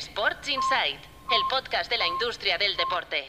Sports 0.00 0.48
Insight, 0.48 0.96
el 1.30 1.42
podcast 1.50 1.90
de 1.90 1.98
la 1.98 2.06
industria 2.06 2.56
del 2.56 2.74
deporte. 2.74 3.22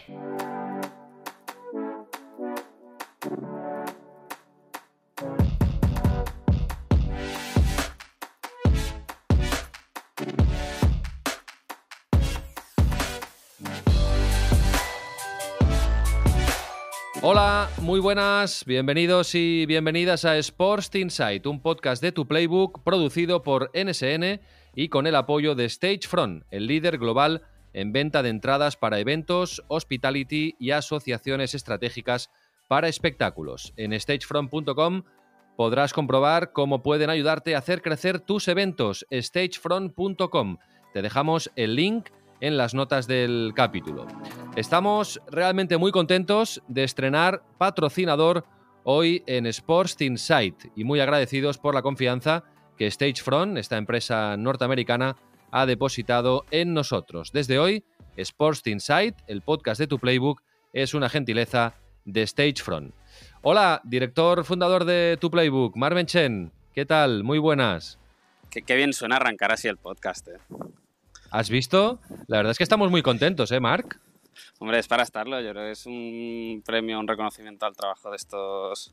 Hola, 17.22 17.70
muy 17.82 18.00
buenas, 18.00 18.64
bienvenidos 18.64 19.36
y 19.36 19.66
bienvenidas 19.66 20.24
a 20.24 20.38
Sports 20.38 20.96
Insight, 20.96 21.46
un 21.48 21.62
podcast 21.62 22.02
de 22.02 22.14
tu 22.14 22.26
playbook 22.30 22.82
producido 22.86 23.44
por 23.44 23.72
NSN 23.74 24.40
y 24.76 24.90
con 24.90 25.08
el 25.08 25.16
apoyo 25.16 25.56
de 25.56 25.70
Stagefront, 25.70 26.44
el 26.52 26.68
líder 26.68 26.98
global 26.98 27.44
en 27.74 27.94
venta 27.94 28.24
de 28.24 28.30
entradas 28.30 28.76
para 28.76 29.00
eventos, 29.00 29.64
hospitality 29.68 30.56
y 30.60 30.72
asociaciones 30.72 31.56
estratégicas 31.56 32.30
para 32.68 32.88
espectáculos. 32.88 33.74
En 33.78 33.98
stagefront.com 34.00 35.04
podrás 35.58 35.94
comprobar 35.94 36.52
cómo 36.54 36.82
pueden 36.84 37.10
ayudarte 37.10 37.56
a 37.56 37.60
hacer 37.60 37.82
crecer 37.82 38.20
tus 38.20 38.48
eventos. 38.48 39.06
stagefront.com. 39.12 40.58
Te 40.94 41.02
dejamos 41.02 41.52
el 41.56 41.76
link 41.76 42.10
en 42.40 42.58
las 42.58 42.74
notas 42.74 43.08
del 43.08 43.54
capítulo. 43.56 44.08
Estamos 44.56 45.22
realmente 45.30 45.78
muy 45.78 45.92
contentos 45.92 46.62
de 46.68 46.84
estrenar 46.84 47.44
patrocinador 47.58 48.46
hoy 48.84 49.24
en 49.28 49.46
Sports 49.46 50.02
Insight 50.02 50.66
y 50.76 50.84
muy 50.84 51.00
agradecidos 51.00 51.58
por 51.58 51.76
la 51.76 51.84
confianza 51.84 52.44
que 52.82 52.90
Stagefront, 52.90 53.60
esta 53.60 53.78
empresa 53.78 54.36
norteamericana, 54.38 55.16
ha 55.52 55.68
depositado 55.68 56.46
en 56.50 56.74
nosotros. 56.74 57.32
Desde 57.32 57.60
hoy, 57.60 57.84
Sports 58.18 58.66
Insight, 58.66 59.14
el 59.28 59.44
podcast 59.44 59.80
de 59.80 59.86
tu 59.86 60.00
playbook, 60.00 60.42
es 60.74 60.96
una 60.96 61.08
gentileza 61.08 61.76
de 62.06 62.26
Stagefront. 62.26 62.92
Hola, 63.44 63.82
director 63.84 64.44
fundador 64.46 64.86
de 64.86 65.16
tu 65.22 65.30
playbook, 65.30 65.76
Marvin 65.76 66.08
Chen. 66.08 66.52
¿Qué 66.74 66.88
tal? 66.88 67.24
Muy 67.24 67.38
buenas. 67.38 68.00
Qué, 68.50 68.76
bien 68.76 68.94
suena 68.94 69.18
arrancar 69.18 69.52
así 69.52 69.68
el 69.68 69.78
podcast. 69.78 70.30
Eh. 70.30 70.40
¿Has 71.30 71.52
visto? 71.52 72.00
La 72.26 72.38
verdad 72.38 72.50
es 72.50 72.58
que 72.58 72.64
estamos 72.64 72.90
muy 72.90 73.04
contentos, 73.04 73.52
¿eh, 73.52 73.60
Marc? 73.60 74.00
Hombre, 74.58 74.80
es 74.80 74.88
para 74.88 75.04
estarlo. 75.04 75.40
Yo 75.40 75.52
creo 75.52 75.66
que 75.66 75.72
es 75.74 75.86
un 75.86 76.64
premio, 76.66 77.00
un 77.00 77.08
reconocimiento 77.08 77.68
al 77.68 77.76
trabajo 77.76 78.10
de 78.10 78.16
estos 78.16 78.92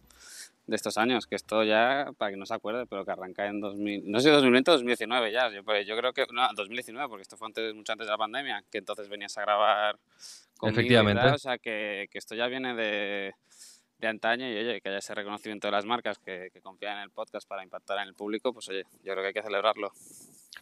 de 0.69 0.77
estos 0.77 0.99
años, 0.99 1.27
que 1.27 1.35
esto 1.35 1.65
ya, 1.65 2.11
para 2.19 2.31
que 2.31 2.37
no 2.37 2.45
se 2.45 2.53
acuerde, 2.53 2.85
pero 2.87 3.03
que 3.05 3.11
arranca 3.11 3.47
en 3.47 3.59
2000, 3.59 4.11
no 4.11 4.21
sé, 4.21 4.29
2020 4.29 4.71
o 4.71 4.75
2019 4.75 5.33
ya. 5.33 5.51
Yo, 5.51 5.65
pues, 5.65 5.87
yo 5.87 5.97
creo 5.97 6.13
que, 6.13 6.27
no, 6.31 6.47
2019, 6.55 7.09
porque 7.09 7.23
esto 7.23 7.39
fue 7.39 7.47
antes, 7.47 7.75
mucho 7.75 7.93
antes 7.93 8.07
de 8.07 8.11
la 8.11 8.19
pandemia, 8.19 8.63
que 8.71 8.79
entonces 8.79 9.09
venías 9.09 9.37
a 9.39 9.41
grabar 9.41 9.99
conmigo 10.59 10.81
Efectivamente. 10.81 11.27
o 11.27 11.39
sea, 11.39 11.57
que, 11.57 12.09
que, 12.11 12.19
esto 12.19 12.35
ya 12.35 12.49
viene 12.49 12.75
de, 12.75 13.35
de 13.99 14.07
antaño 14.07 14.47
y 14.47 14.59
oye, 14.59 14.83
que 14.83 14.91
haya 14.91 14.99
ese 14.99 15.15
reconocimiento 15.15 15.69
de 15.69 15.73
las 15.73 15.87
marcas 15.87 16.19
que, 16.19 16.51
que 16.53 16.61
confían 16.61 16.99
en 16.99 17.05
el 17.05 17.11
podcast 17.11 17.49
para 17.49 17.65
impactar 17.65 17.99
en 18.01 18.09
el 18.09 18.15
público, 18.15 18.53
pues 18.53 18.69
oye, 18.69 18.85
yo 19.03 19.13
creo 19.15 19.23
que 19.23 19.29
hay 19.29 19.33
que 19.33 19.43
celebrarlo. 19.43 19.91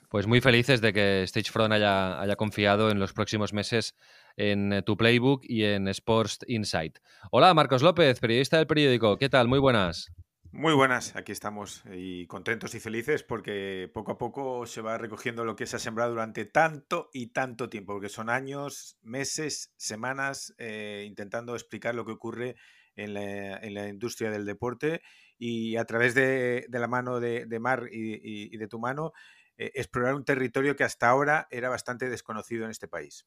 Pues 0.09 0.29
muy 0.29 0.41
felices 0.41 0.81
de 0.81 0.93
que 0.93 1.27
Stagefront 1.27 1.73
haya, 1.73 2.21
haya 2.21 2.37
confiado 2.37 2.91
en 2.91 3.01
los 3.01 3.12
próximos 3.12 3.53
meses 3.53 3.97
en 4.37 4.73
eh, 4.73 4.83
tu 4.83 4.97
playbook 4.97 5.42
y 5.45 5.65
en 5.65 5.89
Sports 5.89 6.41
Insight. 6.47 6.98
Hola, 7.31 7.53
Marcos 7.55 7.83
López, 7.83 8.20
periodista 8.20 8.59
del 8.59 8.67
periódico. 8.67 9.17
¿Qué 9.19 9.28
tal? 9.28 9.48
Muy 9.48 9.59
buenas. 9.59 10.12
Muy 10.53 10.73
buenas, 10.73 11.15
aquí 11.17 11.33
estamos 11.33 11.83
y 11.93 12.27
contentos 12.28 12.75
y 12.75 12.81
felices 12.81 13.23
porque 13.23 13.91
poco 13.93 14.12
a 14.12 14.19
poco 14.19 14.65
se 14.65 14.81
va 14.81 14.97
recogiendo 14.97 15.45
lo 15.45 15.55
que 15.55 15.67
se 15.67 15.77
ha 15.77 15.78
sembrado 15.78 16.12
durante 16.12 16.47
tanto 16.47 17.11
y 17.12 17.27
tanto 17.27 17.69
tiempo, 17.69 17.93
porque 17.93 18.09
son 18.09 18.31
años, 18.31 18.97
meses, 19.03 19.75
semanas 19.77 20.55
eh, 20.56 21.05
intentando 21.06 21.55
explicar 21.55 21.95
lo 21.95 22.06
que 22.06 22.12
ocurre 22.12 22.56
en 22.95 23.12
la, 23.12 23.89
industria 23.89 24.31
del 24.31 24.47
deporte 24.47 25.03
y 25.37 25.77
a 25.77 25.84
través 25.84 26.15
de, 26.15 26.66
la 26.71 26.89
mano 26.89 27.21
de, 27.21 27.59
Mar 27.60 27.89
y, 27.93 28.56
de 28.56 28.69
tu 28.69 28.78
mano 28.78 29.12
eh, 29.59 29.72
explorar 29.75 30.15
un 30.15 30.25
territorio 30.25 30.75
que 30.75 30.84
hasta 30.84 31.10
ahora 31.10 31.49
era 31.50 31.69
bastante 31.69 32.09
desconocido 32.09 32.65
en 32.65 32.71
este 32.71 32.89
país. 32.89 33.27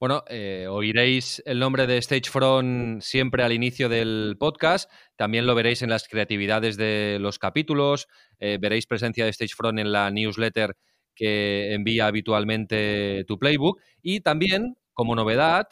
Bueno, 0.00 0.24
eh, 0.28 0.66
oiréis 0.66 1.42
el 1.44 1.58
nombre 1.58 1.86
de 1.86 2.00
Stagefront 2.00 3.02
siempre 3.02 3.42
al 3.42 3.52
inicio 3.52 3.90
del 3.90 4.36
podcast. 4.40 4.90
También 5.14 5.46
lo 5.46 5.54
veréis 5.54 5.82
en 5.82 5.90
las 5.90 6.08
creatividades 6.08 6.78
de 6.78 7.18
los 7.20 7.38
capítulos. 7.38 8.08
Eh, 8.38 8.56
veréis 8.58 8.86
presencia 8.86 9.26
de 9.26 9.32
Stagefront 9.34 9.78
en 9.78 9.92
la 9.92 10.10
newsletter 10.10 10.74
que 11.14 11.74
envía 11.74 12.06
habitualmente 12.06 13.26
tu 13.28 13.38
playbook. 13.38 13.78
Y 14.00 14.20
también, 14.20 14.78
como 14.94 15.14
novedad, 15.14 15.68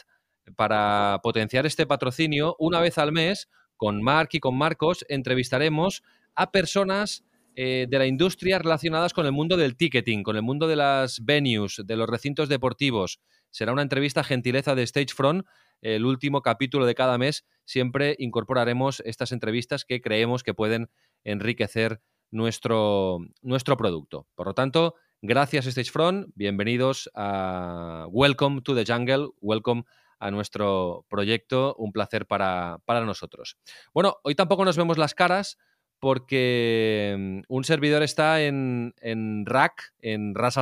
para 0.56 1.21
potenciar 1.22 1.65
este 1.65 1.87
patrocinio, 1.87 2.55
una 2.59 2.81
vez 2.81 2.99
al 2.99 3.12
mes, 3.12 3.49
con 3.78 4.03
Mark 4.03 4.28
y 4.33 4.41
con 4.41 4.59
Marcos, 4.59 5.06
entrevistaremos 5.09 6.03
a 6.34 6.53
personas 6.53 7.25
eh, 7.61 7.87
de 7.91 7.99
la 7.99 8.06
industria 8.06 8.61
relacionadas 8.61 9.12
con 9.12 9.27
el 9.27 9.33
mundo 9.33 9.56
del 9.56 9.77
ticketing, 9.77 10.22
con 10.22 10.37
el 10.37 10.43
mundo 10.43 10.69
de 10.69 10.77
las 10.77 11.25
venues, 11.25 11.83
de 11.84 11.97
los 11.97 12.09
recintos 12.09 12.49
deportivos. 12.49 13.21
Será 13.50 13.72
una 13.72 13.82
entrevista 13.82 14.25
gentileza 14.25 14.75
de 14.75 14.86
Stagefront. 14.86 15.47
El 15.81 16.04
último 16.04 16.42
capítulo 16.42 16.86
de 16.86 16.94
cada 16.94 17.19
mes 17.19 17.47
siempre 17.64 18.16
incorporaremos 18.19 19.00
estas 19.04 19.32
entrevistas 19.32 19.84
que 19.84 20.00
creemos 20.00 20.42
que 20.42 20.54
pueden 20.54 20.91
enriquecer 21.25 22.00
nuestro, 22.31 23.19
nuestro 23.42 23.76
producto. 23.76 24.26
Por 24.34 24.47
lo 24.48 24.54
tanto, 24.54 24.94
gracias 25.22 25.66
Stagefront, 25.66 26.28
bienvenidos 26.34 27.10
a 27.14 28.06
Welcome 28.10 28.62
to 28.62 28.75
the 28.75 28.84
Jungle, 28.84 29.31
welcome 29.41 29.84
a 30.19 30.31
nuestro 30.31 31.06
proyecto, 31.08 31.75
un 31.78 31.92
placer 31.92 32.26
para, 32.26 32.78
para 32.84 33.04
nosotros. 33.04 33.56
Bueno, 33.94 34.16
hoy 34.25 34.34
tampoco 34.34 34.64
nos 34.64 34.76
vemos 34.76 34.98
las 34.98 35.14
caras 35.14 35.58
porque 36.00 37.42
un 37.48 37.64
servidor 37.64 38.03
está 38.03 38.42
en, 38.42 38.94
en 39.00 39.47
RAC, 39.47 39.92
en 40.00 40.34
Ras 40.34 40.56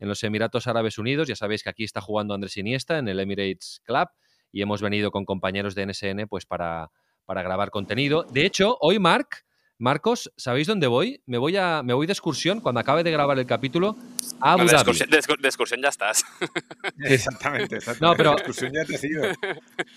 en 0.00 0.08
los 0.08 0.24
Emiratos 0.24 0.66
Árabes 0.66 0.98
Unidos. 0.98 1.28
Ya 1.28 1.36
sabéis 1.36 1.62
que 1.62 1.70
aquí 1.70 1.84
está 1.84 2.00
jugando 2.00 2.34
Andrés 2.34 2.56
Iniesta 2.56 2.98
en 2.98 3.08
el 3.08 3.20
Emirates 3.20 3.80
Club 3.84 4.08
y 4.50 4.62
hemos 4.62 4.82
venido 4.82 5.10
con 5.12 5.24
compañeros 5.24 5.74
de 5.74 5.86
NSN 5.86 6.26
pues 6.28 6.46
para, 6.46 6.90
para 7.24 7.42
grabar 7.42 7.70
contenido. 7.70 8.24
De 8.24 8.44
hecho, 8.44 8.76
hoy 8.80 8.98
Marc, 8.98 9.44
Marcos, 9.78 10.32
¿sabéis 10.36 10.66
dónde 10.66 10.86
voy? 10.88 11.22
Me 11.26 11.38
voy, 11.38 11.56
a, 11.56 11.82
me 11.82 11.94
voy 11.94 12.06
de 12.06 12.12
excursión 12.12 12.60
cuando 12.60 12.80
acabe 12.80 13.02
de 13.02 13.10
grabar 13.10 13.38
el 13.38 13.46
capítulo 13.46 13.96
a 14.40 14.52
Abu 14.52 14.64
no, 14.64 14.66
de, 14.66 14.72
Dhabi. 14.72 14.90
excursión, 14.90 15.10
de, 15.10 15.20
de, 15.40 15.48
excursión, 15.48 15.80
ya 15.82 15.88
estás. 15.88 16.24
exactamente, 16.98 17.76
exactamente. 17.76 18.04
No, 18.04 18.14
pero 18.14 18.30
de 18.30 18.36
excursión 18.36 18.72
ya 18.74 18.84
te 18.84 18.96
has 18.96 19.04
ido. 19.04 19.22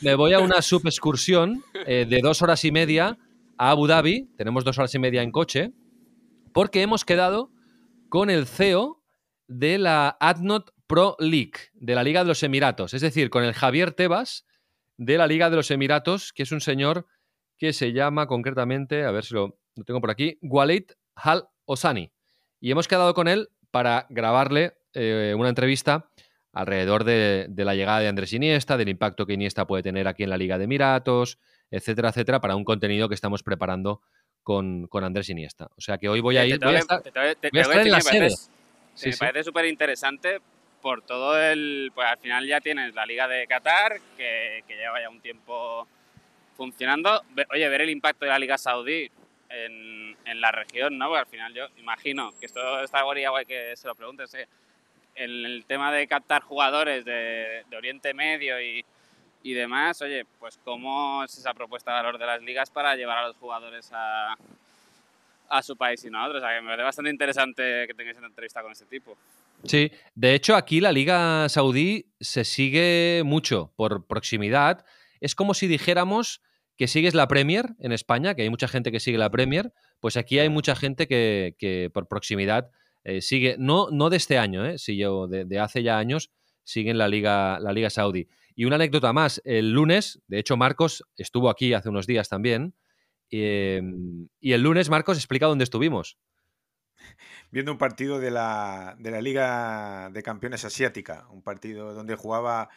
Me 0.02 0.16
voy 0.16 0.34
a 0.34 0.40
una 0.40 0.62
subexcursión 0.62 1.64
eh, 1.86 2.06
de 2.10 2.20
dos 2.22 2.42
horas 2.42 2.64
y 2.64 2.72
media 2.72 3.18
a 3.58 3.72
Abu 3.72 3.88
Dhabi. 3.88 4.30
Tenemos 4.38 4.64
dos 4.64 4.78
horas 4.78 4.96
y 4.96 5.00
media 5.00 5.22
en 5.22 5.32
coche 5.32 5.74
porque 6.54 6.82
hemos 6.82 7.04
quedado 7.04 7.52
con 8.08 8.30
el 8.30 8.48
CEO 8.48 9.03
de 9.48 9.78
la 9.78 10.18
ADNOT 10.20 10.72
Pro 10.88 11.16
League, 11.20 11.54
de 11.74 11.96
la 11.96 12.04
Liga 12.04 12.22
de 12.22 12.28
los 12.28 12.44
Emiratos, 12.44 12.94
es 12.94 13.02
decir, 13.02 13.30
con 13.30 13.44
el 13.44 13.54
Javier 13.54 13.92
Tebas 13.92 14.46
de 14.98 15.18
la 15.18 15.28
Liga 15.28 15.50
de 15.50 15.56
los 15.56 15.72
Emiratos, 15.72 16.34
que 16.34 16.44
es 16.44 16.52
un 16.52 16.62
señor 16.62 17.08
que 17.58 17.74
se 17.74 17.94
llama 17.94 18.28
concretamente, 18.28 19.04
a 19.04 19.12
ver 19.12 19.24
si 19.24 19.34
lo, 19.34 19.60
lo 19.76 19.84
tengo 19.84 20.02
por 20.02 20.12
aquí, 20.12 20.38
Walid 20.42 20.92
Hal 21.16 21.48
Osani. 21.66 22.12
Y 22.60 22.72
hemos 22.72 22.88
quedado 22.88 23.14
con 23.14 23.28
él 23.28 23.50
para 23.72 24.06
grabarle 24.10 24.74
eh, 24.94 25.34
una 25.38 25.50
entrevista 25.50 26.10
alrededor 26.52 27.04
de, 27.04 27.48
de, 27.50 27.66
la 27.66 27.74
llegada 27.74 28.00
de 28.00 28.08
Andrés 28.08 28.34
Iniesta, 28.34 28.78
del 28.78 28.90
impacto 28.90 29.26
que 29.26 29.34
Iniesta 29.34 29.66
puede 29.66 29.82
tener 29.82 30.08
aquí 30.08 30.24
en 30.24 30.30
la 30.30 30.38
Liga 30.38 30.58
de 30.58 30.66
Emiratos, 30.66 31.40
etcétera, 31.72 32.10
etcétera, 32.10 32.40
para 32.40 32.56
un 32.56 32.64
contenido 32.64 33.10
que 33.10 33.16
estamos 33.16 33.42
preparando 33.42 34.02
con, 34.44 34.88
con 34.88 35.04
Andrés 35.04 35.30
Iniesta. 35.30 35.70
O 35.76 35.82
sea 35.82 35.98
que 35.98 36.10
hoy 36.10 36.20
voy 36.20 36.38
a 36.38 36.46
ir, 36.46 36.60
voy 36.60 36.76
a 36.76 36.80
estar, 36.80 37.02
voy 37.02 37.60
a 37.60 37.62
estar 37.62 37.80
en 37.80 37.92
la 37.92 38.02
sede. 38.02 38.30
Sí, 38.96 39.08
me 39.08 39.14
sí. 39.14 39.20
parece 39.20 39.44
súper 39.44 39.66
interesante 39.66 40.40
por 40.82 41.02
todo 41.02 41.40
el. 41.42 41.92
Pues 41.96 42.08
al 42.08 42.18
final 42.18 42.46
ya 42.46 42.62
tienes 42.62 42.94
la 42.94 43.06
Liga 43.06 43.28
de 43.28 43.48
Qatar, 43.48 44.00
que, 44.18 44.64
que, 44.68 44.76
lleva 44.76 45.02
ya 45.02 45.10
un 45.10 45.22
tiempo 45.22 45.88
funcionando. 46.56 47.24
Oye, 47.52 47.70
ver 47.70 47.82
el 47.82 47.90
impacto 47.90 48.26
de 48.26 48.32
la 48.32 48.40
Liga 48.40 48.58
Saudí 48.58 49.10
en, 49.50 50.18
en 50.26 50.42
la 50.42 50.52
región, 50.52 50.98
¿no? 50.98 51.08
Porque 51.08 51.20
al 51.20 51.28
final 51.28 51.54
yo 51.54 51.68
imagino 51.78 52.32
que 52.40 52.46
esto 52.46 52.82
está 52.82 53.04
guay 53.04 53.46
que 53.46 53.76
se 53.76 53.88
lo 53.88 53.96
preguntes. 53.96 54.34
¿eh? 54.34 54.48
El, 55.16 55.46
el, 55.46 55.66
tema 55.66 55.92
de 55.92 56.08
captar 56.08 56.42
jugadores 56.42 57.06
de, 57.06 57.64
de 57.70 57.78
Oriente 57.78 58.14
Medio 58.14 58.60
y, 58.62 58.84
y, 59.44 59.54
demás, 59.54 60.02
oye, 60.02 60.26
pues 60.40 60.60
cómo 60.64 61.24
es 61.24 61.38
esa 61.38 61.54
propuesta 61.54 61.92
de 61.92 61.98
valor 61.98 62.18
de 62.18 62.26
las 62.26 62.42
ligas 62.42 62.72
para 62.72 62.96
llevar 62.96 63.20
a 63.20 63.28
los 63.28 63.36
jugadores 63.38 63.92
a, 63.94 64.36
a 65.50 65.62
su 65.62 65.78
país 65.78 66.04
y 66.06 66.10
no 66.10 66.20
a 66.20 66.26
otros. 66.26 66.42
O 66.42 66.46
sea, 66.46 66.56
que 66.56 66.62
me 66.62 66.70
parece 66.70 66.84
bastante 66.84 67.12
interesante 67.12 67.86
que 67.88 67.94
tengáis 67.94 68.18
una 68.18 68.28
entrevista 68.28 68.62
con 68.62 68.72
este 68.72 68.86
tipo. 68.86 69.18
Sí, 69.64 69.92
de 70.16 70.36
hecho 70.36 70.56
aquí 70.56 70.82
la 70.82 70.92
Liga 70.92 71.48
Saudí 71.48 72.12
se 72.20 72.44
sigue 72.44 73.22
mucho 73.26 73.74
por 73.76 74.06
proximidad. 74.08 74.86
Es 75.22 75.36
como 75.36 75.54
si 75.54 75.68
dijéramos 75.68 76.42
que 76.78 76.88
sigues 76.88 77.14
la 77.14 77.28
Premier 77.28 77.76
en 77.80 77.92
España, 77.92 78.36
que 78.36 78.42
hay 78.42 78.50
mucha 78.50 78.68
gente 78.68 78.92
que 78.92 79.00
sigue 79.00 79.18
la 79.18 79.30
Premier, 79.30 79.74
pues 80.00 80.18
aquí 80.18 80.40
hay 80.40 80.50
mucha 80.50 80.76
gente 80.76 81.08
que, 81.08 81.56
que 81.58 81.90
por 81.94 82.08
proximidad 82.08 82.72
eh, 83.04 83.22
sigue, 83.22 83.56
no, 83.60 83.90
no 83.92 84.10
de 84.10 84.18
este 84.18 84.38
año, 84.38 84.66
¿eh? 84.66 84.78
yo 84.78 85.28
de, 85.28 85.46
de, 85.46 85.60
hace 85.60 85.84
ya 85.84 85.98
años, 85.98 86.32
sigue 86.64 86.92
en 86.92 86.98
la 86.98 87.08
Liga, 87.08 87.60
la 87.60 87.74
Liga 87.74 87.90
Saudí. 87.90 88.28
Y 88.56 88.66
una 88.66 88.76
anécdota 88.76 89.14
más, 89.14 89.42
el 89.46 89.72
lunes, 89.72 90.22
de 90.28 90.40
hecho 90.40 90.58
Marcos 90.58 91.04
estuvo 91.18 91.50
aquí 91.50 91.74
hace 91.74 91.90
unos 91.90 92.08
días 92.08 92.30
también, 92.30 92.76
eh, 93.36 93.82
y 94.40 94.54
el 94.54 94.62
lunes 94.62 94.90
Marcos 94.90 95.18
explica 95.18 95.48
dónde 95.48 95.64
estuvimos. 95.64 96.20
Viendo 97.52 97.72
un 97.72 97.78
partido 97.78 98.20
de 98.20 98.32
la, 98.32 98.96
de 99.00 99.12
la 99.12 99.22
Liga 99.22 100.10
de 100.12 100.24
Campeones 100.24 100.66
Asiática, 100.66 101.28
un 101.30 101.42
partido 101.42 101.94
donde 101.94 102.16
jugaba 102.16 102.70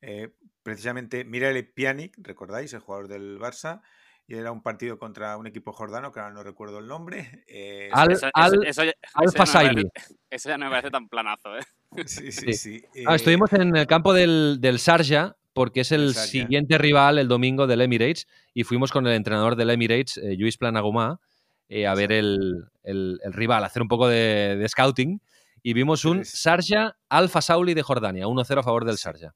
eh, 0.00 0.34
precisamente 0.62 1.24
Mirele 1.24 1.62
Pjanic, 1.62 2.16
¿recordáis? 2.18 2.72
El 2.72 2.80
jugador 2.80 3.08
del 3.08 3.38
Barça, 3.38 3.82
y 4.26 4.34
era 4.34 4.52
un 4.52 4.62
partido 4.62 4.98
contra 4.98 5.36
un 5.36 5.46
equipo 5.46 5.72
jordano, 5.72 6.12
que 6.12 6.20
ahora 6.20 6.32
no 6.32 6.42
recuerdo 6.42 6.78
el 6.78 6.86
nombre. 6.86 7.44
Eh, 7.48 7.90
al, 7.92 8.12
eso, 8.12 8.28
al, 8.32 8.64
eso, 8.64 8.84
ya, 8.84 8.92
eso 10.30 10.48
ya 10.48 10.58
no 10.58 10.66
me 10.66 10.70
parece 10.70 10.90
tan 10.90 11.08
planazo, 11.08 11.56
¿eh? 11.56 11.62
Sí, 12.06 12.30
sí, 12.30 12.52
sí. 12.52 12.84
Ah, 13.06 13.16
estuvimos 13.16 13.52
en 13.52 13.76
el 13.76 13.86
campo 13.86 14.12
del, 14.12 14.58
del 14.60 14.78
Sarja, 14.78 15.36
porque 15.60 15.80
es 15.80 15.92
el 15.92 16.14
siguiente 16.14 16.78
rival 16.78 17.18
el 17.18 17.28
domingo 17.28 17.66
del 17.66 17.82
Emirates, 17.82 18.26
y 18.54 18.64
fuimos 18.64 18.90
con 18.92 19.06
el 19.06 19.12
entrenador 19.12 19.56
del 19.56 19.68
Emirates, 19.68 20.16
eh, 20.16 20.34
Luis 20.38 20.56
Planagumá, 20.56 21.20
eh, 21.68 21.86
a 21.86 21.94
ver 21.94 22.12
el, 22.12 22.64
el, 22.82 23.20
el, 23.22 23.32
rival, 23.34 23.62
hacer 23.62 23.82
un 23.82 23.88
poco 23.88 24.08
de, 24.08 24.56
de 24.56 24.66
scouting, 24.66 25.20
y 25.62 25.74
vimos 25.74 26.06
un 26.06 26.24
Sarja 26.24 26.96
Alfa 27.10 27.42
Sauli 27.42 27.74
de 27.74 27.82
Jordania, 27.82 28.24
1-0 28.24 28.58
a 28.58 28.62
favor 28.62 28.86
del 28.86 28.96
Sarja. 28.96 29.34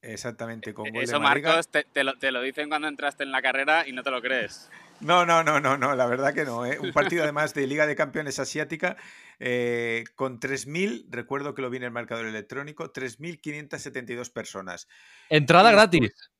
Exactamente, 0.00 0.72
con 0.72 0.88
gol 0.92 1.02
Eso, 1.02 1.14
de 1.14 1.18
Marcos, 1.18 1.68
te, 1.68 1.82
te, 1.82 2.04
lo, 2.04 2.16
te, 2.18 2.30
lo, 2.30 2.40
dicen 2.40 2.68
cuando 2.68 2.86
entraste 2.86 3.24
en 3.24 3.32
la 3.32 3.42
carrera 3.42 3.82
y 3.84 3.90
no 3.90 4.04
te 4.04 4.12
lo 4.12 4.22
crees. 4.22 4.70
No, 5.00 5.26
no, 5.26 5.42
no, 5.42 5.58
no, 5.58 5.76
no, 5.76 5.96
la 5.96 6.06
verdad 6.06 6.32
que 6.34 6.44
no. 6.44 6.64
¿eh? 6.64 6.78
Un 6.78 6.92
partido 6.92 7.24
además 7.24 7.52
de 7.52 7.66
Liga 7.66 7.84
de 7.88 7.96
Campeones 7.96 8.38
Asiática 8.38 8.96
eh, 9.38 10.04
con 10.14 10.40
3.000, 10.40 11.06
recuerdo 11.10 11.54
que 11.54 11.62
lo 11.62 11.70
vi 11.70 11.78
en 11.78 11.84
el 11.84 11.90
marcador 11.90 12.26
electrónico, 12.26 12.92
3.572 12.92 14.32
personas. 14.32 14.88
Entrada 15.28 15.70
y, 15.70 15.74
gratis. 15.74 16.30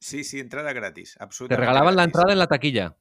Sí, 0.00 0.24
sí, 0.24 0.40
entrada 0.40 0.72
gratis, 0.72 1.16
absolutamente. 1.18 1.60
Te 1.60 1.66
regalaban 1.66 1.94
gratis. 1.94 1.96
la 1.96 2.04
entrada 2.04 2.32
en 2.32 2.38
la 2.38 2.46
taquilla. 2.46 2.96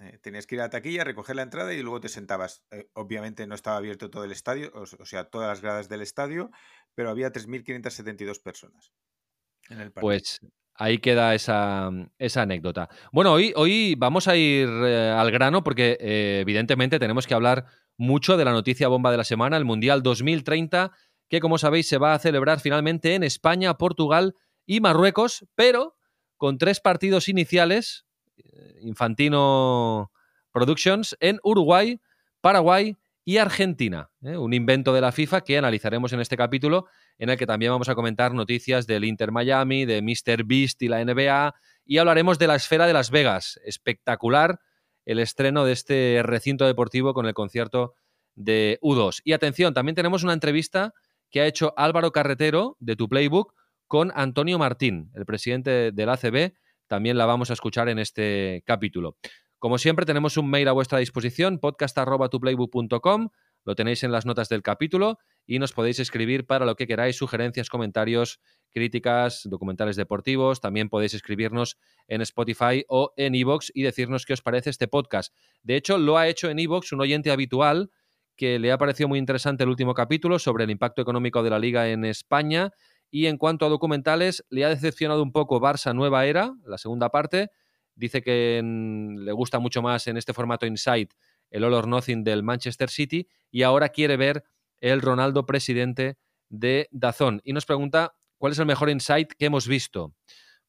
Eh, 0.00 0.18
tenías 0.20 0.46
que 0.46 0.56
ir 0.56 0.60
a 0.60 0.64
la 0.64 0.70
taquilla, 0.70 1.04
recoger 1.04 1.36
la 1.36 1.42
entrada 1.42 1.72
y 1.72 1.82
luego 1.82 2.00
te 2.00 2.08
sentabas. 2.08 2.64
Eh, 2.70 2.88
obviamente 2.94 3.46
no 3.46 3.54
estaba 3.54 3.78
abierto 3.78 4.10
todo 4.10 4.24
el 4.24 4.32
estadio, 4.32 4.70
o, 4.74 4.82
o 4.82 5.06
sea, 5.06 5.24
todas 5.24 5.48
las 5.48 5.62
gradas 5.62 5.88
del 5.88 6.02
estadio, 6.02 6.50
pero 6.94 7.10
había 7.10 7.32
3.572 7.32 8.42
personas. 8.42 8.92
En 9.68 9.80
el 9.80 9.92
pues 9.92 10.40
ahí 10.74 10.98
queda 10.98 11.34
esa, 11.34 11.90
esa, 12.18 12.42
anécdota. 12.42 12.88
Bueno, 13.10 13.32
hoy, 13.32 13.52
hoy 13.56 13.94
vamos 13.96 14.28
a 14.28 14.36
ir 14.36 14.68
eh, 14.68 15.10
al 15.16 15.30
grano 15.30 15.64
porque 15.64 15.96
evidentemente 16.00 16.98
tenemos 16.98 17.26
que 17.26 17.34
hablar 17.34 17.64
mucho 17.96 18.36
de 18.36 18.44
la 18.44 18.52
noticia 18.52 18.88
bomba 18.88 19.10
de 19.10 19.16
la 19.16 19.24
semana, 19.24 19.56
el 19.56 19.64
Mundial 19.64 20.02
2030, 20.02 20.92
que 21.28 21.40
como 21.40 21.58
sabéis 21.58 21.88
se 21.88 21.98
va 21.98 22.14
a 22.14 22.18
celebrar 22.18 22.60
finalmente 22.60 23.14
en 23.14 23.22
España, 23.22 23.78
Portugal 23.78 24.34
y 24.64 24.80
Marruecos, 24.80 25.46
pero 25.54 25.96
con 26.36 26.58
tres 26.58 26.80
partidos 26.80 27.28
iniciales, 27.28 28.06
eh, 28.36 28.78
Infantino 28.82 30.12
Productions, 30.52 31.16
en 31.20 31.38
Uruguay, 31.42 32.00
Paraguay 32.40 32.96
y 33.24 33.38
Argentina. 33.38 34.10
¿eh? 34.22 34.36
Un 34.36 34.52
invento 34.54 34.92
de 34.92 35.00
la 35.00 35.12
FIFA 35.12 35.42
que 35.42 35.58
analizaremos 35.58 36.12
en 36.12 36.20
este 36.20 36.36
capítulo, 36.36 36.86
en 37.18 37.30
el 37.30 37.36
que 37.36 37.46
también 37.46 37.72
vamos 37.72 37.88
a 37.88 37.94
comentar 37.94 38.32
noticias 38.34 38.86
del 38.86 39.04
Inter 39.04 39.32
Miami, 39.32 39.84
de 39.84 40.00
Mr. 40.02 40.44
Beast 40.44 40.80
y 40.82 40.88
la 40.88 41.04
NBA, 41.04 41.54
y 41.84 41.98
hablaremos 41.98 42.38
de 42.38 42.46
la 42.46 42.54
esfera 42.54 42.86
de 42.86 42.92
Las 42.92 43.10
Vegas. 43.10 43.60
Espectacular 43.64 44.60
el 45.06 45.18
estreno 45.20 45.64
de 45.64 45.72
este 45.72 46.20
recinto 46.22 46.66
deportivo 46.66 47.14
con 47.14 47.26
el 47.26 47.34
concierto 47.34 47.94
de 48.34 48.78
U2. 48.82 49.22
Y 49.24 49.32
atención, 49.32 49.72
también 49.72 49.94
tenemos 49.94 50.22
una 50.22 50.34
entrevista 50.34 50.92
que 51.30 51.40
ha 51.40 51.46
hecho 51.46 51.72
Álvaro 51.76 52.12
Carretero 52.12 52.76
de 52.80 52.96
Tu 52.96 53.08
Playbook 53.08 53.54
con 53.86 54.12
Antonio 54.14 54.58
Martín, 54.58 55.10
el 55.14 55.24
presidente 55.24 55.92
del 55.92 56.08
ACB. 56.08 56.52
También 56.86 57.16
la 57.16 57.26
vamos 57.26 57.50
a 57.50 57.54
escuchar 57.54 57.88
en 57.88 57.98
este 57.98 58.62
capítulo. 58.66 59.16
Como 59.58 59.78
siempre, 59.78 60.04
tenemos 60.06 60.36
un 60.36 60.50
mail 60.50 60.68
a 60.68 60.72
vuestra 60.72 60.98
disposición, 60.98 61.58
podcast.tuplaybook.com. 61.58 63.28
Lo 63.66 63.74
tenéis 63.74 64.04
en 64.04 64.12
las 64.12 64.24
notas 64.24 64.48
del 64.48 64.62
capítulo 64.62 65.18
y 65.44 65.58
nos 65.58 65.72
podéis 65.72 65.98
escribir 65.98 66.46
para 66.46 66.64
lo 66.64 66.76
que 66.76 66.86
queráis, 66.86 67.16
sugerencias, 67.16 67.68
comentarios, 67.68 68.38
críticas, 68.70 69.42
documentales 69.44 69.96
deportivos. 69.96 70.60
También 70.60 70.88
podéis 70.88 71.14
escribirnos 71.14 71.76
en 72.06 72.20
Spotify 72.20 72.84
o 72.88 73.12
en 73.16 73.34
Evox 73.34 73.72
y 73.74 73.82
decirnos 73.82 74.24
qué 74.24 74.34
os 74.34 74.40
parece 74.40 74.70
este 74.70 74.86
podcast. 74.86 75.34
De 75.64 75.74
hecho, 75.74 75.98
lo 75.98 76.16
ha 76.16 76.28
hecho 76.28 76.48
en 76.48 76.60
Evox 76.60 76.92
un 76.92 77.00
oyente 77.00 77.32
habitual 77.32 77.90
que 78.36 78.60
le 78.60 78.70
ha 78.70 78.78
parecido 78.78 79.08
muy 79.08 79.18
interesante 79.18 79.64
el 79.64 79.70
último 79.70 79.94
capítulo 79.94 80.38
sobre 80.38 80.62
el 80.62 80.70
impacto 80.70 81.02
económico 81.02 81.42
de 81.42 81.50
la 81.50 81.58
liga 81.58 81.88
en 81.88 82.04
España. 82.04 82.70
Y 83.10 83.26
en 83.26 83.36
cuanto 83.36 83.66
a 83.66 83.68
documentales, 83.68 84.46
le 84.48 84.64
ha 84.64 84.68
decepcionado 84.68 85.24
un 85.24 85.32
poco 85.32 85.60
Barça 85.60 85.92
Nueva 85.92 86.24
Era, 86.24 86.54
la 86.64 86.78
segunda 86.78 87.08
parte 87.08 87.50
dice 87.96 88.22
que 88.22 88.58
en, 88.58 89.24
le 89.24 89.32
gusta 89.32 89.58
mucho 89.58 89.82
más 89.82 90.06
en 90.06 90.16
este 90.16 90.32
formato 90.32 90.66
Inside 90.66 91.08
el 91.50 91.64
All 91.64 91.74
or 91.74 91.88
Nothing 91.88 92.24
del 92.24 92.42
Manchester 92.42 92.90
City 92.90 93.28
y 93.50 93.62
ahora 93.62 93.90
quiere 93.90 94.16
ver 94.16 94.44
el 94.80 95.00
Ronaldo 95.00 95.46
presidente 95.46 96.18
de 96.48 96.88
Dazón. 96.90 97.40
Y 97.44 97.52
nos 97.52 97.66
pregunta 97.66 98.14
cuál 98.38 98.52
es 98.52 98.58
el 98.58 98.66
mejor 98.66 98.90
Insight 98.90 99.32
que 99.32 99.46
hemos 99.46 99.66
visto. 99.66 100.14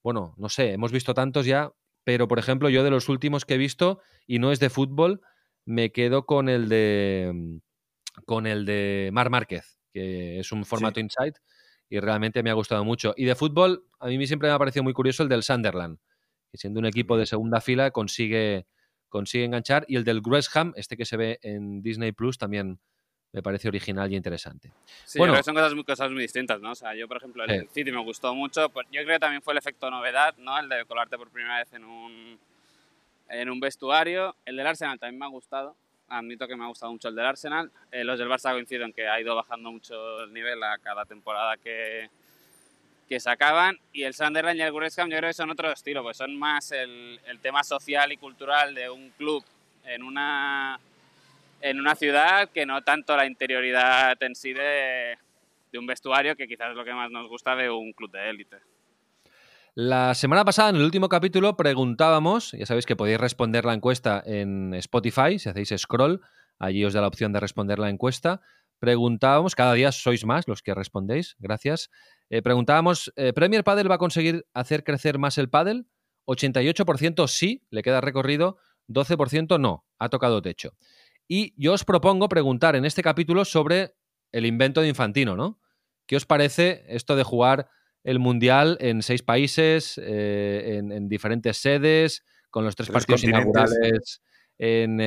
Bueno, 0.04 0.34
no 0.38 0.50
sé, 0.50 0.74
hemos 0.74 0.92
visto 0.92 1.14
tantos 1.14 1.46
ya, 1.46 1.72
pero 2.04 2.28
por 2.28 2.40
ejemplo 2.40 2.70
yo 2.70 2.84
de 2.84 2.92
los 2.92 3.10
últimos 3.10 3.46
que 3.46 3.56
he 3.56 3.58
visto, 3.58 4.02
y 4.26 4.40
no 4.40 4.52
es 4.52 4.60
de 4.60 4.70
fútbol, 4.70 5.22
me 5.66 5.92
quedo 5.92 6.26
con 6.26 6.50
el 6.50 6.70
de 6.70 7.60
con 8.26 8.48
el 8.48 8.66
de 8.66 9.10
Mar 9.14 9.30
Márquez, 9.30 9.78
que 9.94 10.40
es 10.40 10.52
un 10.52 10.66
formato 10.66 10.96
sí. 10.96 11.02
Insight 11.02 11.36
y 11.90 12.00
realmente 12.00 12.42
me 12.44 12.50
ha 12.50 12.54
gustado 12.54 12.84
mucho. 12.84 13.14
Y 13.16 13.26
de 13.26 13.36
fútbol, 13.36 13.86
a 14.00 14.08
mí 14.08 14.28
siempre 14.28 14.50
me 14.50 14.56
ha 14.56 14.60
parecido 14.60 14.84
muy 14.84 14.94
curioso 14.94 15.24
el 15.24 15.30
del 15.30 15.44
Sunderland 15.44 16.00
que 16.52 16.58
siendo 16.58 16.80
un 16.80 16.86
equipo 16.86 17.18
de 17.18 17.26
segunda 17.26 17.62
fila 17.62 17.92
consigue, 17.92 18.68
consigue 19.10 19.46
enganchar. 19.46 19.86
Y 19.88 19.96
el 19.96 20.04
del 20.04 20.22
Gresham, 20.22 20.74
este 20.76 20.98
que 20.98 21.06
se 21.06 21.18
ve 21.18 21.40
en 21.42 21.82
Disney 21.82 22.12
Plus, 22.12 22.38
también 22.38 22.80
me 23.32 23.44
parece 23.44 23.68
original 23.68 24.12
y 24.12 24.16
interesante. 24.16 24.72
Sí, 25.06 25.20
bueno, 25.20 25.42
son 25.44 25.54
cosas 25.54 25.74
muy, 25.74 25.84
cosas 25.84 26.12
muy 26.12 26.22
distintas, 26.22 26.60
¿no? 26.62 26.72
O 26.72 26.76
sea, 26.76 26.96
yo, 26.96 27.08
por 27.08 27.18
ejemplo, 27.18 27.44
el 27.44 27.52
eh. 27.52 27.68
City 27.72 27.92
me 27.92 28.04
gustó 28.04 28.34
mucho. 28.34 28.70
Pues 28.70 28.88
yo 28.92 29.02
creo 29.04 29.16
que 29.16 29.20
también 29.20 29.42
fue 29.42 29.54
el 29.54 29.60
efecto 29.60 29.92
novedad, 29.92 30.36
¿no? 30.38 30.58
El 30.58 30.70
de 30.70 30.86
colarte 30.86 31.18
por 31.18 31.30
primera 31.30 31.60
vez 31.60 31.72
en 31.74 31.84
un, 31.84 32.40
en 33.30 33.50
un 33.50 33.60
vestuario. 33.60 34.36
El 34.46 34.56
del 34.56 34.68
Arsenal 34.68 35.00
también 35.00 35.20
me 35.20 35.26
ha 35.26 35.30
gustado. 35.30 35.76
Admito 36.08 36.48
que 36.48 36.56
me 36.56 36.64
ha 36.64 36.68
gustado 36.68 36.92
mucho 36.92 37.10
el 37.10 37.16
del 37.16 37.26
Arsenal. 37.26 37.72
Eh, 37.92 38.04
los 38.04 38.18
del 38.18 38.30
Barça 38.30 38.54
coincido 38.54 38.86
en 38.86 38.94
que 38.94 39.08
ha 39.08 39.20
ido 39.20 39.36
bajando 39.36 39.72
mucho 39.72 40.24
el 40.24 40.34
nivel 40.34 40.64
a 40.64 40.78
cada 40.78 41.06
temporada 41.06 41.58
que, 41.58 42.10
que 43.08 43.20
sacaban 43.20 43.80
y 43.94 44.04
el 44.04 44.14
Sunderland 44.14 44.60
y 44.60 44.62
el 44.62 44.74
Gresham 44.74 45.10
yo 45.10 45.18
creo 45.18 45.30
que 45.30 45.34
son 45.34 45.50
otro 45.50 45.72
estilo, 45.72 46.04
pues 46.04 46.18
son 46.18 46.38
más 46.38 46.72
el, 46.72 47.20
el, 47.26 47.40
tema 47.40 47.64
social 47.64 48.12
y 48.12 48.18
cultural 48.18 48.76
de 48.76 48.90
un 48.90 49.10
club 49.12 49.44
en 49.86 50.04
una, 50.04 50.80
en 51.62 51.80
una 51.80 51.96
ciudad 51.96 52.50
que 52.50 52.66
no 52.66 52.82
tanto 52.84 53.16
la 53.16 53.26
interioridad 53.26 54.22
en 54.22 54.36
sí 54.36 54.54
de, 54.54 55.18
de 55.72 55.80
un 55.80 55.88
vestuario 55.88 56.36
que 56.36 56.48
quizás 56.48 56.72
es 56.72 56.76
lo 56.76 56.84
que 56.84 56.94
más 56.94 57.10
nos 57.10 57.28
gusta 57.28 57.56
de 57.56 57.70
un 57.70 57.94
club 57.94 58.12
de 58.12 58.30
élite. 58.30 58.58
La 59.80 60.16
semana 60.16 60.44
pasada, 60.44 60.72
en 60.72 60.78
el 60.78 60.82
último 60.82 61.08
capítulo, 61.08 61.56
preguntábamos, 61.56 62.52
ya 62.54 62.66
sabéis 62.66 62.88
que 62.88 62.96
podéis 62.96 63.20
responder 63.20 63.64
la 63.64 63.76
encuesta 63.76 64.24
en 64.26 64.74
Spotify, 64.74 65.38
si 65.38 65.50
hacéis 65.50 65.72
scroll, 65.78 66.22
allí 66.58 66.84
os 66.84 66.94
da 66.94 67.02
la 67.02 67.08
opción 67.08 67.32
de 67.32 67.40
responder 67.40 67.78
la 67.78 67.90
encuesta. 67.90 68.42
Preguntábamos, 68.80 69.56
cada 69.56 69.74
día 69.74 69.92
sois 69.92 70.24
más 70.26 70.48
los 70.48 70.62
que 70.62 70.76
respondéis, 70.76 71.36
gracias. 71.40 71.90
Eh, 72.30 72.42
preguntábamos, 72.42 73.12
eh, 73.16 73.34
¿Premier 73.34 73.64
Padel 73.64 73.90
va 73.90 73.96
a 73.96 74.00
conseguir 74.00 74.46
hacer 74.54 74.84
crecer 74.84 75.18
más 75.18 75.38
el 75.38 75.50
pádel? 75.50 75.88
88% 76.28 77.28
sí, 77.28 77.66
le 77.72 77.82
queda 77.82 78.02
recorrido, 78.02 78.58
12% 78.88 79.60
no, 79.60 79.86
ha 79.98 80.10
tocado 80.10 80.42
techo. 80.42 80.76
Y 81.28 81.54
yo 81.62 81.74
os 81.74 81.86
propongo 81.86 82.30
preguntar 82.30 82.76
en 82.76 82.86
este 82.86 83.02
capítulo 83.02 83.46
sobre 83.46 83.96
el 84.32 84.46
invento 84.46 84.82
de 84.82 84.90
Infantino, 84.90 85.36
¿no? 85.36 85.60
¿Qué 86.06 86.16
os 86.16 86.26
parece 86.26 86.86
esto 86.88 87.16
de 87.16 87.24
jugar 87.24 87.70
el 88.04 88.20
Mundial 88.20 88.78
en 88.80 89.02
seis 89.02 89.24
países, 89.24 89.98
eh, 89.98 90.78
en, 90.78 90.92
en, 90.92 91.10
diferentes 91.10 91.58
sedes, 91.58 92.24
con 92.50 92.64
los 92.64 92.76
tres, 92.76 92.88
tres 92.88 92.94
partidos 92.94 93.24
inaugurales 93.24 94.22
en 94.58 95.02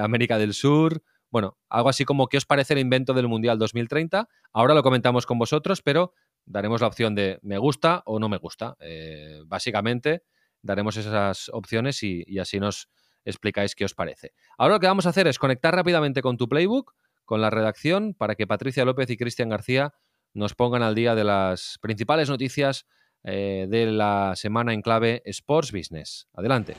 América 0.00 0.38
del 0.38 0.54
Sur? 0.54 1.02
Bueno, 1.30 1.56
algo 1.68 1.88
así 1.88 2.04
como 2.04 2.26
qué 2.26 2.36
os 2.36 2.44
parece 2.44 2.74
el 2.74 2.80
invento 2.80 3.14
del 3.14 3.28
Mundial 3.28 3.58
2030. 3.58 4.28
Ahora 4.52 4.74
lo 4.74 4.82
comentamos 4.82 5.26
con 5.26 5.38
vosotros, 5.38 5.80
pero 5.82 6.12
daremos 6.44 6.80
la 6.80 6.88
opción 6.88 7.14
de 7.14 7.38
me 7.42 7.58
gusta 7.58 8.02
o 8.06 8.18
no 8.18 8.28
me 8.28 8.38
gusta. 8.38 8.76
Eh, 8.80 9.40
básicamente, 9.46 10.24
daremos 10.62 10.96
esas 10.96 11.48
opciones 11.50 12.02
y, 12.02 12.38
así 12.38 12.58
nos 12.58 12.88
explicáis 13.24 13.74
qué 13.74 13.84
os 13.84 13.94
parece. 13.94 14.32
Ahora 14.58 14.74
lo 14.74 14.80
que 14.80 14.86
vamos 14.86 15.06
a 15.06 15.10
hacer 15.10 15.26
es 15.28 15.38
conectar 15.38 15.74
rápidamente 15.74 16.22
con 16.22 16.36
tu 16.36 16.48
playbook, 16.48 16.94
con 17.24 17.40
la 17.40 17.50
redacción, 17.50 18.14
para 18.14 18.34
que 18.34 18.46
Patricia 18.46 18.84
López 18.84 19.08
y 19.10 19.16
Cristian 19.16 19.48
García 19.48 19.94
nos 20.32 20.54
pongan 20.54 20.82
al 20.82 20.94
día 20.94 21.14
de 21.14 21.24
las 21.24 21.78
principales 21.80 22.28
noticias 22.28 22.86
eh, 23.22 23.66
de 23.68 23.86
la 23.86 24.32
semana 24.36 24.72
en 24.72 24.82
clave 24.82 25.22
Sports 25.26 25.72
Business. 25.72 26.28
Adelante. 26.32 26.74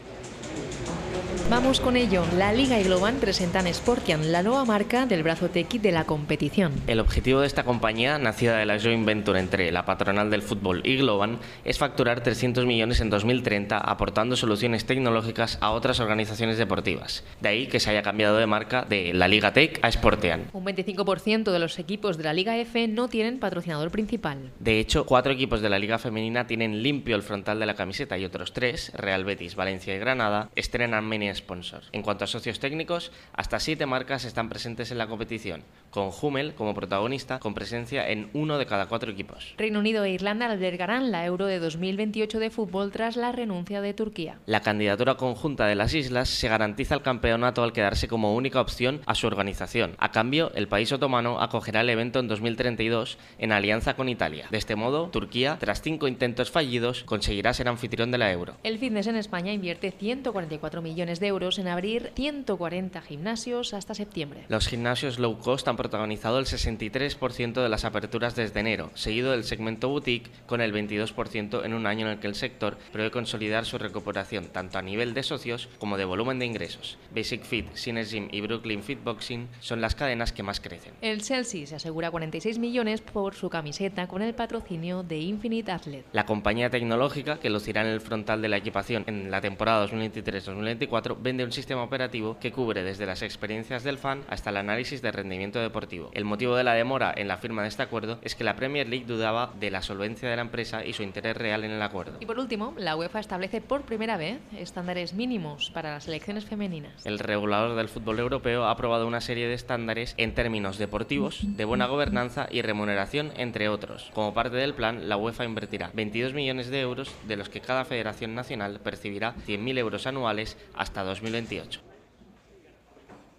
Vamos 1.51 1.81
con 1.81 1.97
ello. 1.97 2.23
La 2.37 2.53
Liga 2.53 2.79
y 2.79 2.85
Globan 2.85 3.17
presentan 3.17 3.67
Sportian, 3.73 4.31
la 4.31 4.41
nueva 4.41 4.63
marca 4.63 5.05
del 5.05 5.21
brazo 5.21 5.49
tequi 5.49 5.79
de 5.79 5.91
la 5.91 6.05
competición. 6.05 6.71
El 6.87 7.01
objetivo 7.01 7.41
de 7.41 7.47
esta 7.47 7.65
compañía, 7.65 8.17
nacida 8.17 8.55
de 8.55 8.65
la 8.65 8.79
joint 8.79 9.05
venture 9.05 9.37
entre 9.37 9.69
la 9.73 9.83
patronal 9.83 10.29
del 10.29 10.43
fútbol 10.43 10.79
y 10.85 10.95
Globan, 10.95 11.39
es 11.65 11.77
facturar 11.77 12.23
300 12.23 12.65
millones 12.65 13.01
en 13.01 13.09
2030 13.09 13.77
aportando 13.77 14.37
soluciones 14.37 14.85
tecnológicas 14.85 15.57
a 15.59 15.71
otras 15.71 15.99
organizaciones 15.99 16.57
deportivas. 16.57 17.25
De 17.41 17.49
ahí 17.49 17.67
que 17.67 17.81
se 17.81 17.89
haya 17.89 18.01
cambiado 18.01 18.37
de 18.37 18.47
marca 18.47 18.85
de 18.87 19.13
la 19.13 19.27
Liga 19.27 19.51
Tech 19.51 19.77
a 19.81 19.91
Sportian. 19.91 20.45
Un 20.53 20.63
25% 20.63 21.51
de 21.51 21.59
los 21.59 21.79
equipos 21.79 22.17
de 22.17 22.23
la 22.23 22.33
Liga 22.33 22.57
F 22.59 22.87
no 22.87 23.09
tienen 23.09 23.39
patrocinador 23.39 23.91
principal. 23.91 24.51
De 24.61 24.79
hecho, 24.79 25.05
cuatro 25.05 25.33
equipos 25.33 25.59
de 25.59 25.69
la 25.69 25.79
Liga 25.79 25.99
Femenina 25.99 26.47
tienen 26.47 26.81
limpio 26.81 27.17
el 27.17 27.23
frontal 27.23 27.59
de 27.59 27.65
la 27.65 27.75
camiseta 27.75 28.17
y 28.17 28.23
otros 28.23 28.53
tres, 28.53 28.93
Real 28.95 29.25
Betis, 29.25 29.55
Valencia 29.55 29.93
y 29.93 29.99
Granada, 29.99 30.49
estrenan 30.55 31.09
mini 31.09 31.40
sponsor. 31.41 31.83
En 31.91 32.01
cuanto 32.01 32.23
a 32.23 32.27
socios 32.27 32.59
técnicos, 32.59 33.11
hasta 33.33 33.59
siete 33.59 33.85
marcas 33.85 34.23
están 34.25 34.47
presentes 34.47 34.91
en 34.91 34.97
la 34.97 35.07
competición, 35.07 35.63
con 35.89 36.09
Hummel 36.09 36.53
como 36.55 36.73
protagonista, 36.73 37.39
con 37.39 37.53
presencia 37.53 38.07
en 38.07 38.29
uno 38.33 38.57
de 38.57 38.65
cada 38.65 38.87
cuatro 38.87 39.11
equipos. 39.11 39.53
Reino 39.57 39.79
Unido 39.79 40.03
e 40.03 40.11
Irlanda 40.11 40.45
albergarán 40.45 41.11
la 41.11 41.25
Euro 41.25 41.45
de 41.45 41.59
2028 41.59 42.39
de 42.39 42.49
fútbol 42.49 42.91
tras 42.91 43.17
la 43.17 43.31
renuncia 43.31 43.81
de 43.81 43.93
Turquía. 43.93 44.39
La 44.45 44.61
candidatura 44.61 45.15
conjunta 45.15 45.65
de 45.65 45.75
las 45.75 45.93
islas 45.93 46.29
se 46.29 46.47
garantiza 46.47 46.95
el 46.95 47.01
campeonato 47.01 47.63
al 47.63 47.73
quedarse 47.73 48.07
como 48.07 48.35
única 48.35 48.61
opción 48.61 49.01
a 49.05 49.15
su 49.15 49.27
organización. 49.27 49.95
A 49.99 50.11
cambio, 50.11 50.51
el 50.55 50.67
país 50.67 50.91
otomano 50.91 51.41
acogerá 51.41 51.81
el 51.81 51.89
evento 51.89 52.19
en 52.19 52.27
2032 52.27 53.17
en 53.37 53.51
alianza 53.51 53.95
con 53.95 54.09
Italia. 54.09 54.47
De 54.49 54.57
este 54.57 54.75
modo, 54.75 55.09
Turquía, 55.09 55.57
tras 55.59 55.81
cinco 55.81 56.07
intentos 56.07 56.51
fallidos, 56.51 57.03
conseguirá 57.03 57.53
ser 57.53 57.67
anfitrión 57.67 58.11
de 58.11 58.17
la 58.17 58.31
Euro. 58.31 58.55
El 58.63 58.77
Fitness 58.77 59.07
en 59.07 59.15
España 59.15 59.53
invierte 59.53 59.91
144 59.91 60.81
millones 60.81 61.19
de 61.19 61.30
euros 61.31 61.57
en 61.59 61.67
abrir 61.67 62.11
140 62.15 63.01
gimnasios 63.01 63.73
hasta 63.73 63.95
septiembre. 63.95 64.45
Los 64.49 64.67
gimnasios 64.67 65.17
low 65.17 65.39
cost 65.39 65.67
han 65.67 65.77
protagonizado 65.77 66.39
el 66.39 66.45
63% 66.45 67.63
de 67.63 67.69
las 67.69 67.85
aperturas 67.85 68.35
desde 68.35 68.59
enero, 68.59 68.91
seguido 68.93 69.31
del 69.31 69.43
segmento 69.43 69.89
boutique 69.89 70.29
con 70.45 70.61
el 70.61 70.73
22% 70.73 71.65
en 71.65 71.73
un 71.73 71.87
año 71.87 72.05
en 72.05 72.13
el 72.13 72.19
que 72.19 72.27
el 72.27 72.35
sector 72.35 72.77
prevé 72.91 73.11
consolidar 73.11 73.65
su 73.65 73.77
recuperación 73.77 74.45
tanto 74.45 74.77
a 74.77 74.81
nivel 74.81 75.13
de 75.13 75.23
socios 75.23 75.69
como 75.79 75.97
de 75.97 76.05
volumen 76.05 76.39
de 76.39 76.45
ingresos. 76.45 76.97
Basic 77.15 77.43
Fit, 77.43 77.73
Cine 77.73 78.03
Gym 78.03 78.27
y 78.31 78.41
Brooklyn 78.41 78.83
Fit 78.83 79.03
Boxing 79.03 79.47
son 79.59 79.81
las 79.81 79.95
cadenas 79.95 80.31
que 80.33 80.43
más 80.43 80.59
crecen. 80.59 80.93
El 81.01 81.21
Chelsea 81.21 81.65
se 81.65 81.75
asegura 81.75 82.11
46 82.11 82.59
millones 82.59 83.01
por 83.01 83.35
su 83.35 83.49
camiseta 83.49 84.07
con 84.07 84.21
el 84.21 84.33
patrocinio 84.33 85.03
de 85.03 85.19
Infinite 85.19 85.71
Athlete. 85.71 86.05
La 86.11 86.25
compañía 86.25 86.69
tecnológica 86.69 87.39
que 87.39 87.49
lucirá 87.49 87.81
en 87.81 87.87
el 87.87 88.01
frontal 88.01 88.41
de 88.41 88.49
la 88.49 88.57
equipación 88.57 89.03
en 89.07 89.31
la 89.31 89.41
temporada 89.41 89.87
2023-2024 89.87 91.20
vende 91.21 91.43
un 91.43 91.51
sistema 91.51 91.83
operativo 91.83 92.37
que 92.39 92.51
cubre 92.51 92.83
desde 92.83 93.05
las 93.05 93.21
experiencias 93.21 93.83
del 93.83 93.97
fan 93.97 94.23
hasta 94.27 94.49
el 94.49 94.57
análisis 94.57 95.01
de 95.01 95.11
rendimiento 95.11 95.59
deportivo. 95.59 96.09
El 96.13 96.25
motivo 96.25 96.55
de 96.55 96.63
la 96.63 96.73
demora 96.73 97.13
en 97.15 97.27
la 97.27 97.37
firma 97.37 97.61
de 97.61 97.67
este 97.67 97.83
acuerdo 97.83 98.19
es 98.23 98.35
que 98.35 98.43
la 98.43 98.55
Premier 98.55 98.89
League 98.89 99.05
dudaba 99.05 99.53
de 99.59 99.71
la 99.71 99.81
solvencia 99.81 100.29
de 100.29 100.35
la 100.35 100.41
empresa 100.41 100.83
y 100.83 100.93
su 100.93 101.03
interés 101.03 101.37
real 101.37 101.63
en 101.63 101.71
el 101.71 101.81
acuerdo. 101.81 102.17
Y 102.19 102.25
por 102.25 102.39
último, 102.39 102.73
la 102.77 102.95
UEFA 102.95 103.19
establece 103.19 103.61
por 103.61 103.83
primera 103.83 104.17
vez 104.17 104.39
estándares 104.57 105.13
mínimos 105.13 105.69
para 105.71 105.91
las 105.91 106.05
selecciones 106.05 106.45
femeninas. 106.45 107.05
El 107.05 107.19
regulador 107.19 107.75
del 107.75 107.89
fútbol 107.89 108.19
europeo 108.19 108.65
ha 108.65 108.71
aprobado 108.71 109.07
una 109.07 109.21
serie 109.21 109.47
de 109.47 109.53
estándares 109.53 110.15
en 110.17 110.33
términos 110.33 110.77
deportivos, 110.77 111.41
de 111.43 111.65
buena 111.65 111.85
gobernanza 111.85 112.47
y 112.49 112.61
remuneración, 112.61 113.31
entre 113.37 113.69
otros. 113.69 114.09
Como 114.13 114.33
parte 114.33 114.57
del 114.57 114.73
plan, 114.73 115.07
la 115.07 115.17
UEFA 115.17 115.45
invertirá 115.45 115.91
22 115.93 116.33
millones 116.33 116.69
de 116.69 116.81
euros, 116.81 117.13
de 117.27 117.37
los 117.37 117.49
que 117.49 117.61
cada 117.61 117.85
federación 117.85 118.33
nacional 118.33 118.79
percibirá 118.79 119.35
100.000 119.47 119.77
euros 119.77 120.07
anuales 120.07 120.57
hasta 120.73 121.00
2028. 121.03 121.81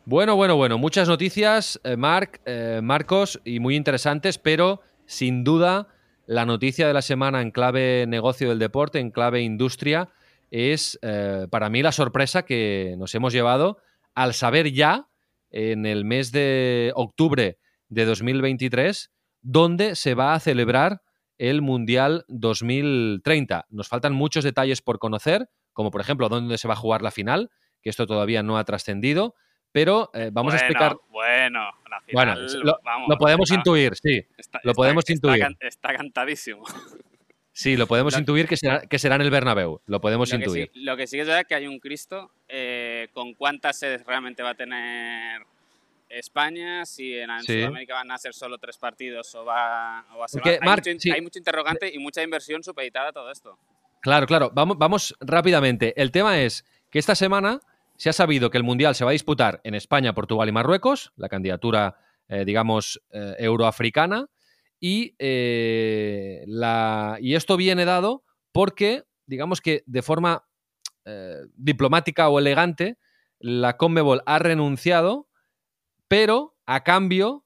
Bueno, 0.05 0.35
bueno, 0.35 0.57
bueno, 0.57 0.79
muchas 0.79 1.09
noticias, 1.09 1.81
eh, 1.85 1.97
Marc, 1.97 2.41
eh, 2.45 2.81
Marcos, 2.83 3.41
y 3.45 3.61
muy 3.61 3.77
interesantes, 3.77 4.37
pero 4.37 4.81
sin 5.07 5.45
duda 5.45 5.89
la 6.27 6.45
noticia 6.45 6.89
de 6.89 6.95
la 6.95 7.03
semana 7.03 7.41
en 7.41 7.53
clave 7.53 8.07
negocio 8.09 8.49
del 8.49 8.59
deporte, 8.59 8.99
en 8.99 9.11
clave 9.11 9.43
industria, 9.43 10.09
es 10.51 10.99
eh, 11.03 11.47
para 11.51 11.71
mí 11.71 11.83
la 11.83 11.93
sorpresa 11.93 12.45
que 12.45 12.95
nos 12.99 13.15
hemos 13.15 13.33
llevado 13.33 13.79
al 14.15 14.35
saber 14.35 14.73
ya 14.73 15.09
en 15.51 15.87
el 15.87 16.05
mes 16.05 16.33
de 16.33 16.93
octubre 16.95 17.59
de 17.89 18.05
2023 18.05 19.11
dónde 19.41 19.95
se 19.95 20.15
va 20.15 20.35
a 20.35 20.41
celebrar 20.41 21.03
el 21.39 21.63
Mundial 21.63 22.25
2030. 22.29 23.67
Nos 23.71 23.89
faltan 23.89 24.15
muchos 24.15 24.45
detalles 24.45 24.83
por 24.83 24.99
conocer, 24.99 25.49
como 25.73 25.91
por 25.91 26.01
ejemplo 26.01 26.29
dónde 26.29 26.59
se 26.59 26.69
va 26.69 26.75
a 26.75 26.77
jugar 26.77 27.03
la 27.03 27.11
final, 27.11 27.51
que 27.83 27.91
esto 27.91 28.07
todavía 28.07 28.43
no 28.43 28.59
ha 28.59 28.65
trascendido, 28.65 29.35
pero 29.73 30.11
eh, 30.15 30.31
vamos 30.33 30.53
bueno, 30.53 30.63
a 30.63 30.67
explicar. 30.67 30.97
Bueno, 31.11 31.61
la 31.91 32.03
Bueno, 32.13 32.35
final, 32.37 32.61
lo, 32.65 32.81
vamos, 32.85 33.09
lo 33.09 33.17
podemos 33.19 33.51
está- 33.51 33.55
intuir, 33.61 33.95
sí. 33.97 34.27
está- 34.37 34.61
lo 34.65 34.75
podemos 34.75 35.03
está 35.09 35.13
intuir. 35.13 35.41
can- 35.43 35.57
Está 35.61 35.95
cantadísimo. 35.95 36.65
Sí, 37.55 37.77
lo 37.77 37.87
podemos 37.87 38.15
Lo- 38.15 38.21
intuir 38.21 38.49
que 38.49 38.57
será, 38.57 38.81
que 38.81 38.99
será 38.99 39.17
en 39.17 39.21
el 39.21 39.31
Bernabéu. 39.31 39.83
Lo 39.85 40.01
podemos 40.01 40.33
Lo 40.33 40.39
que, 40.39 40.45
sí, 40.49 40.61
intuir. 40.61 40.71
lo 40.85 40.97
que 40.97 41.07
sí 41.07 41.17
que 41.19 41.21
es 41.21 41.27
verdad 41.27 41.43
es 41.43 41.47
que 41.47 41.55
hay 41.55 41.67
un 41.67 41.79
Cristo. 41.81 42.33
eh, 42.49 43.09
¿Con 43.13 43.35
cuántas 43.35 43.79
sedes 43.79 44.07
realmente 44.07 44.43
va 44.43 44.51
a 44.51 44.55
tener 44.55 45.43
España? 46.09 46.87
Si 46.87 47.15
en, 47.15 47.29
Sí. 47.43 47.59
Sudamérica 47.61 47.93
van 47.93 48.11
a 48.11 48.17
ser 48.17 48.33
solo 48.33 48.57
tres 48.57 48.79
partidos 48.79 49.35
o 49.35 49.45
va, 49.45 50.03
o 50.15 50.19
va 50.21 50.25
a 50.25 50.29
ser 50.29 50.41
Porque. 50.41 50.59
Hay, 50.63 50.67
Marc, 50.67 50.87
mucho, 50.87 50.99
sí. 51.01 51.11
hay 51.11 51.21
mucho 51.21 51.39
interrogante 51.39 51.91
y 51.93 51.99
mucha 51.99 52.23
inversión 52.23 52.63
supeditada 52.63 53.11
a 53.11 53.13
todo 53.13 53.31
esto. 53.31 53.59
Claro, 54.03 54.27
claro. 54.27 54.51
Vamos, 54.53 54.77
vamos 54.79 55.15
rápidamente. 55.21 55.95
El 56.01 56.11
tema 56.11 56.41
es 56.41 56.65
que 56.91 56.99
esta 56.99 57.15
semana 57.15 57.61
se 57.97 58.11
ha 58.11 58.13
sabido 58.13 58.51
que 58.51 58.59
el 58.59 58.65
Mundial 58.65 58.97
se 58.97 59.05
va 59.05 59.11
a 59.11 59.13
disputar 59.13 59.61
en 59.63 59.77
España, 59.77 60.13
Portugal 60.13 60.49
y 60.49 60.53
Marruecos, 60.53 61.13
la 61.15 61.29
candidatura, 61.29 61.97
eh, 62.29 62.45
digamos, 62.45 63.01
eh, 63.13 63.37
euroafricana. 63.39 64.27
Y, 64.81 65.15
eh, 65.21 66.43
la, 66.49 67.17
y 67.21 67.37
esto 67.37 67.57
viene 67.57 67.85
dado 67.85 68.25
porque, 68.51 69.05
digamos 69.27 69.61
que 69.61 69.85
de 69.87 70.03
forma 70.03 70.45
diplomática 71.57 72.29
o 72.29 72.39
elegante, 72.39 72.97
la 73.41 73.77
Conmebol 73.77 74.23
ha 74.25 74.39
renunciado, 74.39 75.29
pero 76.07 76.57
a 76.65 76.85
cambio 76.85 77.45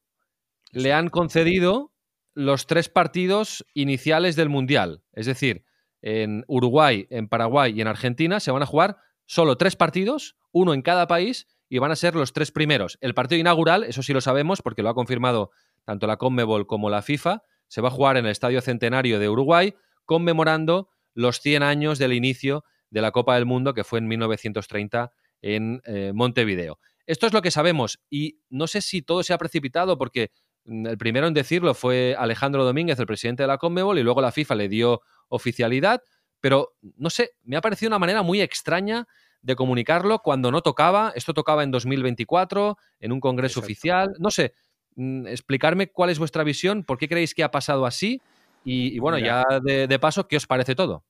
le 0.72 0.92
han 0.92 1.08
concedido 1.08 1.94
los 2.34 2.66
tres 2.66 2.90
partidos 2.90 3.64
iniciales 3.72 4.36
del 4.36 4.50
Mundial. 4.50 5.02
Es 5.14 5.24
decir, 5.24 5.64
en 6.06 6.44
Uruguay, 6.46 7.08
en 7.10 7.26
Paraguay 7.26 7.72
y 7.76 7.80
en 7.80 7.88
Argentina 7.88 8.38
se 8.38 8.52
van 8.52 8.62
a 8.62 8.66
jugar 8.66 8.98
solo 9.24 9.56
tres 9.56 9.74
partidos, 9.74 10.36
uno 10.52 10.72
en 10.72 10.82
cada 10.82 11.08
país, 11.08 11.48
y 11.68 11.78
van 11.78 11.90
a 11.90 11.96
ser 11.96 12.14
los 12.14 12.32
tres 12.32 12.52
primeros. 12.52 12.96
El 13.00 13.12
partido 13.12 13.40
inaugural, 13.40 13.82
eso 13.82 14.04
sí 14.04 14.12
lo 14.12 14.20
sabemos 14.20 14.62
porque 14.62 14.84
lo 14.84 14.88
ha 14.88 14.94
confirmado 14.94 15.50
tanto 15.84 16.06
la 16.06 16.16
Conmebol 16.16 16.68
como 16.68 16.90
la 16.90 17.02
FIFA, 17.02 17.42
se 17.66 17.80
va 17.80 17.88
a 17.88 17.90
jugar 17.90 18.16
en 18.16 18.24
el 18.24 18.30
Estadio 18.30 18.60
Centenario 18.60 19.18
de 19.18 19.28
Uruguay, 19.28 19.74
conmemorando 20.04 20.90
los 21.12 21.40
100 21.40 21.64
años 21.64 21.98
del 21.98 22.12
inicio 22.12 22.62
de 22.88 23.00
la 23.00 23.10
Copa 23.10 23.34
del 23.34 23.46
Mundo, 23.46 23.74
que 23.74 23.82
fue 23.82 23.98
en 23.98 24.06
1930 24.06 25.10
en 25.42 25.82
eh, 25.86 26.12
Montevideo. 26.14 26.78
Esto 27.06 27.26
es 27.26 27.32
lo 27.32 27.42
que 27.42 27.50
sabemos 27.50 27.98
y 28.08 28.38
no 28.48 28.68
sé 28.68 28.80
si 28.80 29.02
todo 29.02 29.24
se 29.24 29.32
ha 29.32 29.38
precipitado 29.38 29.98
porque 29.98 30.30
mm, 30.66 30.86
el 30.86 30.98
primero 30.98 31.26
en 31.26 31.34
decirlo 31.34 31.74
fue 31.74 32.14
Alejandro 32.16 32.64
Domínguez, 32.64 32.96
el 33.00 33.06
presidente 33.06 33.42
de 33.42 33.48
la 33.48 33.58
Conmebol, 33.58 33.98
y 33.98 34.04
luego 34.04 34.20
la 34.20 34.30
FIFA 34.30 34.54
le 34.54 34.68
dio 34.68 35.02
oficialidad, 35.28 36.02
pero 36.40 36.74
no 36.96 37.10
sé, 37.10 37.32
me 37.42 37.56
ha 37.56 37.60
parecido 37.60 37.90
una 37.90 37.98
manera 37.98 38.22
muy 38.22 38.40
extraña 38.40 39.06
de 39.42 39.56
comunicarlo 39.56 40.20
cuando 40.20 40.50
no 40.50 40.60
tocaba. 40.60 41.12
Esto 41.14 41.34
tocaba 41.34 41.62
en 41.62 41.70
2024, 41.70 42.76
en 43.00 43.12
un 43.12 43.20
congreso 43.20 43.60
Exacto. 43.60 43.66
oficial. 43.66 44.14
No 44.18 44.30
sé, 44.30 44.54
mm, 44.96 45.26
explicarme 45.28 45.88
cuál 45.88 46.10
es 46.10 46.18
vuestra 46.18 46.44
visión, 46.44 46.84
por 46.84 46.98
qué 46.98 47.08
creéis 47.08 47.34
que 47.34 47.44
ha 47.44 47.50
pasado 47.50 47.86
así 47.86 48.20
y, 48.64 48.94
y 48.94 48.98
bueno, 48.98 49.18
Mira. 49.18 49.44
ya 49.48 49.60
de, 49.60 49.86
de 49.86 49.98
paso, 49.98 50.26
¿qué 50.26 50.36
os 50.36 50.46
parece 50.46 50.74
todo? 50.74 51.04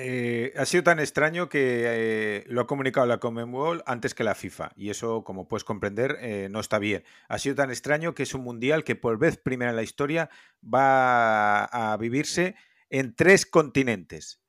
Eh, 0.00 0.52
ha 0.56 0.64
sido 0.64 0.84
tan 0.84 1.00
extraño 1.00 1.48
que 1.48 1.82
eh, 1.84 2.44
lo 2.46 2.60
ha 2.60 2.66
comunicado 2.68 3.04
la 3.08 3.18
Conmebol 3.18 3.82
antes 3.84 4.14
que 4.14 4.22
la 4.22 4.36
FIFA 4.36 4.70
y 4.76 4.90
eso, 4.90 5.24
como 5.24 5.48
puedes 5.48 5.64
comprender, 5.64 6.18
eh, 6.20 6.46
no 6.52 6.60
está 6.60 6.78
bien. 6.78 7.02
Ha 7.26 7.40
sido 7.40 7.56
tan 7.56 7.70
extraño 7.70 8.14
que 8.14 8.22
es 8.22 8.32
un 8.32 8.42
mundial 8.42 8.84
que 8.84 8.94
por 8.94 9.18
vez 9.18 9.38
primera 9.38 9.70
en 9.70 9.76
la 9.76 9.82
historia 9.82 10.30
va 10.62 11.64
a 11.64 11.96
vivirse 11.96 12.54
en 12.90 13.14
tres 13.14 13.46
continentes: 13.46 14.40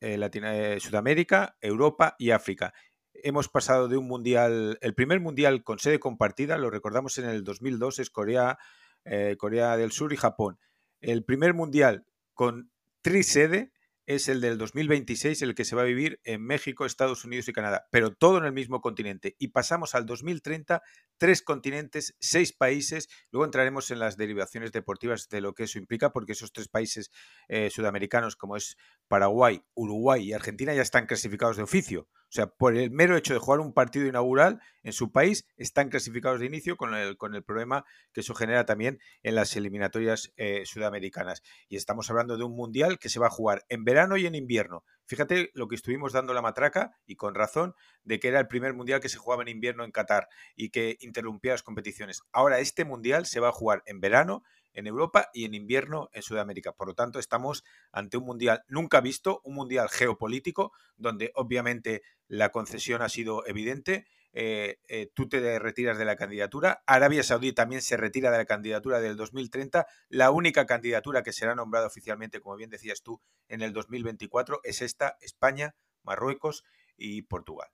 eh, 0.00 0.18
eh, 0.20 0.78
Sudamérica, 0.80 1.56
Europa 1.60 2.14
y 2.18 2.30
África. 2.30 2.74
Hemos 3.14 3.48
pasado 3.48 3.88
de 3.88 3.96
un 3.96 4.06
mundial, 4.06 4.78
el 4.80 4.94
primer 4.94 5.20
mundial 5.20 5.64
con 5.64 5.78
sede 5.78 5.98
compartida, 5.98 6.56
lo 6.56 6.70
recordamos 6.70 7.18
en 7.18 7.26
el 7.28 7.42
2002, 7.42 7.98
es 7.98 8.10
Corea, 8.10 8.58
eh, 9.04 9.36
Corea 9.38 9.76
del 9.76 9.90
Sur 9.90 10.12
y 10.12 10.16
Japón. 10.16 10.58
El 11.00 11.24
primer 11.24 11.54
mundial 11.54 12.06
con 12.34 12.70
trisede 13.02 13.72
es 14.08 14.26
el 14.28 14.40
del 14.40 14.56
2026, 14.56 15.42
el 15.42 15.54
que 15.54 15.66
se 15.66 15.76
va 15.76 15.82
a 15.82 15.84
vivir 15.84 16.18
en 16.24 16.42
México, 16.42 16.86
Estados 16.86 17.26
Unidos 17.26 17.46
y 17.48 17.52
Canadá, 17.52 17.88
pero 17.92 18.10
todo 18.10 18.38
en 18.38 18.46
el 18.46 18.54
mismo 18.54 18.80
continente. 18.80 19.36
Y 19.38 19.48
pasamos 19.48 19.94
al 19.94 20.06
2030, 20.06 20.82
tres 21.18 21.42
continentes, 21.42 22.16
seis 22.18 22.54
países. 22.54 23.10
Luego 23.30 23.44
entraremos 23.44 23.90
en 23.90 23.98
las 23.98 24.16
derivaciones 24.16 24.72
deportivas 24.72 25.28
de 25.28 25.42
lo 25.42 25.52
que 25.52 25.64
eso 25.64 25.78
implica, 25.78 26.10
porque 26.10 26.32
esos 26.32 26.54
tres 26.54 26.68
países 26.68 27.10
eh, 27.48 27.68
sudamericanos, 27.68 28.34
como 28.34 28.56
es 28.56 28.78
Paraguay, 29.08 29.62
Uruguay 29.74 30.24
y 30.24 30.32
Argentina, 30.32 30.72
ya 30.72 30.82
están 30.82 31.04
clasificados 31.04 31.58
de 31.58 31.64
oficio. 31.64 32.08
O 32.28 32.32
sea, 32.32 32.46
por 32.46 32.76
el 32.76 32.90
mero 32.90 33.16
hecho 33.16 33.32
de 33.32 33.40
jugar 33.40 33.60
un 33.60 33.72
partido 33.72 34.06
inaugural 34.06 34.60
en 34.82 34.92
su 34.92 35.10
país, 35.12 35.46
están 35.56 35.88
clasificados 35.88 36.40
de 36.40 36.46
inicio 36.46 36.76
con 36.76 36.94
el, 36.94 37.16
con 37.16 37.34
el 37.34 37.42
problema 37.42 37.86
que 38.12 38.20
eso 38.20 38.34
genera 38.34 38.66
también 38.66 39.00
en 39.22 39.34
las 39.34 39.56
eliminatorias 39.56 40.32
eh, 40.36 40.62
sudamericanas. 40.66 41.42
Y 41.68 41.76
estamos 41.76 42.10
hablando 42.10 42.36
de 42.36 42.44
un 42.44 42.54
mundial 42.54 42.98
que 42.98 43.08
se 43.08 43.18
va 43.18 43.28
a 43.28 43.30
jugar 43.30 43.64
en 43.70 43.84
verano 43.84 44.18
y 44.18 44.26
en 44.26 44.34
invierno. 44.34 44.84
Fíjate 45.06 45.50
lo 45.54 45.68
que 45.68 45.74
estuvimos 45.74 46.12
dando 46.12 46.34
la 46.34 46.42
matraca, 46.42 46.98
y 47.06 47.16
con 47.16 47.34
razón, 47.34 47.74
de 48.02 48.20
que 48.20 48.28
era 48.28 48.40
el 48.40 48.48
primer 48.48 48.74
mundial 48.74 49.00
que 49.00 49.08
se 49.08 49.16
jugaba 49.16 49.42
en 49.42 49.48
invierno 49.48 49.84
en 49.84 49.90
Qatar 49.90 50.28
y 50.54 50.68
que 50.68 50.98
interrumpía 51.00 51.52
las 51.52 51.62
competiciones. 51.62 52.20
Ahora 52.30 52.58
este 52.58 52.84
mundial 52.84 53.24
se 53.24 53.40
va 53.40 53.48
a 53.48 53.52
jugar 53.52 53.82
en 53.86 54.00
verano 54.00 54.42
en 54.72 54.86
Europa 54.86 55.28
y 55.32 55.44
en 55.44 55.54
invierno 55.54 56.08
en 56.12 56.22
Sudamérica. 56.22 56.72
Por 56.72 56.88
lo 56.88 56.94
tanto, 56.94 57.18
estamos 57.18 57.64
ante 57.92 58.16
un 58.16 58.24
mundial 58.24 58.62
nunca 58.68 59.00
visto, 59.00 59.40
un 59.44 59.54
mundial 59.54 59.88
geopolítico, 59.88 60.72
donde 60.96 61.32
obviamente 61.34 62.02
la 62.28 62.50
concesión 62.50 63.02
ha 63.02 63.08
sido 63.08 63.46
evidente. 63.46 64.06
Eh, 64.32 64.78
eh, 64.88 65.10
tú 65.14 65.28
te 65.28 65.58
retiras 65.58 65.98
de 65.98 66.04
la 66.04 66.16
candidatura. 66.16 66.82
Arabia 66.86 67.22
Saudí 67.22 67.52
también 67.52 67.82
se 67.82 67.96
retira 67.96 68.30
de 68.30 68.38
la 68.38 68.44
candidatura 68.44 69.00
del 69.00 69.16
2030. 69.16 69.86
La 70.08 70.30
única 70.30 70.66
candidatura 70.66 71.22
que 71.22 71.32
será 71.32 71.54
nombrada 71.54 71.86
oficialmente, 71.86 72.40
como 72.40 72.56
bien 72.56 72.70
decías 72.70 73.02
tú, 73.02 73.20
en 73.48 73.62
el 73.62 73.72
2024 73.72 74.60
es 74.64 74.82
esta, 74.82 75.16
España, 75.20 75.74
Marruecos 76.02 76.64
y 76.96 77.22
Portugal. 77.22 77.68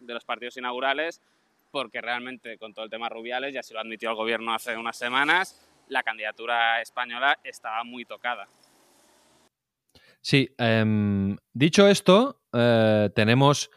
de 0.00 0.14
los 0.14 0.24
partidos 0.24 0.56
inaugurales, 0.56 1.22
porque 1.70 2.00
realmente 2.00 2.58
con 2.58 2.74
todo 2.74 2.84
el 2.84 2.90
tema 2.90 3.08
Rubiales, 3.08 3.54
ya 3.54 3.62
se 3.62 3.74
lo 3.74 3.80
admitió 3.80 4.10
el 4.10 4.16
gobierno 4.16 4.52
hace 4.52 4.76
unas 4.76 4.96
semanas, 4.96 5.68
la 5.88 6.02
candidatura 6.02 6.80
española 6.80 7.38
estaba 7.44 7.84
muy 7.84 8.04
tocada. 8.04 8.48
Sí, 10.20 10.50
eh, 10.58 11.36
dicho 11.52 11.86
esto, 11.86 12.40
eh, 12.52 13.10
tenemos 13.14 13.70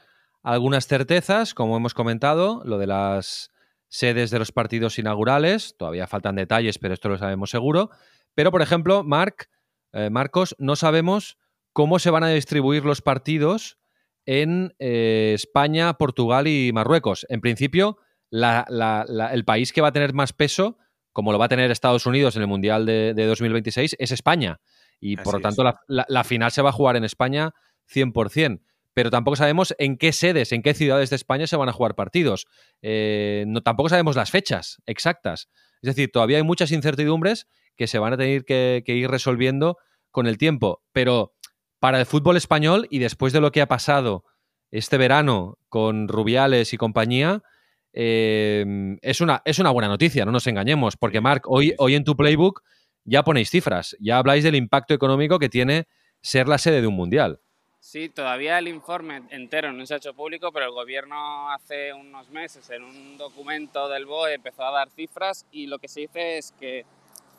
algunas 0.43 0.87
certezas, 0.87 1.53
como 1.53 1.77
hemos 1.77 1.93
comentado, 1.93 2.61
lo 2.65 2.77
de 2.77 2.87
las 2.87 3.51
sedes 3.87 4.31
de 4.31 4.39
los 4.39 4.51
partidos 4.51 4.99
inaugurales. 4.99 5.75
Todavía 5.77 6.07
faltan 6.07 6.35
detalles, 6.35 6.77
pero 6.79 6.93
esto 6.93 7.09
lo 7.09 7.17
sabemos 7.17 7.49
seguro. 7.49 7.89
Pero, 8.33 8.51
por 8.51 8.61
ejemplo, 8.61 9.03
Marc, 9.03 9.49
eh, 9.93 10.09
Marcos, 10.09 10.55
no 10.59 10.75
sabemos 10.75 11.37
cómo 11.73 11.99
se 11.99 12.09
van 12.09 12.23
a 12.23 12.29
distribuir 12.29 12.85
los 12.85 13.01
partidos 13.01 13.77
en 14.25 14.73
eh, 14.79 15.31
España, 15.35 15.93
Portugal 15.93 16.47
y 16.47 16.71
Marruecos. 16.73 17.25
En 17.29 17.41
principio, 17.41 17.97
la, 18.29 18.65
la, 18.69 19.05
la, 19.07 19.33
el 19.33 19.45
país 19.45 19.71
que 19.71 19.81
va 19.81 19.89
a 19.89 19.93
tener 19.93 20.13
más 20.13 20.33
peso, 20.33 20.77
como 21.13 21.31
lo 21.31 21.39
va 21.39 21.45
a 21.45 21.49
tener 21.49 21.71
Estados 21.71 22.05
Unidos 22.05 22.35
en 22.35 22.41
el 22.41 22.47
Mundial 22.47 22.85
de, 22.85 23.13
de 23.13 23.25
2026, 23.25 23.95
es 23.99 24.11
España. 24.11 24.59
Y 24.99 25.15
Así 25.15 25.23
por 25.23 25.35
lo 25.35 25.39
tanto, 25.41 25.63
la, 25.87 26.23
final 26.23 26.51
se 26.51 26.61
va 26.61 26.69
a 26.69 26.73
jugar 26.73 26.95
en 26.95 27.03
España 27.03 27.51
100% 27.93 28.61
pero 28.95 29.11
tampoco 29.11 29.35
sabemos 29.35 29.75
en 29.77 29.97
qué 29.97 30.13
sedes, 30.13 30.53
en 30.53 30.63
qué 30.63 30.73
ciudades 30.73 31.09
de 31.09 31.17
España 31.17 31.47
se 31.47 31.57
van 31.57 31.67
a 31.67 31.73
jugar 31.73 31.95
partidos. 31.95 32.47
Eh, 32.81 33.43
no, 33.45 33.61
tampoco 33.61 33.89
sabemos 33.89 34.15
las 34.15 34.31
fechas 34.31 34.81
exactas. 34.85 35.49
Es 35.81 35.87
decir, 35.87 36.09
todavía 36.11 36.37
hay 36.37 36.43
muchas 36.43 36.71
incertidumbres 36.71 37.47
que 37.75 37.87
se 37.87 37.99
van 37.99 38.13
a 38.13 38.17
tener 38.17 38.45
que, 38.45 38.83
que, 38.85 38.95
ir 38.95 39.09
resolviendo 39.11 39.77
con 40.11 40.27
el 40.27 40.37
tiempo. 40.37 40.81
Pero 40.93 41.33
para 41.81 41.99
el 41.99 42.05
fútbol 42.05 42.37
español 42.37 42.87
y 42.89 42.99
después 42.99 43.33
de 43.33 43.41
lo 43.41 43.51
que 43.51 43.61
ha 43.61 43.67
pasado 43.67 44.23
este 44.71 44.97
verano 44.97 45.59
con 45.67 46.07
Rubiales 46.07 46.71
y 46.71 46.77
compañía, 46.77 47.43
eh, 47.91 48.65
es, 49.01 49.19
una, 49.19 49.41
es 49.43 49.59
una 49.59 49.71
buena 49.71 49.89
noticia, 49.89 50.23
no 50.23 50.31
nos 50.31 50.47
engañemos, 50.47 50.95
porque 50.95 51.19
Marc, 51.19 51.43
hoy, 51.49 51.73
hoy 51.79 51.95
en 51.95 52.05
tu 52.05 52.15
playbook 52.15 52.61
ya 53.03 53.23
ponéis 53.23 53.49
cifras, 53.49 53.97
ya 53.99 54.17
habláis 54.17 54.45
del 54.45 54.55
impacto 54.55 54.93
económico 54.93 55.37
que 55.37 55.49
tiene 55.49 55.87
ser 56.21 56.47
la 56.47 56.57
sede 56.57 56.79
de 56.79 56.87
un 56.87 56.95
mundial. 56.95 57.41
Sí, 57.85 58.09
todavía 58.09 58.57
el 58.57 58.67
informe 58.67 59.21
entero 59.29 59.71
no 59.71 59.85
se 59.85 59.93
ha 59.93 59.97
hecho 59.97 60.15
público, 60.15 60.51
pero 60.51 60.65
el 60.65 60.71
gobierno 60.71 61.51
hace 61.51 61.93
unos 61.93 62.31
meses 62.31 62.67
en 62.71 62.83
un 62.83 63.15
documento 63.15 63.87
del 63.87 64.07
BOE 64.07 64.33
empezó 64.33 64.63
a 64.63 64.71
dar 64.71 64.89
cifras 64.89 65.45
y 65.51 65.67
lo 65.67 65.77
que 65.77 65.87
se 65.87 65.99
dice 65.99 66.39
es 66.39 66.51
que 66.59 66.83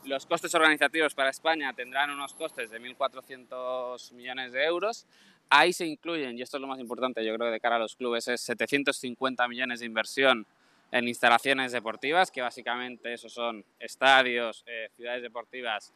los 0.05 0.25
costes 0.25 0.55
organizativos 0.55 1.17
para 1.17 1.31
España 1.31 1.73
tendrán 1.73 2.11
unos 2.11 2.33
costes 2.33 2.71
de 2.71 2.81
1.400 2.81 4.13
millones 4.13 4.53
de 4.53 4.65
euros. 4.65 5.05
Ahí 5.51 5.73
se 5.73 5.85
incluyen, 5.85 6.39
y 6.39 6.43
esto 6.43 6.59
es 6.59 6.61
lo 6.61 6.69
más 6.69 6.79
importante 6.79 7.25
yo 7.25 7.35
creo 7.37 7.51
de 7.51 7.59
cara 7.59 7.75
a 7.75 7.81
los 7.81 7.97
clubes, 7.97 8.29
es 8.29 8.41
750 8.43 9.49
millones 9.49 9.81
de 9.81 9.87
inversión 9.87 10.47
en 10.93 11.09
instalaciones 11.09 11.73
deportivas, 11.73 12.31
que 12.31 12.41
básicamente 12.41 13.13
esos 13.13 13.33
son 13.33 13.65
estadios, 13.81 14.63
eh, 14.69 14.91
ciudades 14.95 15.23
deportivas, 15.23 15.93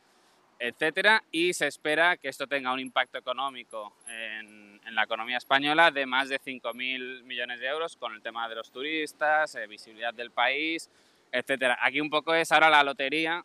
etcétera, 0.63 1.25
y 1.33 1.55
se 1.55 1.67
espera 1.67 2.19
que 2.19 2.29
esto 2.29 2.47
tenga 2.47 2.71
un 2.71 2.81
impacto 2.81 3.17
económico 3.17 3.97
en, 4.07 4.79
la 4.95 5.05
economía 5.05 5.37
española 5.39 5.93
de 5.93 6.05
más 6.05 6.29
de 6.29 6.41
5.000 6.41 7.23
millones 7.23 7.61
de 7.61 7.67
euros 7.69 7.97
con 7.97 8.13
el 8.13 8.21
tema 8.23 8.49
de 8.49 8.57
los 8.57 8.73
turistas, 8.73 9.55
eh, 9.55 9.67
visibilidad 9.69 10.13
del 10.13 10.33
país, 10.33 10.91
etcétera. 11.31 11.79
Aquí 11.81 12.01
un 12.01 12.11
poco 12.11 12.35
es 12.35 12.51
ahora 12.51 12.69
la 12.69 12.83
lotería 12.83 13.45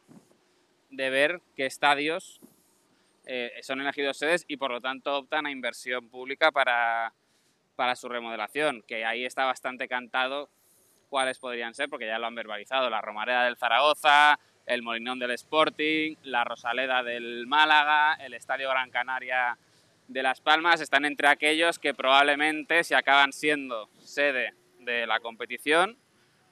de 0.89 1.10
ver 1.12 1.41
qué 1.56 1.67
estadios 1.67 2.41
eh, 3.28 3.51
son 3.62 3.80
elegidos 3.80 4.17
sedes 4.17 4.43
y 4.47 4.58
por 4.58 4.71
lo 4.71 4.82
tanto 4.82 5.15
optan 5.17 5.45
a 5.45 5.51
inversión 5.51 6.10
pública 6.10 6.51
para, 6.51 7.13
para 7.75 7.95
su 7.95 8.10
remodelación, 8.10 8.82
que 8.82 9.06
ahí 9.06 9.23
está 9.23 9.45
bastante 9.45 9.88
cantado 9.88 10.49
cuáles 11.10 11.38
podrían 11.38 11.75
ser, 11.75 11.89
porque 11.89 12.08
ya 12.08 12.17
lo 12.17 12.25
han 12.25 12.36
verbalizado, 12.36 12.89
la 12.89 13.01
Romareda 13.01 13.45
del 13.45 13.58
Zaragoza, 13.58 14.39
el 14.65 14.82
Molinón 14.82 15.19
del 15.19 15.32
Sporting, 15.32 16.15
la 16.23 16.43
Rosaleda 16.43 17.04
del 17.04 17.47
Málaga, 17.47 18.15
el 18.15 18.34
Estadio 18.34 18.69
Gran 18.69 18.89
Canaria 18.89 19.58
de 20.08 20.23
Las 20.23 20.41
Palmas, 20.41 20.82
están 20.82 21.06
entre 21.06 21.28
aquellos 21.28 21.80
que 21.80 21.93
probablemente, 21.93 22.84
si 22.84 22.93
acaban 22.93 23.34
siendo 23.34 23.89
sede 23.99 24.54
de 24.80 25.06
la 25.08 25.19
competición, 25.19 25.97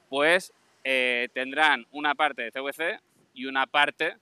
pues 0.08 0.52
eh, 0.84 1.28
tendrán 1.32 1.86
una 1.90 2.14
parte 2.14 2.42
de 2.42 2.52
CVC 2.52 3.00
y 3.32 3.46
una 3.46 3.66
parte 3.66 4.16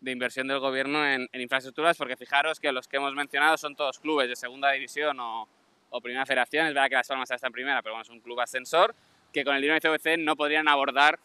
de 0.00 0.10
inversión 0.10 0.48
del 0.48 0.58
gobierno 0.58 1.06
en, 1.06 1.28
infraestructuras, 1.32 1.96
porque 1.96 2.16
fijaros 2.16 2.58
que 2.58 2.72
los 2.72 2.88
que 2.88 2.96
hemos 2.96 3.14
mencionado 3.14 3.56
son 3.56 3.76
todos 3.76 3.98
clubes 3.98 4.28
de 4.28 4.36
segunda 4.36 4.70
división 4.72 5.18
o, 5.20 5.48
o 5.90 6.00
primera 6.00 6.26
federación, 6.26 6.66
es 6.66 6.74
verdad 6.74 6.88
que 6.88 6.96
Las 6.96 7.08
Palmas 7.08 7.30
está 7.30 7.46
en 7.46 7.52
primera, 7.52 7.82
pero 7.82 7.94
bueno, 7.94 8.02
es 8.02 8.10
un 8.10 8.20
club 8.20 8.40
ascensor, 8.40 8.94
que 9.32 9.44
con 9.44 9.54
el 9.54 9.62
dinero 9.62 9.80
de 9.80 9.88
CVC 9.98 10.18
no 10.18 10.36
podrían 10.36 10.68
abordar 10.68 11.20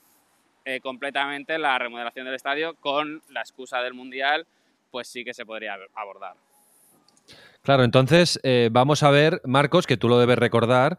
eh, 0.68 0.82
completamente 0.82 1.58
la 1.58 1.80
remodelación 1.80 2.26
del 2.26 2.36
estadio 2.36 2.76
con 2.76 3.24
la 3.30 3.40
excusa 3.40 3.82
del 3.82 3.94
Mundial, 3.94 4.46
pues 4.92 5.08
sí 5.08 5.24
que 5.24 5.34
se 5.34 5.46
podría 5.46 5.78
abordar. 5.96 6.34
Claro, 7.62 7.86
entonces 7.86 8.38
eh, 8.44 8.68
vamos 8.70 9.02
a 9.02 9.10
ver, 9.10 9.40
Marcos, 9.46 9.88
que 9.88 9.96
tú 9.96 10.10
lo 10.10 10.20
debes 10.20 10.38
recordar, 10.38 10.98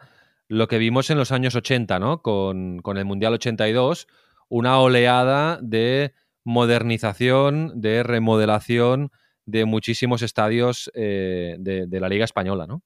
lo 0.48 0.68
que 0.68 0.78
vimos 0.78 1.10
en 1.10 1.18
los 1.18 1.32
años 1.32 1.54
80, 1.54 1.98
¿no? 1.98 2.22
Con, 2.22 2.78
con 2.78 2.96
el 2.96 3.04
Mundial 3.04 3.34
82, 3.34 4.08
una 4.48 4.80
oleada 4.80 5.58
de 5.60 6.14
modernización, 6.44 7.78
de 7.78 8.02
remodelación 8.02 9.12
de 9.44 9.66
muchísimos 9.66 10.22
estadios 10.22 10.90
eh, 10.94 11.56
de, 11.58 11.86
de, 11.86 12.00
la 12.00 12.08
Liga 12.08 12.24
Española, 12.24 12.66
¿no? 12.66 12.82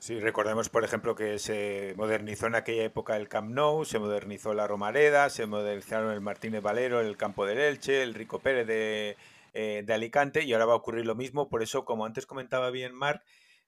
Sí, 0.00 0.18
recordemos, 0.18 0.70
por 0.70 0.82
ejemplo, 0.82 1.14
que 1.14 1.38
se 1.38 1.92
modernizó 1.94 2.46
en 2.46 2.54
aquella 2.54 2.84
época 2.84 3.18
el 3.18 3.28
Camp 3.28 3.50
Nou, 3.50 3.84
se 3.84 3.98
modernizó 3.98 4.54
la 4.54 4.66
Romareda, 4.66 5.28
se 5.28 5.44
modernizaron 5.44 6.10
el 6.10 6.22
Martínez 6.22 6.62
Valero, 6.62 7.00
el 7.00 7.18
Campo 7.18 7.44
del 7.44 7.58
Elche, 7.58 8.02
el 8.02 8.14
Rico 8.14 8.38
Pérez 8.38 8.66
de, 8.66 9.18
eh, 9.52 9.82
de 9.84 9.92
Alicante 9.92 10.42
y 10.42 10.54
ahora 10.54 10.64
va 10.64 10.72
a 10.72 10.76
ocurrir 10.76 11.04
lo 11.04 11.14
mismo. 11.16 11.50
Por 11.50 11.62
eso, 11.62 11.84
como 11.84 12.06
antes 12.06 12.24
comentaba 12.24 12.70
bien 12.70 12.94
Marc, 12.94 13.22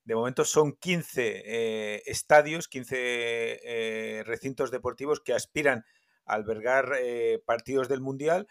de 0.05 0.15
momento 0.15 0.47
son 0.47 0.73
15 0.73 1.43
eh, 1.45 2.03
estadios, 2.07 2.67
15 2.67 2.97
eh, 2.97 4.23
recintos 4.25 4.71
deportivos 4.71 5.21
que 5.21 5.35
aspiran 5.35 5.85
a 6.25 6.33
albergar 6.33 6.95
partidos 7.45 7.91
del 7.91 8.01
Mundial 8.01 8.49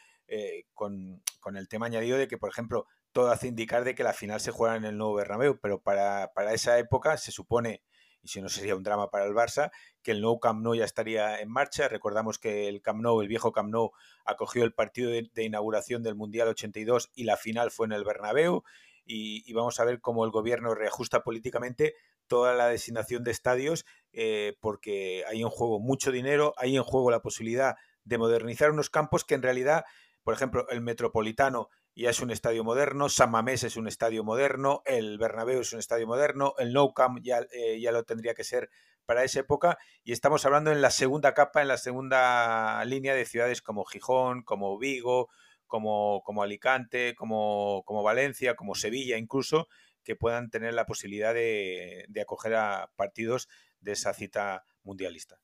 con, 0.75 1.23
con, 1.39 1.57
el 1.57 1.67
tema 1.67 1.87
añadido 1.87 2.19
de 2.19 2.27
que, 2.27 2.37
por 2.37 2.51
ejemplo, 2.51 2.85
todo 3.11 3.31
hace 3.31 3.47
indicar 3.47 3.83
de 3.83 3.95
que 3.95 4.03
la 4.03 4.13
final 4.13 4.39
se 4.39 4.51
juega 4.51 4.75
en 4.75 4.85
el 4.85 4.97
nuevo 4.97 5.15
Bernabéu, 5.15 5.59
pero 5.59 5.81
para, 5.81 6.31
esa 6.51 6.77
época 6.79 7.17
se 7.17 7.31
supone, 7.31 7.83
y 8.21 8.27
si 8.27 8.41
no 8.41 8.49
sería 8.49 8.75
un 8.75 8.83
drama 8.83 9.09
para 9.09 9.25
el 9.25 9.33
Barça, 9.33 9.71
que 10.01 10.11
el 10.11 10.21
nuevo 10.21 10.39
Camp 10.39 10.61
Nou 10.61 10.75
ya 10.75 10.85
estaría 10.85 11.39
en 11.39 11.49
marcha. 11.49 11.87
Recordamos 11.87 12.37
que 12.37 12.67
el 12.67 12.81
Camp 12.81 13.01
Nou, 13.01 13.21
el 13.21 13.27
viejo 13.27 13.51
Camp 13.51 13.69
Nou, 13.69 13.91
acogió 14.25 14.63
el 14.63 14.73
partido 14.73 15.09
de, 15.09 15.43
inauguración 15.43 16.03
del 16.03 16.15
Mundial 16.15 16.47
82 16.47 17.11
y 17.13 17.23
la 17.23 17.37
final 17.37 17.71
fue 17.71 17.87
en 17.87 17.93
el 17.93 18.03
Bernabéu. 18.03 18.63
Y, 19.03 19.51
vamos 19.53 19.79
a 19.79 19.85
ver 19.85 19.99
cómo 19.99 20.23
el 20.23 20.31
gobierno 20.31 20.73
reajusta 20.73 21.23
políticamente 21.23 21.95
toda 22.27 22.53
la 22.53 22.67
designación 22.67 23.23
de 23.25 23.31
estadios, 23.31 23.85
eh, 24.13 24.55
porque 24.61 25.25
hay 25.27 25.41
en 25.41 25.49
juego 25.49 25.79
mucho 25.79 26.11
dinero, 26.11 26.53
hay 26.55 26.77
en 26.77 26.83
juego 26.83 27.11
la 27.11 27.21
posibilidad 27.21 27.75
de 28.05 28.17
modernizar 28.17 28.71
unos 28.71 28.89
campos 28.89 29.25
que 29.25 29.35
en 29.35 29.41
realidad, 29.41 29.83
por 30.23 30.33
ejemplo, 30.33 30.65
el 30.69 30.79
Metropolitano 30.79 31.69
ya 31.95 32.09
es 32.09 32.21
un 32.21 32.31
estadio 32.31 32.63
moderno, 32.63 33.09
San 33.09 33.31
Mamés 33.31 33.63
es 33.63 33.75
un 33.75 33.87
estadio 33.87 34.23
moderno, 34.23 34.81
el 34.85 35.17
Bernabéu 35.17 35.61
es 35.61 35.73
un 35.73 35.79
estadio 35.79 36.07
moderno, 36.07 36.53
el 36.57 36.73
Nou 36.73 36.93
Camp 36.93 37.19
ya, 37.21 37.39
eh, 37.51 37.79
ya 37.79 37.91
lo 37.91 38.03
tendría 38.03 38.33
que 38.33 38.43
ser 38.43 38.69
para 39.05 39.23
esa 39.23 39.41
época 39.41 39.77
y 40.03 40.13
estamos 40.13 40.45
hablando 40.45 40.71
en 40.71 40.81
la 40.81 40.89
segunda 40.89 41.33
capa, 41.33 41.61
en 41.61 41.67
la 41.67 41.77
segunda 41.77 42.83
línea 42.85 43.13
de 43.13 43.25
ciudades 43.25 43.61
como 43.61 43.83
Gijón, 43.83 44.43
como 44.43 44.77
Vigo, 44.77 45.29
como, 45.67 46.21
como 46.23 46.43
Alicante, 46.43 47.15
como, 47.15 47.83
como 47.85 48.03
Valencia, 48.03 48.55
como 48.55 48.75
Sevilla 48.75 49.17
incluso, 49.17 49.67
que 50.03 50.15
puedan 50.15 50.49
tener 50.49 50.73
la 50.73 50.85
posibilidad 50.85 51.33
de, 51.33 52.05
de 52.07 52.21
acoger 52.21 52.55
a 52.55 52.91
partidos 52.95 53.47
de 53.79 53.93
esa 53.93 54.13
cita 54.13 54.63
mundialista. 54.83 55.39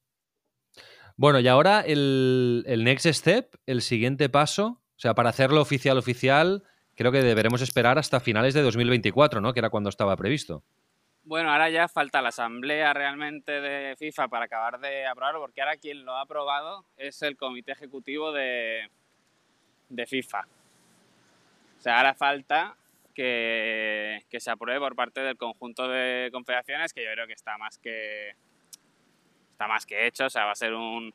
Bueno, 1.15 1.39
y 1.39 1.47
ahora 1.47 1.81
el, 1.81 2.63
el 2.67 2.83
next 2.83 3.07
step, 3.07 3.55
el 3.65 3.81
siguiente 3.81 4.29
paso, 4.29 4.83
o 4.97 4.99
sea, 4.99 5.13
para 5.13 5.29
hacerlo 5.29 5.61
oficial 5.61 5.97
oficial, 5.97 6.63
creo 6.95 7.11
que 7.11 7.21
deberemos 7.21 7.61
esperar 7.61 7.99
hasta 7.99 8.19
finales 8.19 8.55
de 8.55 8.63
2024, 8.63 9.41
¿no? 9.41 9.53
Que 9.53 9.59
era 9.59 9.69
cuando 9.69 9.89
estaba 9.89 10.17
previsto. 10.17 10.63
Bueno, 11.23 11.51
ahora 11.51 11.69
ya 11.69 11.87
falta 11.87 12.21
la 12.21 12.29
asamblea 12.29 12.93
realmente 12.93 13.51
de 13.61 13.95
FIFA 13.95 14.27
para 14.27 14.45
acabar 14.45 14.79
de 14.79 15.05
aprobarlo, 15.05 15.41
porque 15.41 15.61
ahora 15.61 15.77
quien 15.77 16.03
lo 16.03 16.13
ha 16.13 16.21
aprobado 16.21 16.85
es 16.97 17.21
el 17.21 17.37
comité 17.37 17.73
ejecutivo 17.73 18.31
de, 18.31 18.89
de 19.89 20.05
FIFA. 20.07 20.47
O 21.77 21.81
sea, 21.81 21.97
ahora 21.97 22.15
falta 22.15 22.75
que, 23.13 24.23
que, 24.29 24.39
se 24.39 24.49
apruebe 24.49 24.79
por 24.79 24.95
parte 24.95 25.19
del 25.19 25.37
conjunto 25.37 25.87
de 25.87 26.29
confederaciones, 26.31 26.91
que 26.91 27.03
yo 27.03 27.11
creo 27.11 27.27
que 27.27 27.33
está 27.33 27.57
más 27.59 27.77
que 27.77 28.31
está 29.51 29.67
más 29.67 29.85
que 29.85 30.07
hecho, 30.07 30.25
o 30.25 30.29
sea, 30.29 30.45
va 30.45 30.51
a 30.51 30.55
ser 30.55 30.73
un, 30.73 31.13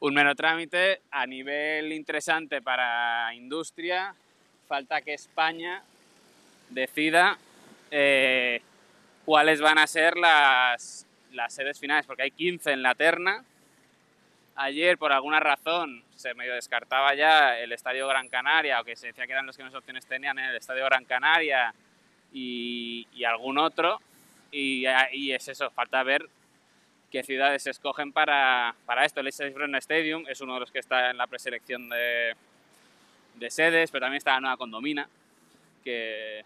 un 0.00 0.14
mero 0.14 0.34
trámite. 0.34 1.02
A 1.10 1.26
nivel 1.26 1.92
interesante 1.92 2.62
para 2.62 3.34
industria, 3.34 4.14
falta 4.68 5.02
que 5.02 5.14
España 5.14 5.82
decida 6.70 7.38
eh, 7.90 8.60
cuáles 9.24 9.60
van 9.60 9.78
a 9.78 9.86
ser 9.86 10.16
las, 10.16 11.06
las 11.32 11.54
sedes 11.54 11.78
finales, 11.78 12.06
porque 12.06 12.22
hay 12.22 12.30
15 12.30 12.72
en 12.72 12.82
la 12.82 12.94
terna. 12.94 13.44
Ayer, 14.56 14.96
por 14.96 15.12
alguna 15.12 15.38
razón, 15.38 16.02
se 16.14 16.32
medio 16.34 16.54
descartaba 16.54 17.14
ya 17.14 17.58
el 17.58 17.72
Estadio 17.72 18.08
Gran 18.08 18.28
Canaria, 18.28 18.80
o 18.80 18.84
que 18.84 18.96
se 18.96 19.08
decía 19.08 19.26
que 19.26 19.32
eran 19.32 19.46
los 19.46 19.56
que 19.56 19.64
más 19.64 19.74
opciones 19.74 20.06
tenían 20.06 20.38
en 20.38 20.46
el 20.46 20.56
Estadio 20.56 20.84
Gran 20.86 21.04
Canaria 21.04 21.74
y, 22.32 23.06
y 23.12 23.24
algún 23.24 23.58
otro. 23.58 24.00
Y, 24.50 24.86
y, 25.12 25.32
es 25.32 25.48
eso, 25.48 25.70
falta 25.70 26.02
ver 26.02 26.26
qué 27.16 27.22
ciudades 27.22 27.62
se 27.62 27.70
escogen 27.70 28.12
para, 28.12 28.74
para 28.84 29.06
esto. 29.06 29.20
El 29.20 29.24
Leicester 29.24 29.74
Stadium 29.76 30.26
es 30.28 30.42
uno 30.42 30.52
de 30.54 30.60
los 30.60 30.70
que 30.70 30.80
está 30.80 31.08
en 31.10 31.16
la 31.16 31.26
preselección 31.26 31.88
de, 31.88 32.36
de 33.36 33.50
sedes, 33.50 33.90
pero 33.90 34.02
también 34.02 34.18
está 34.18 34.32
la 34.32 34.40
nueva 34.40 34.58
Condomina, 34.58 35.08
que, 35.82 36.44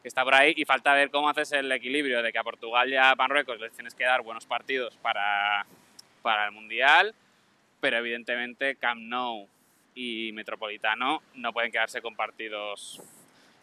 que, 0.00 0.06
está 0.08 0.22
por 0.22 0.36
ahí, 0.36 0.54
y 0.56 0.64
falta 0.64 0.94
ver 0.94 1.10
cómo 1.10 1.28
haces 1.28 1.50
el 1.50 1.72
equilibrio 1.72 2.22
de 2.22 2.30
que 2.30 2.38
a 2.38 2.44
Portugal 2.44 2.88
y 2.88 2.94
a 2.94 3.12
Marruecos 3.16 3.58
les 3.58 3.72
tienes 3.72 3.92
que 3.92 4.04
dar 4.04 4.22
buenos 4.22 4.46
partidos 4.46 4.96
para, 5.02 5.66
para 6.22 6.46
el 6.46 6.52
Mundial, 6.52 7.12
pero 7.80 7.96
evidentemente 7.96 8.76
Camp 8.76 9.00
Nou 9.00 9.48
y 9.96 10.30
Metropolitano 10.30 11.22
no 11.34 11.52
pueden 11.52 11.72
quedarse 11.72 12.00
con 12.00 12.14
partidos 12.14 13.02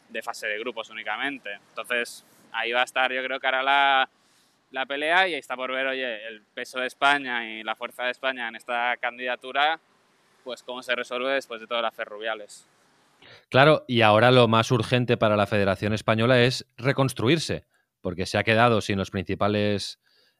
de 0.10 0.21
fase 0.21 0.48
de 0.48 0.60
grupos 0.60 0.89
únicamente. 0.89 1.54
Entonces, 1.69 2.26
ahí 2.52 2.74
va 2.74 2.82
a 2.82 2.86
estar, 2.86 3.10
yo 3.13 3.24
creo 3.24 3.39
que 3.39 3.48
ahora 3.48 3.63
la 3.63 4.10
la 4.71 4.86
pelea 4.86 5.28
y 5.28 5.34
está 5.36 5.56
por 5.56 5.71
ver, 5.71 5.88
oye, 5.88 6.28
el 6.28 6.41
peso 6.54 6.80
de 6.80 6.88
España 6.88 7.49
y 7.49 7.63
la 7.63 7.75
fuerza 7.75 8.04
de 8.04 8.12
España 8.12 8.47
en 8.47 8.56
esta 8.56 8.95
candidatura, 8.97 9.80
pues 10.43 10.63
cómo 10.63 10.82
se 10.82 10.95
resuelve 10.95 11.32
después 11.32 11.62
de 11.62 11.67
todas 11.67 11.84
las 11.84 11.95
ferroviales. 11.95 12.67
Claro, 13.49 13.86
y 13.88 14.01
ahora 14.01 14.32
lo 14.32 14.47
más 14.47 14.71
urgente 14.71 15.17
para 15.17 15.36
la 15.36 15.47
Federación 15.47 15.93
Española 15.93 16.41
es 16.41 16.67
reconstruirse, 16.78 17.65
porque 18.01 18.25
se 18.25 18.38
ha 18.38 18.43
quedado 18.43 18.82
sin 18.82 18.97
los 18.97 19.12
principales 19.12 19.99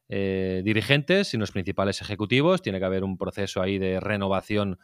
eh, 0.10 0.62
dirigentes, 0.64 1.30
sin 1.30 1.40
los 1.40 1.52
principales 1.52 2.02
ejecutivos, 2.02 2.62
tiene 2.62 2.80
que 2.80 2.86
haber 2.86 3.04
un 3.04 3.18
proceso 3.18 3.62
ahí 3.62 3.80
de 3.80 4.00
renovación 4.00 4.80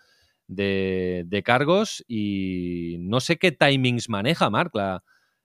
de, 0.48 1.42
cargos 1.46 2.04
y 2.08 2.98
no 3.00 3.20
sé 3.20 3.38
qué 3.38 3.52
timings 3.52 4.10
maneja, 4.10 4.50
Marc, 4.50 4.76
la, 4.76 5.04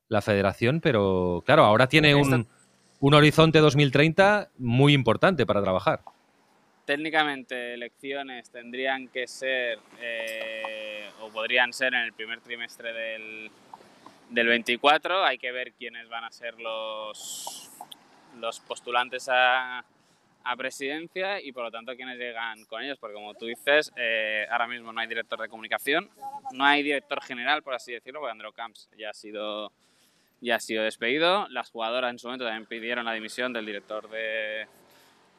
la 0.08 0.22
federación, 0.22 0.80
pero 0.80 1.42
claro, 1.44 1.64
ahora 1.64 1.88
tiene 1.88 2.14
un 2.14 2.48
un 3.00 3.14
horizonte 3.14 3.58
2030 3.58 4.50
muy 4.58 4.92
importante 4.92 5.46
para 5.46 5.62
trabajar. 5.62 6.00
Técnicamente, 6.84 7.74
elecciones 7.74 8.48
tendrían 8.50 9.08
que 9.08 9.26
ser 9.26 9.78
eh, 10.00 11.08
o 11.20 11.28
podrían 11.30 11.72
ser 11.72 11.94
en 11.94 12.00
el 12.02 12.12
primer 12.12 12.40
trimestre 12.40 12.92
del, 12.92 13.50
del 14.30 14.46
24. 14.46 15.24
Hay 15.24 15.38
que 15.38 15.50
ver 15.50 15.72
quiénes 15.72 16.08
van 16.08 16.24
a 16.24 16.30
ser 16.30 16.58
los, 16.60 17.70
los 18.38 18.60
postulantes 18.60 19.28
a, 19.28 19.84
a 20.44 20.56
presidencia 20.56 21.40
y 21.40 21.50
por 21.50 21.64
lo 21.64 21.70
tanto 21.72 21.94
quiénes 21.96 22.18
llegan 22.18 22.64
con 22.66 22.82
ellos, 22.82 22.98
porque 22.98 23.14
como 23.14 23.34
tú 23.34 23.46
dices, 23.46 23.92
eh, 23.96 24.46
ahora 24.48 24.68
mismo 24.68 24.92
no 24.92 25.00
hay 25.00 25.08
director 25.08 25.40
de 25.40 25.48
comunicación, 25.48 26.08
no 26.52 26.64
hay 26.64 26.84
director 26.84 27.20
general, 27.22 27.64
por 27.64 27.74
así 27.74 27.92
decirlo, 27.92 28.20
porque 28.20 28.32
Andrew 28.32 28.52
Camps 28.52 28.88
ya 28.96 29.10
ha 29.10 29.14
sido 29.14 29.72
ya 30.40 30.56
ha 30.56 30.60
sido 30.60 30.84
despedido. 30.84 31.48
Las 31.48 31.70
jugadoras 31.70 32.10
en 32.10 32.18
su 32.18 32.26
momento 32.26 32.44
también 32.44 32.66
pidieron 32.66 33.04
la 33.04 33.12
dimisión 33.12 33.52
del 33.52 33.66
director 33.66 34.08
de, 34.10 34.66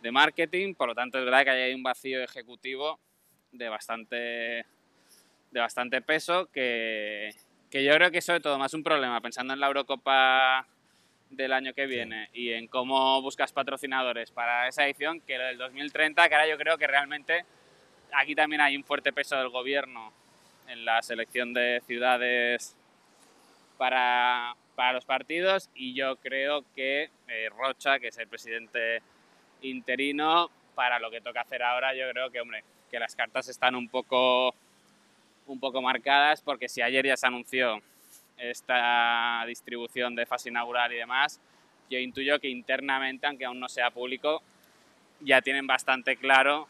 de 0.02 0.12
marketing, 0.12 0.74
por 0.76 0.90
lo 0.90 0.96
tanto 0.96 1.18
es 1.18 1.26
verdad 1.26 1.44
que 1.44 1.50
hay 1.50 1.74
un 1.74 1.84
vacío 1.84 2.22
ejecutivo 2.24 3.00
de 3.52 3.70
bastante, 3.70 4.66
de 5.52 5.60
bastante 5.60 6.02
peso 6.02 6.48
que, 6.52 7.34
que 7.70 7.84
yo 7.84 7.94
creo 7.94 8.12
que 8.12 8.20
es 8.20 8.26
sobre 8.26 8.40
todo 8.40 8.58
más 8.58 8.74
un 8.74 8.84
problema 8.84 9.22
pensando 9.22 9.54
en 9.54 9.60
la 9.60 9.68
Eurocopa 9.68 10.68
del 11.30 11.52
año 11.52 11.74
que 11.74 11.88
viene 11.88 12.30
y 12.34 12.52
en 12.52 12.68
cómo 12.68 13.22
buscas 13.22 13.52
patrocinadores 13.52 14.32
para 14.32 14.68
esa 14.68 14.86
edición 14.86 15.20
que 15.22 15.38
lo 15.38 15.46
del 15.46 15.58
2030, 15.58 16.30
que 16.30 16.36
ahora 16.36 16.48
yo 16.48 16.58
creo 16.58 16.78
que 16.78 16.88
realmente 16.88 17.46
aquí 18.14 18.36
también 18.36 18.62
hay 18.62 18.78
un 18.78 18.84
fuerte 18.84 19.12
peso 19.12 19.36
del 19.36 19.50
gobierno 19.50 20.14
en 20.68 20.86
la 20.86 21.02
selección 21.02 21.54
de 21.54 21.82
ciudades 21.86 22.76
para, 23.78 24.56
para 24.78 24.94
los 24.94 25.06
partidos 25.06 25.72
y 25.74 25.96
yo 25.96 26.18
creo 26.18 26.64
que 26.76 27.10
eh, 27.28 27.50
Rocha, 27.50 27.98
que 27.98 28.10
es 28.10 28.18
el 28.20 28.28
presidente 28.28 29.02
interino, 29.64 30.52
para 30.76 31.00
lo 31.00 31.10
que 31.10 31.20
toca 31.20 31.42
hacer 31.42 31.64
ahora, 31.64 31.96
yo 31.96 32.08
creo 32.12 32.30
que, 32.30 32.40
hombre, 32.40 32.64
que 32.92 33.00
las 33.00 33.16
cartas 33.16 33.50
están 33.50 33.74
un 33.74 33.90
poco, 33.90 34.54
un 35.48 35.60
poco 35.60 35.82
marcadas 35.82 36.44
porque 36.44 36.70
si 36.70 36.84
ayer 36.84 37.08
ya 37.08 37.18
se 37.18 37.26
anunció 37.26 37.82
esta 38.38 39.44
distribución 39.48 40.14
de 40.14 40.28
fase 40.28 40.50
inaugural 40.50 40.94
y 40.94 40.98
demás, 40.98 41.42
yo 41.90 41.98
intuyo 41.98 42.40
que 42.40 42.50
internamente, 42.50 43.26
aunque 43.26 43.46
aún 43.46 43.60
no 43.60 43.70
sea 43.70 43.90
público, 43.90 44.44
ya 45.22 45.42
tienen 45.42 45.66
bastante 45.66 46.18
claro 46.18 46.68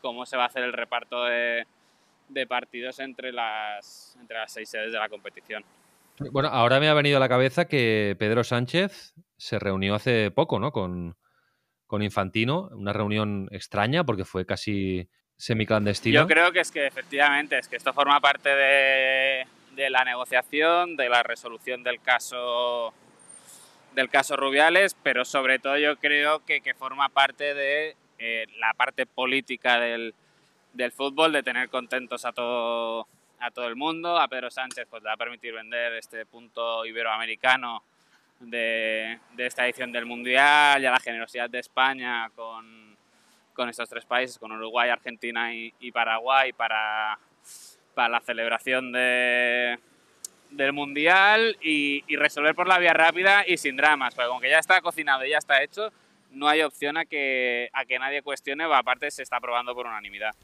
cómo 0.00 0.24
se 0.24 0.38
va 0.38 0.44
a 0.44 0.46
hacer 0.46 0.62
el 0.62 0.72
reparto 0.72 1.24
de, 1.24 1.66
de 2.30 2.46
partidos 2.46 2.98
entre 2.98 3.30
las, 3.30 4.16
entre 4.22 4.38
las 4.38 4.50
seis 4.50 4.70
sedes 4.70 4.90
de 4.90 4.98
la 4.98 5.10
competición. 5.10 5.62
Bueno, 6.30 6.48
ahora 6.48 6.80
me 6.80 6.88
ha 6.88 6.94
venido 6.94 7.16
a 7.16 7.20
la 7.20 7.28
cabeza 7.28 7.66
que 7.66 8.16
Pedro 8.18 8.44
Sánchez 8.44 9.14
se 9.36 9.58
reunió 9.58 9.94
hace 9.94 10.30
poco, 10.30 10.58
¿no? 10.58 10.72
Con, 10.72 11.16
con 11.86 12.02
Infantino, 12.02 12.68
una 12.72 12.92
reunión 12.92 13.48
extraña 13.50 14.04
porque 14.04 14.24
fue 14.24 14.46
casi 14.46 15.08
semiclandestino. 15.36 16.20
Yo 16.20 16.26
creo 16.26 16.52
que 16.52 16.60
es 16.60 16.70
que 16.70 16.86
efectivamente, 16.86 17.58
es 17.58 17.68
que 17.68 17.76
esto 17.76 17.92
forma 17.92 18.20
parte 18.20 18.48
de, 18.48 19.46
de 19.74 19.90
la 19.90 20.04
negociación, 20.04 20.96
de 20.96 21.08
la 21.08 21.22
resolución 21.22 21.82
del 21.82 22.00
caso 22.00 22.92
del 23.94 24.10
caso 24.10 24.36
Rubiales, 24.36 24.94
pero 25.02 25.24
sobre 25.24 25.58
todo 25.58 25.78
yo 25.78 25.96
creo 25.96 26.44
que, 26.44 26.60
que 26.60 26.74
forma 26.74 27.08
parte 27.08 27.54
de 27.54 27.96
eh, 28.18 28.46
la 28.58 28.74
parte 28.74 29.06
política 29.06 29.80
del, 29.80 30.14
del, 30.74 30.92
fútbol, 30.92 31.32
de 31.32 31.42
tener 31.42 31.70
contentos 31.70 32.26
a 32.26 32.32
todo, 32.32 33.08
a 33.40 33.50
todo 33.50 33.68
el 33.68 33.76
mundo. 33.76 34.18
A 34.18 34.28
Pedro 34.28 34.50
Sánchez 34.50 34.86
pues, 34.88 35.02
le 35.02 35.08
va 35.08 35.14
a 35.14 35.16
permitir 35.16 35.52
vender 35.52 35.94
este 35.94 36.26
punto 36.26 36.84
iberoamericano 36.84 37.82
de, 38.40 39.18
de 39.34 39.46
esta 39.46 39.64
edición 39.64 39.92
del 39.92 40.06
Mundial 40.06 40.82
y 40.82 40.86
a 40.86 40.90
la 40.90 41.00
generosidad 41.00 41.48
de 41.48 41.60
España 41.60 42.30
con, 42.34 42.96
con 43.54 43.68
estos 43.68 43.88
tres 43.88 44.04
países, 44.04 44.38
con 44.38 44.52
Uruguay, 44.52 44.90
Argentina 44.90 45.54
y, 45.54 45.92
Paraguay, 45.92 46.52
para, 46.52 47.18
para 47.94 48.08
la 48.08 48.20
celebración 48.20 48.92
de, 48.92 49.78
del 50.50 50.72
Mundial 50.72 51.56
y, 51.62 52.04
y, 52.06 52.16
resolver 52.16 52.54
por 52.54 52.68
la 52.68 52.78
vía 52.78 52.92
rápida 52.92 53.44
y 53.46 53.56
sin 53.56 53.76
dramas, 53.76 54.14
porque 54.14 54.28
como 54.28 54.40
que 54.40 54.50
ya 54.50 54.58
está 54.58 54.80
cocinado 54.80 55.24
y 55.24 55.30
ya 55.30 55.38
está 55.38 55.62
hecho, 55.62 55.90
no 56.30 56.48
hay 56.48 56.62
opción 56.62 56.96
a 56.98 57.06
que, 57.06 57.70
a 57.72 57.84
que 57.84 57.98
nadie 57.98 58.22
cuestione, 58.22 58.64
aparte 58.64 59.10
se 59.10 59.22
está 59.22 59.36
aprobando 59.36 59.74
por 59.74 59.86
unanimidad. 59.86 60.34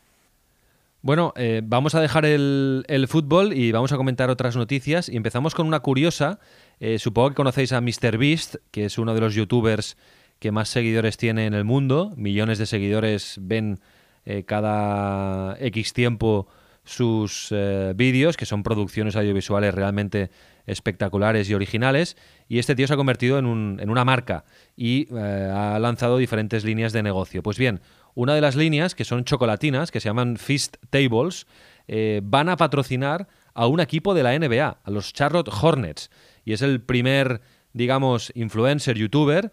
Bueno, 1.05 1.33
eh, 1.35 1.63
vamos 1.65 1.97
a 1.97 2.01
dejar 2.01 2.25
el, 2.25 3.07
fútbol 3.09 3.53
y 3.53 3.73
vamos 3.73 3.91
a 3.91 3.97
comentar 3.97 4.31
otras 4.31 4.55
noticias. 4.55 5.09
Y 5.09 5.17
empezamos 5.17 5.53
con 5.53 5.67
una 5.67 5.81
curiosa. 5.81 6.39
Eh, 6.79 7.01
supongo 7.01 7.31
que 7.31 7.35
conocéis 7.35 7.73
a 7.73 7.81
MrBeast, 7.81 8.57
que 8.71 8.85
es 8.85 8.99
uno 8.99 9.13
de 9.13 9.21
los 9.21 9.35
youtubers 9.35 9.97
que 10.39 10.53
más 10.53 10.69
seguidores 10.69 11.17
tiene 11.17 11.47
en 11.47 11.55
el 11.55 11.65
mundo. 11.65 12.13
Millones 12.17 12.59
de 12.59 12.67
seguidores 12.67 13.39
ven 13.41 13.81
eh, 14.25 14.45
cada 14.45 15.57
X 15.59 15.93
tiempo 15.93 16.47
sus 16.85 17.49
eh, 17.51 17.95
vídeos, 17.97 18.37
que 18.37 18.47
son 18.47 18.63
producciones 18.63 19.17
audiovisuales 19.17 19.75
realmente 19.75 20.31
espectaculares 20.67 21.51
y 21.51 21.55
originales, 21.55 22.17
y 22.49 22.61
este 22.61 22.77
tío 22.77 22.87
se 22.87 22.95
ha 22.95 22.97
convertido 22.97 23.39
en, 23.39 23.47
un, 23.47 23.79
en 23.81 23.91
una 23.91 24.05
marca 24.05 24.45
y 24.77 25.13
ha 25.15 25.79
lanzado 25.81 26.19
diferentes 26.19 26.65
líneas 26.65 26.93
de 26.93 27.03
negocio. 27.03 27.43
Pues 27.43 27.59
bien, 27.59 27.81
una 28.15 28.35
de 28.35 28.41
las 28.41 28.57
líneas, 28.57 28.95
que 28.95 29.05
son 29.05 29.25
chocolatinas, 29.25 29.91
que 29.91 30.01
se 30.01 30.09
llaman 30.09 30.37
Fist 30.37 30.77
Tables, 30.91 31.47
eh, 31.89 32.21
van 32.23 32.49
a 32.49 32.57
patrocinar 32.57 33.29
a 33.55 33.67
un 33.67 33.81
equipo 33.81 34.15
de 34.15 34.23
la 34.23 34.39
NBA, 34.39 34.79
a 34.83 34.91
los 34.91 35.13
Charlotte 35.13 35.49
Hornets, 35.49 36.11
y 36.45 36.53
es 36.53 36.63
el 36.63 36.81
primer, 36.81 37.41
digamos, 37.73 38.33
influencer, 38.35 38.97
youtuber, 38.97 39.53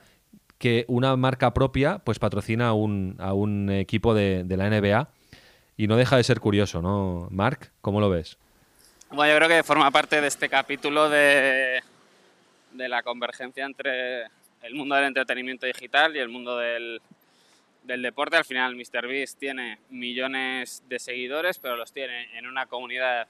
que 0.57 0.85
una 0.87 1.15
marca 1.15 1.53
propia 1.53 1.99
pues 1.99 2.19
patrocina 2.19 2.67
a 2.67 2.73
un, 2.73 3.15
a 3.19 3.33
un 3.33 3.69
equipo 3.69 4.13
de, 4.13 4.45
la 4.47 4.69
NBA 4.69 5.07
y 5.77 5.87
no 5.87 5.95
deja 5.95 6.17
de 6.17 6.23
ser 6.23 6.41
curioso, 6.41 6.81
¿no, 6.81 7.29
Mark? 7.31 7.71
¿Cómo 7.81 8.01
lo 8.01 8.09
ves? 8.09 8.37
Bueno, 9.09 9.31
yo 9.31 9.37
creo 9.37 9.49
que 9.49 9.63
forma 9.63 9.89
parte 9.89 10.19
de 10.19 10.27
este 10.27 10.49
capítulo 10.49 11.09
de, 11.09 11.81
de 12.73 12.89
la 12.89 13.01
convergencia 13.03 13.65
entre 13.65 14.25
el 14.61 14.75
mundo 14.75 14.95
del 14.95 15.05
entretenimiento 15.05 15.65
digital 15.65 16.15
y 16.15 16.19
el 16.19 16.27
mundo 16.27 16.57
del, 16.57 17.01
del 17.89 18.03
deporte. 18.03 18.37
Al 18.37 18.45
final, 18.45 18.75
MrBeast 18.75 19.39
tiene 19.39 19.79
millones 19.89 20.83
de 20.87 20.99
seguidores, 20.99 21.57
pero 21.57 21.75
los 21.75 21.91
tiene 21.91 22.37
en 22.37 22.45
una 22.45 22.67
comunidad 22.67 23.27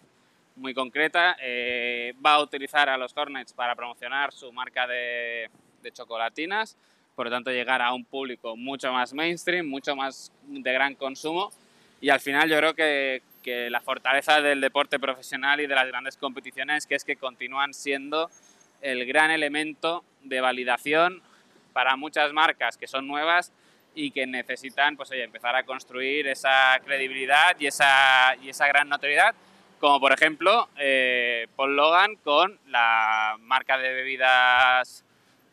muy 0.58 0.74
concreta. 0.74 1.38
Eh, 1.42 2.14
va 2.24 2.34
a 2.34 2.42
utilizar 2.42 2.90
a 2.90 2.98
los 2.98 3.16
Hornets 3.16 3.54
para 3.54 3.74
promocionar 3.74 4.34
su 4.34 4.52
marca 4.52 4.86
de, 4.86 5.50
de 5.82 5.92
chocolatinas, 5.94 6.78
por 7.16 7.28
lo 7.28 7.32
tanto, 7.32 7.52
llegar 7.52 7.82
a 7.82 7.94
un 7.94 8.04
público 8.04 8.58
mucho 8.58 8.92
más 8.92 9.14
mainstream, 9.14 9.66
mucho 9.66 9.96
más 9.96 10.32
de 10.46 10.74
gran 10.74 10.94
consumo 10.96 11.52
y 12.02 12.10
al 12.10 12.20
final 12.20 12.50
yo 12.50 12.58
creo 12.58 12.74
que, 12.74 13.22
que, 13.44 13.70
la 13.70 13.82
fortaleza 13.82 14.42
del 14.42 14.62
deporte 14.62 15.00
profesional 15.00 15.60
y 15.60 15.68
de 15.68 15.76
las 15.76 15.88
grandes 15.88 16.16
competiciones 16.16 16.86
que 16.86 16.96
es 16.96 17.04
que 17.04 17.18
continúan 17.18 17.74
siendo 17.74 18.30
el 18.82 19.06
gran 19.06 19.32
elemento 19.32 20.06
de 20.24 20.40
validación 20.40 21.22
para 21.74 21.98
muchas 21.98 22.32
marcas 22.32 22.78
que 22.78 22.88
son 22.88 23.06
nuevas 23.06 23.52
y 23.96 24.12
que 24.12 24.26
necesitan 24.26 24.96
pues, 24.96 25.12
oye, 25.12 25.24
empezar 25.24 25.56
a 25.56 25.64
construir 25.64 26.28
esa 26.28 26.80
credibilidad 26.84 27.56
y 27.60 27.68
esa, 27.68 28.36
y 28.42 28.50
esa 28.50 28.68
gran 28.68 28.90
notoriedad, 28.90 29.36
como 29.80 30.00
por 30.00 30.12
ejemplo 30.12 30.70
eh, 30.78 31.48
Paul 31.56 31.76
Logan 31.76 32.16
con 32.18 32.60
la 32.68 33.38
marca 33.40 33.78
de 33.78 33.94
bebidas 33.94 35.04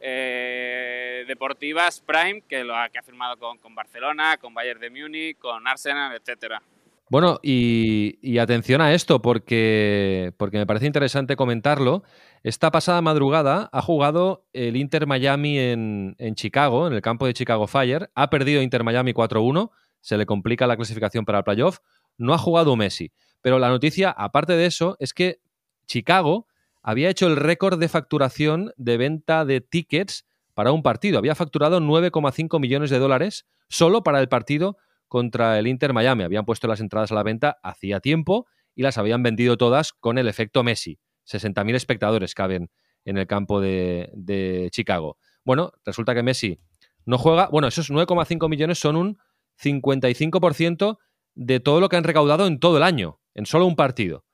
eh, 0.00 1.24
deportivas 1.26 2.00
Prime, 2.00 2.42
que 2.48 2.64
lo 2.64 2.76
ha, 2.76 2.88
que 2.88 2.98
ha 2.98 3.02
firmado 3.02 3.36
con, 3.38 3.58
con, 3.58 3.74
Barcelona, 3.74 4.36
con 4.36 4.54
Bayern 4.54 4.80
de 4.80 4.90
Múnich, 4.90 5.38
con 5.38 5.66
Arsenal, 5.66 6.14
etcétera. 6.14 6.62
Bueno, 7.08 7.38
y, 7.42 8.18
y, 8.20 8.38
atención 8.38 8.80
a 8.80 8.92
esto, 8.92 9.22
porque, 9.22 10.32
porque 10.36 10.58
me 10.58 10.66
parece 10.66 10.86
interesante 10.86 11.36
comentarlo. 11.36 12.02
Esta 12.46 12.70
pasada 12.70 13.02
madrugada 13.02 13.68
ha 13.72 13.82
jugado 13.82 14.46
el 14.52 14.76
Inter 14.76 15.08
Miami 15.08 15.58
en, 15.58 16.14
Chicago, 16.36 16.86
en 16.86 16.92
el 16.92 17.02
campo 17.02 17.26
de 17.26 17.34
Chicago 17.34 17.66
Fire. 17.66 18.08
Ha 18.14 18.30
perdido 18.30 18.62
Inter 18.62 18.84
Miami 18.84 19.12
4-1, 19.12 19.72
se 20.00 20.16
le 20.16 20.26
complica 20.26 20.68
la 20.68 20.76
clasificación 20.76 21.24
para 21.24 21.38
el 21.38 21.44
playoff. 21.44 21.78
No 22.16 22.34
ha 22.34 22.38
jugado 22.38 22.76
Messi. 22.76 23.10
Pero 23.42 23.58
la 23.58 23.68
noticia, 23.68 24.12
aparte 24.12 24.52
de 24.52 24.66
eso, 24.66 24.96
es 25.00 25.12
que 25.12 25.40
Chicago 25.88 26.46
había 26.84 27.10
hecho 27.10 27.26
el 27.26 27.34
récord 27.34 27.80
de 27.80 27.88
facturación 27.88 28.72
de 28.76 28.96
venta 28.96 29.44
de 29.44 29.60
tickets 29.60 30.24
para 30.54 30.70
un 30.70 30.84
partido. 30.84 31.18
Había 31.18 31.34
facturado 31.34 31.80
9,5 31.80 32.60
millones 32.60 32.90
de 32.90 33.00
dólares 33.00 33.44
solo 33.68 34.04
para 34.04 34.20
el 34.20 34.28
partido 34.28 34.76
contra 35.08 35.58
el 35.58 35.66
Inter 35.66 35.92
Miami. 35.92 36.22
Habían 36.22 36.44
puesto 36.44 36.68
las 36.68 36.78
entradas 36.78 37.10
a 37.10 37.16
la 37.16 37.24
venta 37.24 37.58
hacía 37.64 37.98
tiempo 37.98 38.46
y 38.76 38.82
las 38.82 38.98
habían 38.98 39.24
vendido 39.24 39.56
todas 39.56 39.92
con 39.92 40.16
el 40.16 40.28
efecto 40.28 40.62
Messi. 40.62 41.00
60.000 41.26 41.74
espectadores 41.74 42.34
caben 42.34 42.70
en 43.04 43.18
el 43.18 43.26
campo 43.26 43.60
de, 43.60 44.68
Chicago. 44.72 45.18
Bueno, 45.44 45.72
resulta 45.84 46.14
que 46.14 46.22
Messi 46.22 46.58
no 47.04 47.18
juega. 47.18 47.48
Bueno, 47.48 47.68
esos 47.68 47.90
9,5 47.90 48.48
millones 48.48 48.78
son 48.78 48.96
un 48.96 49.18
55% 49.62 50.98
de 51.34 51.60
todo 51.60 51.80
lo 51.80 51.88
que 51.88 51.96
han 51.96 52.04
recaudado 52.04 52.46
en 52.46 52.58
todo 52.58 52.76
el 52.78 52.82
año, 52.82 53.20
en 53.34 53.46
solo 53.46 53.66
un 53.66 53.76
partido. 53.76 54.24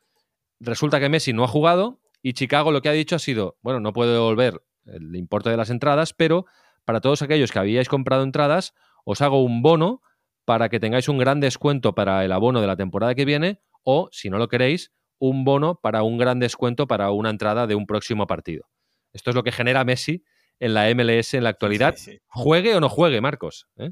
Resulta 0.60 1.00
que 1.00 1.08
Messi 1.08 1.32
no 1.32 1.44
ha 1.44 1.48
jugado 1.48 2.00
y 2.22 2.32
Chicago 2.32 2.72
lo 2.72 2.80
que 2.80 2.88
ha 2.88 2.92
dicho 2.92 3.16
ha 3.16 3.18
sido, 3.18 3.58
bueno, 3.62 3.80
no 3.80 3.92
puedo 3.92 4.12
devolver 4.12 4.62
el 4.86 5.14
importe 5.16 5.50
de 5.50 5.56
las 5.56 5.70
entradas, 5.70 6.12
pero 6.14 6.46
para 6.84 7.00
todos 7.00 7.22
aquellos 7.22 7.52
que 7.52 7.58
habíais 7.58 7.88
comprado 7.88 8.22
entradas, 8.22 8.74
os 9.04 9.20
hago 9.20 9.42
un 9.42 9.62
bono 9.62 10.02
para 10.44 10.68
que 10.68 10.80
tengáis 10.80 11.08
un 11.08 11.18
gran 11.18 11.40
descuento 11.40 11.94
para 11.94 12.24
el 12.24 12.32
abono 12.32 12.60
de 12.60 12.66
la 12.66 12.76
temporada 12.76 13.14
que 13.14 13.24
viene 13.24 13.60
o, 13.82 14.08
si 14.12 14.30
no 14.30 14.38
lo 14.38 14.48
queréis, 14.48 14.92
un 15.22 15.44
bono 15.44 15.78
para 15.80 16.02
un 16.02 16.18
gran 16.18 16.40
descuento 16.40 16.88
para 16.88 17.12
una 17.12 17.30
entrada 17.30 17.68
de 17.68 17.76
un 17.76 17.86
próximo 17.86 18.26
partido. 18.26 18.64
Esto 19.12 19.30
es 19.30 19.36
lo 19.36 19.44
que 19.44 19.52
genera 19.52 19.84
Messi 19.84 20.24
en 20.58 20.74
la 20.74 20.92
MLS 20.92 21.34
en 21.34 21.44
la 21.44 21.50
actualidad. 21.50 21.94
Sí, 21.96 22.14
sí. 22.14 22.18
Juegue 22.26 22.74
o 22.74 22.80
no 22.80 22.88
juegue, 22.88 23.20
Marcos. 23.20 23.68
¿eh? 23.76 23.90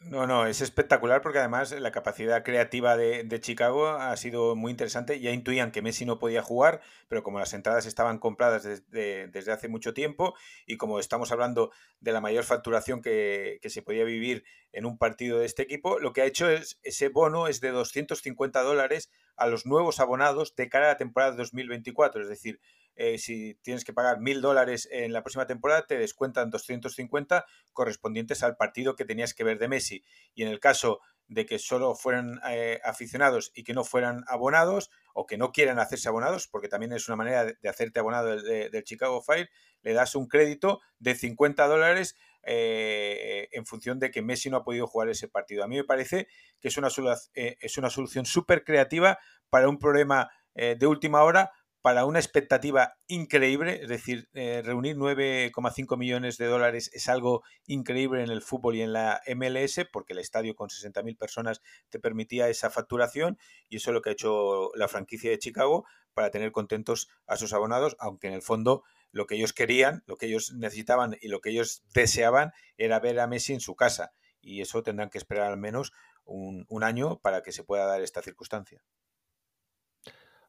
No, 0.00 0.26
no, 0.26 0.46
es 0.46 0.60
espectacular 0.60 1.22
porque 1.22 1.38
además 1.38 1.70
la 1.70 1.92
capacidad 1.92 2.42
creativa 2.42 2.96
de, 2.96 3.22
de, 3.22 3.40
Chicago 3.40 3.90
ha 3.90 4.16
sido 4.16 4.56
muy 4.56 4.72
interesante. 4.72 5.20
Ya 5.20 5.30
intuían 5.30 5.70
que 5.70 5.82
Messi 5.82 6.04
no 6.04 6.18
podía 6.18 6.42
jugar, 6.42 6.80
pero 7.06 7.22
como 7.22 7.38
las 7.38 7.54
entradas 7.54 7.86
estaban 7.86 8.18
compradas 8.18 8.64
desde, 8.64 9.28
desde 9.28 9.52
hace 9.52 9.68
mucho 9.68 9.94
tiempo 9.94 10.34
y 10.66 10.78
como 10.78 10.98
estamos 10.98 11.30
hablando 11.30 11.70
de 12.00 12.10
la 12.10 12.20
mayor 12.20 12.42
facturación 12.42 13.02
que, 13.02 13.60
que, 13.62 13.70
se 13.70 13.82
podía 13.82 14.02
vivir 14.02 14.42
en 14.72 14.84
un 14.84 14.98
partido 14.98 15.38
de 15.38 15.46
este 15.46 15.62
equipo, 15.62 16.00
lo 16.00 16.12
que 16.12 16.22
ha 16.22 16.26
hecho 16.26 16.50
es 16.50 16.80
ese 16.82 17.08
bono 17.08 17.46
es 17.46 17.60
de 17.60 17.70
250 17.70 18.62
dólares 18.62 19.12
a 19.40 19.46
los 19.46 19.66
nuevos 19.66 20.00
abonados 20.00 20.54
de 20.54 20.68
cara 20.68 20.86
a 20.86 20.88
la 20.90 20.96
temporada 20.98 21.32
2024. 21.32 22.22
Es 22.22 22.28
decir, 22.28 22.60
eh, 22.94 23.16
si 23.16 23.54
tienes 23.62 23.84
que 23.84 23.94
pagar 23.94 24.20
mil 24.20 24.42
dólares 24.42 24.86
en 24.92 25.14
la 25.14 25.22
próxima 25.22 25.46
temporada, 25.46 25.86
te 25.86 25.96
descuentan 25.96 26.50
250 26.50 27.46
correspondientes 27.72 28.42
al 28.42 28.56
partido 28.56 28.96
que 28.96 29.06
tenías 29.06 29.32
que 29.32 29.42
ver 29.42 29.58
de 29.58 29.68
Messi. 29.68 30.04
Y 30.34 30.42
en 30.42 30.48
el 30.48 30.60
caso 30.60 31.00
de 31.26 31.46
que 31.46 31.58
solo 31.58 31.94
fueran 31.94 32.40
eh, 32.50 32.80
aficionados 32.84 33.52
y 33.54 33.62
que 33.64 33.72
no 33.72 33.84
fueran 33.84 34.24
abonados 34.26 34.90
o 35.14 35.26
que 35.26 35.38
no 35.38 35.52
quieran 35.52 35.78
hacerse 35.78 36.08
abonados, 36.08 36.46
porque 36.46 36.68
también 36.68 36.92
es 36.92 37.08
una 37.08 37.16
manera 37.16 37.46
de, 37.46 37.68
hacerte 37.68 38.00
abonado 38.00 38.28
del, 38.28 38.42
de, 38.42 38.68
del, 38.68 38.84
Chicago 38.84 39.22
Fire, 39.22 39.48
le 39.82 39.94
das 39.94 40.14
un 40.14 40.26
crédito 40.26 40.80
de 40.98 41.14
50 41.14 41.66
dólares 41.66 42.16
eh, 42.42 43.48
en 43.52 43.66
función 43.66 43.98
de 43.98 44.10
que 44.10 44.22
Messi 44.22 44.50
no 44.50 44.58
ha 44.58 44.64
podido 44.64 44.86
jugar 44.86 45.08
ese 45.08 45.28
partido. 45.28 45.64
A 45.64 45.68
mí 45.68 45.76
me 45.76 45.84
parece 45.84 46.28
que 46.60 46.68
es 46.68 46.76
una, 46.76 46.88
eh, 47.34 47.56
es 47.60 47.78
una 47.78 47.90
solución 47.90 48.26
súper 48.26 48.64
creativa 48.64 49.18
para 49.50 49.68
un 49.68 49.78
problema 49.78 50.30
eh, 50.54 50.76
de 50.78 50.86
última 50.86 51.22
hora, 51.22 51.50
para 51.82 52.04
una 52.04 52.18
expectativa 52.18 52.92
increíble, 53.06 53.80
es 53.82 53.88
decir, 53.88 54.28
reunir 54.34 54.98
9,5 54.98 55.96
millones 55.96 56.36
de 56.36 56.44
dólares 56.44 56.90
es 56.92 57.08
algo 57.08 57.42
increíble 57.66 58.22
en 58.22 58.30
el 58.30 58.42
fútbol 58.42 58.76
y 58.76 58.82
en 58.82 58.92
la 58.92 59.22
MLS, 59.34 59.86
porque 59.90 60.12
el 60.12 60.18
estadio 60.18 60.54
con 60.54 60.68
60.000 60.68 61.16
personas 61.16 61.62
te 61.88 61.98
permitía 61.98 62.50
esa 62.50 62.68
facturación 62.68 63.38
y 63.70 63.76
eso 63.76 63.92
es 63.92 63.94
lo 63.94 64.02
que 64.02 64.10
ha 64.10 64.12
hecho 64.12 64.72
la 64.74 64.88
franquicia 64.88 65.30
de 65.30 65.38
Chicago 65.38 65.86
para 66.12 66.30
tener 66.30 66.52
contentos 66.52 67.08
a 67.26 67.36
sus 67.36 67.54
abonados, 67.54 67.96
aunque 67.98 68.26
en 68.26 68.34
el 68.34 68.42
fondo 68.42 68.82
lo 69.12 69.26
que 69.26 69.34
ellos 69.36 69.52
querían, 69.52 70.02
lo 70.06 70.16
que 70.16 70.26
ellos 70.26 70.52
necesitaban 70.52 71.16
y 71.20 71.28
lo 71.28 71.40
que 71.40 71.50
ellos 71.50 71.82
deseaban 71.94 72.52
era 72.76 73.00
ver 73.00 73.18
a 73.20 73.26
Messi 73.26 73.52
en 73.54 73.60
su 73.60 73.74
casa 73.76 74.12
y 74.40 74.60
eso 74.60 74.82
tendrán 74.82 75.10
que 75.10 75.18
esperar 75.18 75.50
al 75.50 75.58
menos 75.58 75.92
un, 76.24 76.64
un 76.68 76.84
año 76.84 77.18
para 77.18 77.42
que 77.42 77.52
se 77.52 77.64
pueda 77.64 77.86
dar 77.86 78.00
esta 78.02 78.22
circunstancia. 78.22 78.80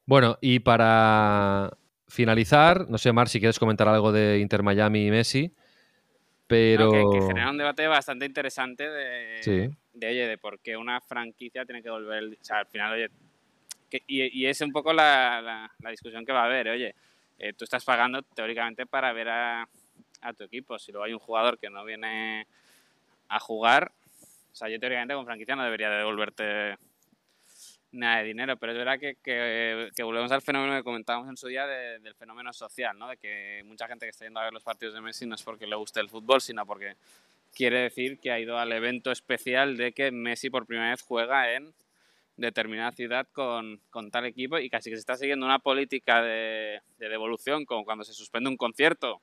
Bueno, 0.04 0.38
y 0.40 0.60
para 0.60 1.76
finalizar, 2.08 2.88
no 2.88 2.98
sé, 2.98 3.12
Mar, 3.12 3.28
si 3.28 3.38
quieres 3.40 3.58
comentar 3.58 3.88
algo 3.88 4.12
de 4.12 4.38
Inter 4.38 4.62
Miami 4.62 5.06
y 5.06 5.10
Messi, 5.10 5.54
pero... 6.46 6.86
No, 6.86 6.92
que, 7.12 7.18
que 7.20 7.26
genera 7.26 7.50
un 7.50 7.58
debate 7.58 7.86
bastante 7.86 8.26
interesante 8.26 8.88
de, 8.88 9.42
Sí. 9.42 9.76
de, 9.94 10.06
oye, 10.08 10.26
de 10.26 10.38
por 10.38 10.60
qué 10.60 10.76
una 10.76 11.00
franquicia 11.00 11.64
tiene 11.64 11.82
que 11.82 11.90
volver, 11.90 12.18
el- 12.18 12.38
o 12.40 12.44
sea, 12.44 12.58
al 12.58 12.66
final, 12.66 12.92
oye, 12.92 13.08
que- 13.88 14.02
y, 14.06 14.40
y 14.42 14.46
es 14.46 14.60
un 14.60 14.72
poco 14.72 14.92
la, 14.92 15.40
la- 15.40 15.72
la 15.78 15.90
discusión 15.90 16.24
que 16.26 16.32
va 16.32 16.42
a 16.42 16.46
haber, 16.46 16.68
oye, 16.68 16.94
eh, 17.42 17.52
tú 17.54 17.64
estás 17.64 17.84
pagando 17.84 18.22
teóricamente 18.22 18.86
para 18.86 19.12
ver 19.12 19.28
a, 19.28 19.68
tu 20.38 20.44
equipo, 20.44 20.78
si 20.78 20.92
luego 20.92 21.04
hay 21.04 21.12
un 21.12 21.18
jugador 21.18 21.58
que 21.58 21.68
no 21.68 21.84
viene 21.84 22.46
a 23.28 23.40
jugar, 23.40 23.90
o 24.52 24.54
sea, 24.54 24.68
yo 24.68 24.78
teóricamente 24.78 25.14
con 25.14 25.24
franquicia 25.24 25.56
no 25.56 25.64
debería 25.64 25.90
devolverte 25.90 26.78
nada 27.90 28.18
de 28.18 28.24
dinero, 28.24 28.56
pero 28.56 28.70
es 28.70 28.78
verdad 28.78 29.00
que, 29.00 29.16
que, 29.16 30.02
volvemos 30.04 30.30
al 30.30 30.40
fenómeno 30.40 30.76
que 30.76 30.84
comentábamos 30.84 31.28
en 31.28 31.36
su 31.36 31.48
día 31.48 31.66
de- 31.66 31.98
del 31.98 32.14
fenómeno 32.14 32.52
social, 32.52 32.96
¿no? 32.96 33.08
De 33.08 33.16
que 33.16 33.62
mucha 33.64 33.88
gente 33.88 34.06
que 34.06 34.10
está 34.10 34.24
yendo 34.24 34.38
a 34.38 34.44
ver 34.44 34.52
los 34.52 34.62
partidos 34.62 34.94
de 34.94 35.00
Messi 35.00 35.26
no 35.26 35.34
es 35.34 35.42
porque 35.42 35.66
le 35.66 35.74
guste 35.74 35.98
el 35.98 36.08
fútbol, 36.08 36.40
sino 36.40 36.64
porque 36.64 36.94
quiere 37.52 37.80
decir 37.80 38.20
que 38.20 38.30
ha 38.30 38.38
ido 38.38 38.56
al 38.56 38.70
evento 38.70 39.10
especial 39.10 39.76
de 39.76 39.90
que 39.92 40.12
Messi 40.12 40.48
por 40.48 40.64
primera 40.64 40.90
vez 40.90 41.02
juega 41.02 41.52
en 41.54 41.74
determinada 42.36 42.92
ciudad 42.92 43.26
con, 43.32 43.80
con 43.90 44.10
tal 44.10 44.24
equipo 44.24 44.58
y 44.58 44.70
casi 44.70 44.90
que 44.90 44.96
se 44.96 45.00
está 45.00 45.16
siguiendo 45.16 45.46
una 45.46 45.58
política 45.58 46.22
de, 46.22 46.80
de 46.98 47.08
devolución, 47.08 47.64
como 47.64 47.84
cuando 47.84 48.04
se 48.04 48.14
suspende 48.14 48.50
un 48.50 48.56
concierto 48.56 49.20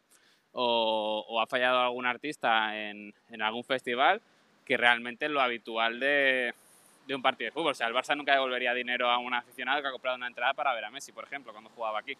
o, 0.52 1.26
o 1.28 1.42
ha 1.42 1.48
fallado 1.48 1.80
algún 1.80 2.06
artista 2.06 2.78
en, 2.78 3.14
en 3.30 3.42
algún 3.42 3.64
festival, 3.64 4.22
que 4.66 4.78
realmente 4.78 5.26
es 5.26 5.32
lo 5.32 5.42
habitual 5.42 6.00
de, 6.00 6.54
de 7.08 7.16
un 7.16 7.22
partido 7.22 7.48
de 7.48 7.52
fútbol. 7.52 7.72
O 7.72 7.76
sea, 7.76 7.88
el 7.88 7.94
Barça 7.94 8.16
nunca 8.16 8.34
devolvería 8.34 8.74
dinero 8.74 9.10
a 9.10 9.18
un 9.18 9.34
aficionado 9.34 9.82
que 9.82 9.88
ha 9.88 9.92
comprado 9.92 10.16
una 10.16 10.28
entrada 10.28 10.54
para 10.54 10.74
ver 10.74 10.86
a 10.86 10.92
Messi, 10.92 11.12
por 11.12 11.24
ejemplo, 11.24 11.52
cuando 11.52 11.70
jugaba 11.72 12.00
aquí. 12.00 12.16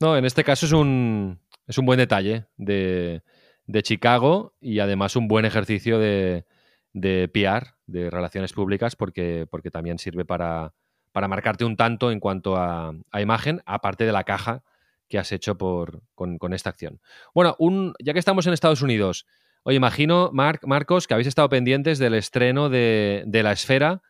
No, 0.00 0.16
en 0.16 0.24
este 0.24 0.44
caso 0.44 0.66
es 0.66 0.72
un, 0.72 1.40
es 1.66 1.78
un 1.78 1.86
buen 1.86 1.98
detalle 1.98 2.46
de, 2.56 3.22
de 3.66 3.82
Chicago 3.82 4.54
y 4.60 4.78
además 4.78 5.16
un 5.16 5.28
buen 5.28 5.44
ejercicio 5.44 5.98
de, 5.98 6.44
de 6.92 7.28
PR, 7.28 7.74
de 7.92 8.10
relaciones 8.10 8.52
públicas, 8.52 8.96
porque, 8.96 9.46
porque 9.50 9.70
también 9.70 9.98
sirve 9.98 10.24
para, 10.24 10.72
para 11.12 11.28
marcarte 11.28 11.64
un 11.64 11.76
tanto 11.76 12.10
en 12.10 12.18
cuanto 12.20 12.56
a, 12.56 12.92
a 13.10 13.20
imagen, 13.20 13.62
aparte 13.66 14.04
de 14.04 14.12
la 14.12 14.24
caja 14.24 14.62
que 15.08 15.18
has 15.18 15.30
hecho 15.30 15.56
por, 15.58 16.02
con, 16.14 16.38
con 16.38 16.54
esta 16.54 16.70
acción. 16.70 17.00
Bueno, 17.34 17.54
un, 17.58 17.94
ya 18.02 18.12
que 18.14 18.18
estamos 18.18 18.46
en 18.46 18.54
Estados 18.54 18.80
Unidos, 18.82 19.26
oye, 19.62 19.76
imagino, 19.76 20.30
Marc, 20.32 20.64
Marcos, 20.66 21.06
que 21.06 21.14
habéis 21.14 21.28
estado 21.28 21.48
pendientes 21.50 21.98
del 21.98 22.14
estreno 22.14 22.68
de, 22.70 23.22
de 23.26 23.42
La 23.42 23.52
Esfera, 23.52 24.00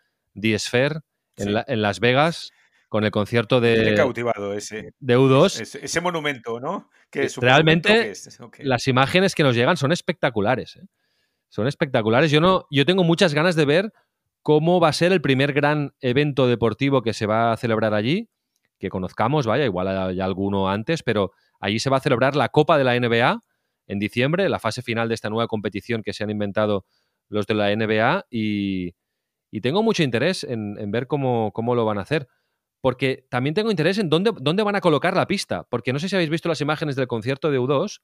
The 0.40 0.58
Sphere, 0.58 1.00
en, 1.36 1.54
la- 1.54 1.64
en 1.66 1.82
Las 1.82 1.98
Vegas, 1.98 2.52
con 2.88 3.04
el 3.04 3.10
concierto 3.10 3.60
de, 3.60 3.94
cautivado 3.96 4.52
ese, 4.54 4.92
de 5.00 5.18
U2. 5.18 5.60
ese, 5.62 5.84
ese 5.84 6.00
monumento, 6.02 6.60
¿no? 6.60 6.90
¿Qué 7.10 7.24
es 7.24 7.36
un 7.38 7.42
Realmente, 7.42 8.10
es? 8.10 8.38
Las 8.58 8.86
imágenes 8.86 9.34
que 9.34 9.42
nos 9.42 9.56
llegan 9.56 9.76
son 9.78 9.92
espectaculares. 9.92 10.76
¿eh? 10.76 10.82
Son 11.52 11.66
espectaculares. 11.66 12.30
Yo, 12.30 12.40
no, 12.40 12.64
yo 12.70 12.86
tengo 12.86 13.04
muchas 13.04 13.34
ganas 13.34 13.54
de 13.56 13.66
ver 13.66 13.92
cómo 14.40 14.80
va 14.80 14.88
a 14.88 14.92
ser 14.94 15.12
el 15.12 15.20
primer 15.20 15.52
gran 15.52 15.92
evento 16.00 16.46
deportivo 16.46 17.02
que 17.02 17.12
se 17.12 17.26
va 17.26 17.52
a 17.52 17.56
celebrar 17.58 17.92
allí, 17.92 18.30
que 18.78 18.88
conozcamos, 18.88 19.46
vaya, 19.46 19.66
igual 19.66 19.86
hay 19.88 20.18
alguno 20.18 20.70
antes, 20.70 21.02
pero 21.02 21.32
allí 21.60 21.78
se 21.78 21.90
va 21.90 21.98
a 21.98 22.00
celebrar 22.00 22.36
la 22.36 22.48
Copa 22.48 22.78
de 22.78 22.84
la 22.84 22.98
NBA 22.98 23.38
en 23.86 23.98
diciembre, 23.98 24.48
la 24.48 24.60
fase 24.60 24.80
final 24.80 25.08
de 25.08 25.14
esta 25.14 25.28
nueva 25.28 25.46
competición 25.46 26.02
que 26.02 26.14
se 26.14 26.24
han 26.24 26.30
inventado 26.30 26.86
los 27.28 27.46
de 27.46 27.54
la 27.54 27.76
NBA 27.76 28.24
y, 28.30 28.94
tengo 29.60 29.82
mucho 29.82 30.02
interés 30.02 30.44
en, 30.44 30.78
en 30.78 30.90
ver 30.90 31.06
cómo, 31.06 31.52
cómo 31.52 31.74
lo 31.74 31.84
van 31.84 31.98
a 31.98 32.00
hacer. 32.02 32.28
Porque 32.80 33.26
también 33.28 33.52
tengo 33.52 33.70
interés 33.70 33.98
en 33.98 34.08
dónde, 34.08 34.32
dónde 34.40 34.62
van 34.62 34.76
a 34.76 34.80
colocar 34.80 35.14
la 35.14 35.26
pista. 35.26 35.64
Porque 35.64 35.92
no 35.92 35.98
sé 35.98 36.08
si 36.08 36.16
habéis 36.16 36.30
visto 36.30 36.48
las 36.48 36.62
imágenes 36.62 36.96
del 36.96 37.06
concierto 37.06 37.50
de 37.50 37.60
U2, 37.60 38.00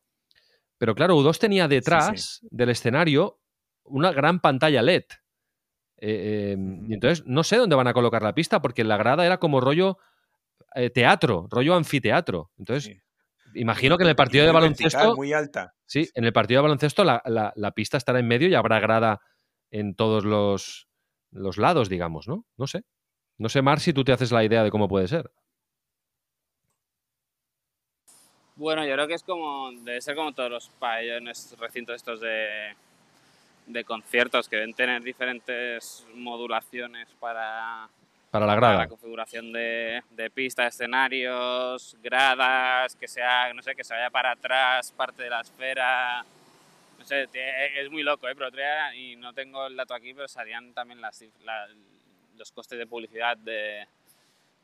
pero 0.79 0.95
claro, 0.95 1.17
U2 1.17 1.39
tenía 1.39 1.69
detrás 1.69 2.41
del 2.51 2.71
escenario 2.71 3.41
una 3.85 4.13
gran 4.13 4.41
pantalla 4.41 4.81
LED. 4.83 5.05
Eh, 6.01 6.55
eh, 6.55 6.57
y 6.89 6.95
entonces 6.95 7.27
no 7.27 7.43
sé 7.43 7.57
dónde 7.57 7.75
van 7.77 7.89
a 7.89 7.93
colocar 7.93 8.23
la 8.23 8.35
pista, 8.35 8.63
porque 8.63 8.85
la 8.85 8.97
grada 8.97 9.27
era 9.27 9.39
como 9.39 9.61
rollo 9.61 9.99
eh, 10.75 10.91
teatro, 10.91 11.47
rollo 11.51 11.75
anfiteatro. 11.75 12.51
Entonces, 12.59 12.85
Sí. 12.85 13.01
imagino 13.61 13.97
que 13.97 14.05
en 14.05 14.11
el 14.11 14.17
partido 14.17 14.45
de 14.47 14.53
baloncesto. 14.53 15.17
Muy 15.17 15.33
alta. 15.33 15.75
Sí, 15.87 16.09
en 16.15 16.25
el 16.25 16.33
partido 16.33 16.59
de 16.61 16.63
baloncesto 16.69 17.03
la, 17.05 17.23
la- 17.25 17.53
la 17.57 17.73
pista 17.73 17.97
estará 17.97 18.19
en 18.21 18.29
medio 18.29 18.47
y 18.49 18.55
habrá 18.55 18.79
grada 18.79 19.21
en 19.71 19.95
todos 19.95 20.25
los, 20.25 20.89
los 21.33 21.57
lados, 21.59 21.89
digamos, 21.89 22.29
¿no? 22.29 22.47
No 22.57 22.67
sé. 22.67 22.83
No 23.39 23.49
sé, 23.49 23.63
Mar, 23.63 23.81
si 23.81 23.93
tú 23.93 24.05
te 24.05 24.13
haces 24.13 24.31
la 24.33 24.45
idea 24.45 24.63
de 24.63 24.71
cómo 24.71 24.89
puede 24.89 25.09
ser. 25.09 25.31
Bueno, 28.59 28.85
yo 28.85 28.93
creo 28.95 29.07
que 29.07 29.15
es 29.15 29.23
como, 29.23 29.71
debe 29.71 30.01
ser 30.01 30.17
como 30.17 30.33
todos 30.33 30.51
los 30.51 30.69
pabellones, 30.81 31.55
recintos 31.61 31.95
estos 31.95 32.21
de, 32.21 32.75
de 33.67 33.85
conciertos 33.85 34.49
que 34.49 34.57
deben 34.57 34.75
tener 34.75 35.01
diferentes 35.01 36.05
modulaciones 36.15 37.09
para, 37.21 37.89
Para 38.33 38.47
la 38.47 38.53
para 38.55 38.61
grada. 38.67 38.79
la 38.79 38.89
configuración 38.89 39.53
de, 39.53 40.03
de 40.11 40.31
pista, 40.31 40.67
escenarios, 40.67 41.97
gradas, 42.03 42.97
que 42.97 43.07
sea, 43.07 43.55
no 43.55 43.63
sé, 43.63 43.77
que 43.77 43.85
se 43.85 43.95
vaya 43.95 44.11
para 44.11 44.33
atrás 44.33 44.91
parte 44.91 45.23
de 45.23 45.31
la 45.31 45.41
esfera. 45.43 46.25
No 46.99 47.05
sé, 47.05 47.29
es 47.33 47.89
muy 47.93 48.03
loco, 48.03 48.29
¿eh? 48.29 48.35
Pero 48.37 48.51
y 48.97 49.15
no 49.15 49.33
tengo 49.35 49.69
el 49.69 49.77
dato 49.77 49.95
aquí, 49.95 50.13
pero 50.15 50.27
salían 50.27 50.75
también 50.75 51.01
las, 51.01 51.25
la- 51.45 51.69
los 52.37 52.51
costes 52.51 52.77
de 52.77 52.89
publicidad 52.89 53.37
de, 53.37 53.87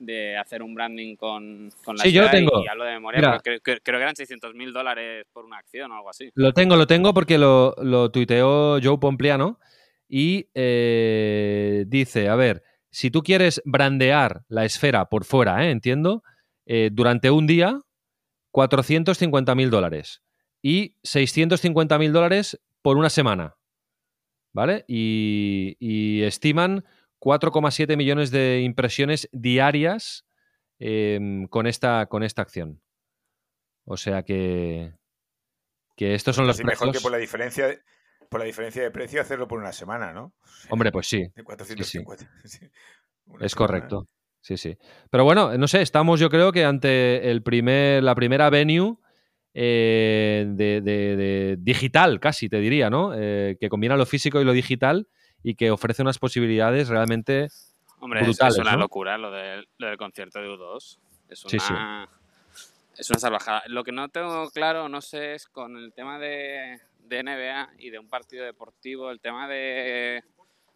de 0.05 0.37
hacer 0.37 0.63
un 0.63 0.75
branding 0.75 1.17
con, 1.17 1.71
con 1.85 1.97
la 1.97 2.05
Sí, 2.05 2.13
yo 2.13 2.23
lo 2.23 2.31
tengo. 2.31 2.63
Y, 2.65 2.69
hablo 2.69 2.85
de 2.85 2.93
memoria, 2.93 3.21
Mira. 3.21 3.31
pero 3.33 3.43
creo, 3.43 3.61
creo- 3.61 3.79
creo 3.83 3.99
que 3.99 4.03
eran 4.03 4.17
600 4.17 4.55
mil 4.55 4.73
dólares 4.73 5.27
por 5.33 5.45
una 5.45 5.59
acción 5.59 5.91
o 5.93 5.97
algo 5.97 6.11
así. 6.11 6.31
Lo 6.35 6.53
tengo, 6.53 6.77
lo 6.77 6.87
tengo 6.87 7.13
porque 7.15 7.39
lo, 7.39 7.75
lo 7.83 8.11
tuiteó 8.11 8.79
Joe 8.83 8.99
Pompliano 8.99 9.59
y 10.09 10.49
eh, 10.55 11.85
dice, 11.89 12.29
a 12.29 12.37
ver, 12.37 12.63
si 12.91 13.11
tú 13.11 13.23
quieres 13.23 13.61
brandear 13.65 14.43
la 14.49 14.65
esfera 14.65 15.07
por 15.07 15.25
fuera, 15.25 15.65
¿eh? 15.67 15.71
entiendo, 15.71 16.23
eh, 16.67 16.91
durante 16.93 17.31
un 17.31 17.47
día, 17.47 17.81
450 18.53 19.55
mil 19.55 19.71
dólares 19.71 20.23
y 20.63 20.97
650 21.03 21.99
mil 21.99 22.13
dólares 22.13 22.61
por 22.83 22.97
una 22.97 23.11
semana, 23.11 23.57
¿vale? 24.53 24.85
Y, 24.87 25.77
y 25.81 26.23
estiman 26.23 26.85
4,7 27.25 27.97
millones 27.97 28.31
de 28.31 28.61
impresiones 28.61 29.29
diarias 29.33 30.27
em, 30.79 31.47
con, 31.47 31.67
esta, 31.67 32.07
con 32.07 32.23
esta 32.23 32.43
acción. 32.43 32.83
O 33.87 33.97
sea 33.97 34.23
que, 34.23 34.93
que 35.97 36.15
estos 36.15 36.37
son 36.37 36.47
los 36.47 36.57
Casi 36.57 36.67
mejor 36.67 36.89
que 36.89 36.91
precios. 36.93 37.03
por 37.03 37.13
la 37.13 37.19
diferencia 37.19 37.67
de, 37.69 37.81
por 38.29 38.41
la 38.41 38.47
diferencia 38.47 38.83
de 38.83 38.91
precio 38.91 39.21
hacerlo 39.21 39.49
por 39.49 39.59
una 39.59 39.73
semana, 39.73 40.13
¿no? 40.13 40.35
Hombre, 40.69 40.93
pues 40.93 41.07
sí, 41.07 41.25
De 41.35 41.43
450. 41.45 42.31
sí. 42.45 42.59
Una 43.27 43.47
es 43.47 43.53
semana. 43.53 43.67
correcto. 43.69 44.09
Sí, 44.41 44.59
sí. 44.59 44.77
Pero 45.11 45.25
bueno, 45.25 45.57
no 45.57 45.67
sé, 45.67 45.81
estamos 45.81 46.21
yo 46.21 46.29
creo 46.29 46.53
que 46.53 46.65
ante 46.67 47.31
el 47.31 47.43
primer, 47.43 48.03
la 48.03 48.15
primera 48.15 48.51
venue 48.51 48.97
eh, 49.55 50.45
de, 50.49 50.81
de- 50.83 51.17
de 51.17 51.57
digital, 51.59 52.21
casi 52.21 52.49
te 52.51 52.59
diría, 52.59 52.91
¿no? 52.91 53.13
Eh, 53.17 53.57
que 53.59 53.69
combina 53.71 53.97
lo 53.97 54.05
físico 54.05 54.41
y 54.41 54.45
lo 54.45 54.53
digital 54.53 55.09
y 55.45 55.55
que 55.55 55.71
ofrece 55.71 56.03
unas 56.03 56.19
posibilidades 56.19 56.89
realmente 56.89 57.49
Hombre, 58.01 58.21
es- 58.21 58.27
brutales, 58.27 58.55
es 58.55 58.61
una 58.61 58.73
¿no? 58.73 58.79
locura 58.79 59.17
lo, 59.19 59.31
del- 59.31 59.69
lo 59.79 59.87
del 59.87 59.97
concierto 59.97 60.41
de 60.41 60.49
U2. 60.49 60.99
Es 61.29 61.45
una, 61.45 61.51
Sí, 61.51 61.59
sí. 61.61 61.75
es 62.99 63.11
una 63.11 63.19
salvajada. 63.21 63.63
Lo 63.67 63.85
que 63.85 63.93
no 63.93 64.09
tengo 64.09 64.51
claro, 64.51 64.89
no 64.89 65.01
sé, 65.01 65.35
es 65.35 65.47
con 65.47 65.77
el 65.77 65.93
tema 65.93 66.19
de, 66.19 66.81
de 67.01 67.23
NBA 67.23 67.71
y 67.79 67.91
de 67.91 67.99
un 67.99 68.09
partido 68.09 68.45
deportivo, 68.45 69.11
el 69.11 69.21
tema 69.21 69.47
de, 69.49 70.23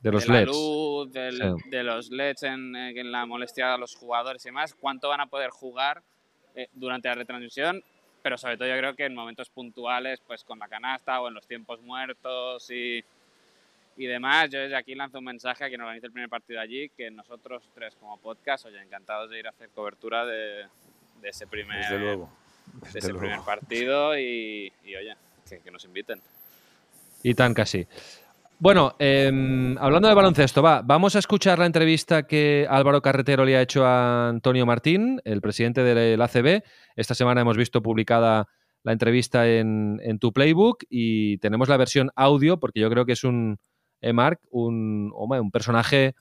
de 0.00 0.12
los 0.12 0.26
de 0.26 0.32
la 0.32 0.40
LEDs. 0.40 0.48
luz, 0.48 1.12
del- 1.12 1.36
Sí. 1.62 1.70
de 1.70 1.82
los 1.82 2.10
LEDs 2.10 2.42
en, 2.44 2.76
en 2.76 3.10
la 3.12 3.26
molestia 3.26 3.74
a 3.74 3.78
los 3.78 3.94
jugadores 3.96 4.44
y 4.44 4.48
demás, 4.50 4.74
cuánto 4.74 5.08
van 5.08 5.20
a 5.22 5.26
poder 5.26 5.50
jugar 5.50 6.02
eh, 6.54 6.68
durante 6.72 7.08
la 7.08 7.14
retransmisión, 7.14 7.82
pero 8.22 8.36
sobre 8.36 8.56
todo 8.56 8.68
yo 8.68 8.76
creo 8.76 8.94
que 8.96 9.04
en 9.04 9.14
momentos 9.14 9.48
puntuales, 9.48 10.20
pues 10.26 10.44
con 10.44 10.58
la 10.58 10.68
canasta 10.68 11.20
o 11.20 11.28
en 11.28 11.34
los 11.34 11.46
tiempos 11.46 11.80
muertos 11.82 12.68
y, 12.70 13.04
y 13.98 14.06
demás. 14.06 14.48
Yo 14.50 14.60
desde 14.60 14.76
aquí 14.76 14.94
lanzo 14.94 15.18
un 15.18 15.24
mensaje 15.24 15.64
a 15.64 15.68
quien 15.68 15.80
organice 15.80 16.06
el 16.06 16.12
primer 16.12 16.30
partido 16.30 16.60
allí, 16.60 16.88
que 16.96 17.10
nosotros 17.10 17.62
tres 17.74 17.94
como 17.96 18.16
podcast, 18.18 18.64
oye, 18.66 18.80
encantados 18.80 19.28
de 19.28 19.40
ir 19.40 19.46
a 19.46 19.50
hacer 19.50 19.68
cobertura 19.70 20.24
de, 20.24 20.64
de 21.20 21.28
ese 21.28 21.46
primer, 21.46 21.78
Desde 21.80 21.98
luego. 21.98 22.30
de 22.74 22.80
desde 22.86 22.98
ese 23.00 23.08
luego. 23.12 23.20
primer 23.26 23.40
partido 23.44 24.16
y, 24.18 24.72
y, 24.84 24.96
oye, 24.96 25.14
que, 25.48 25.58
que 25.60 25.70
nos 25.70 25.84
inviten. 25.84 26.20
Y 27.22 27.34
tan 27.34 27.52
casi. 27.52 27.86
Bueno, 28.60 28.94
em, 28.98 29.76
hablando 29.78 30.08
de 30.08 30.14
baloncesto, 30.14 30.62
va, 30.62 30.82
vamos 30.82 31.14
a 31.14 31.20
escuchar 31.20 31.58
la 31.60 31.66
entrevista 31.66 32.24
que 32.26 32.66
Álvaro 32.68 33.00
Carretero 33.02 33.44
le 33.44 33.56
ha 33.56 33.62
hecho 33.62 33.84
a 33.84 34.28
Antonio 34.28 34.66
Martín, 34.66 35.20
el 35.24 35.40
presidente 35.40 35.82
del 35.84 36.20
ACB. 36.20 36.62
Esta 36.96 37.14
semana 37.14 37.40
hemos 37.42 37.56
visto 37.56 37.82
publicada 37.82 38.48
la 38.82 38.92
entrevista 38.92 39.48
en, 39.48 40.00
en 40.02 40.18
tu 40.18 40.32
playbook 40.32 40.84
y 40.88 41.38
tenemos 41.38 41.68
la 41.68 41.76
versión 41.76 42.10
audio 42.16 42.58
porque 42.58 42.80
yo 42.80 42.90
creo 42.90 43.04
que 43.04 43.12
es 43.12 43.22
un, 43.22 43.58
eh, 44.00 44.12
Marc, 44.12 44.40
un, 44.50 45.12
hombre, 45.14 45.40
un 45.40 45.50
personaje 45.50 46.14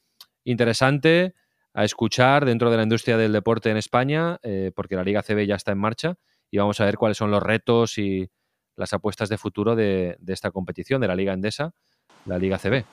interesante, 0.43 1.33
a 1.73 1.83
escuchar 1.83 2.45
dentro 2.45 2.71
de 2.71 2.77
la 2.77 2.83
industria 2.83 3.17
del 3.17 3.31
deporte 3.31 3.69
en 3.69 3.77
España, 3.77 4.39
eh, 4.41 4.71
porque 4.75 4.95
la 4.95 5.03
Liga 5.03 5.21
CB 5.21 5.45
ya 5.45 5.53
está 5.53 5.73
en 5.73 5.77
marcha 5.77 6.15
y 6.49 6.57
vamos 6.57 6.81
a 6.81 6.85
ver 6.85 6.97
cuáles 6.97 7.17
son 7.17 7.29
los 7.29 7.43
retos 7.43 7.99
y 7.99 8.31
las 8.75 8.93
apuestas 8.93 9.29
de 9.29 9.37
futuro 9.37 9.75
de, 9.75 10.17
esta 10.27 10.49
competición, 10.49 11.01
de 11.01 11.07
la 11.07 11.15
Liga 11.15 11.33
Endesa, 11.33 11.75
la 12.25 12.39
Liga 12.39 12.57
CB. 12.57 12.83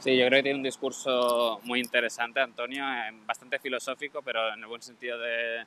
Sí, 0.00 0.18
yo 0.18 0.26
creo 0.26 0.38
que 0.38 0.42
tiene 0.42 0.58
un 0.58 0.62
discurso 0.62 1.60
muy 1.64 1.80
interesante, 1.80 2.40
Antonio, 2.40 2.84
eh, 2.84 3.10
bastante 3.26 3.58
filosófico, 3.58 4.20
pero 4.22 4.52
en 4.52 4.60
el 4.60 4.66
buen 4.66 4.82
sentido 4.82 5.18
de, 5.18 5.64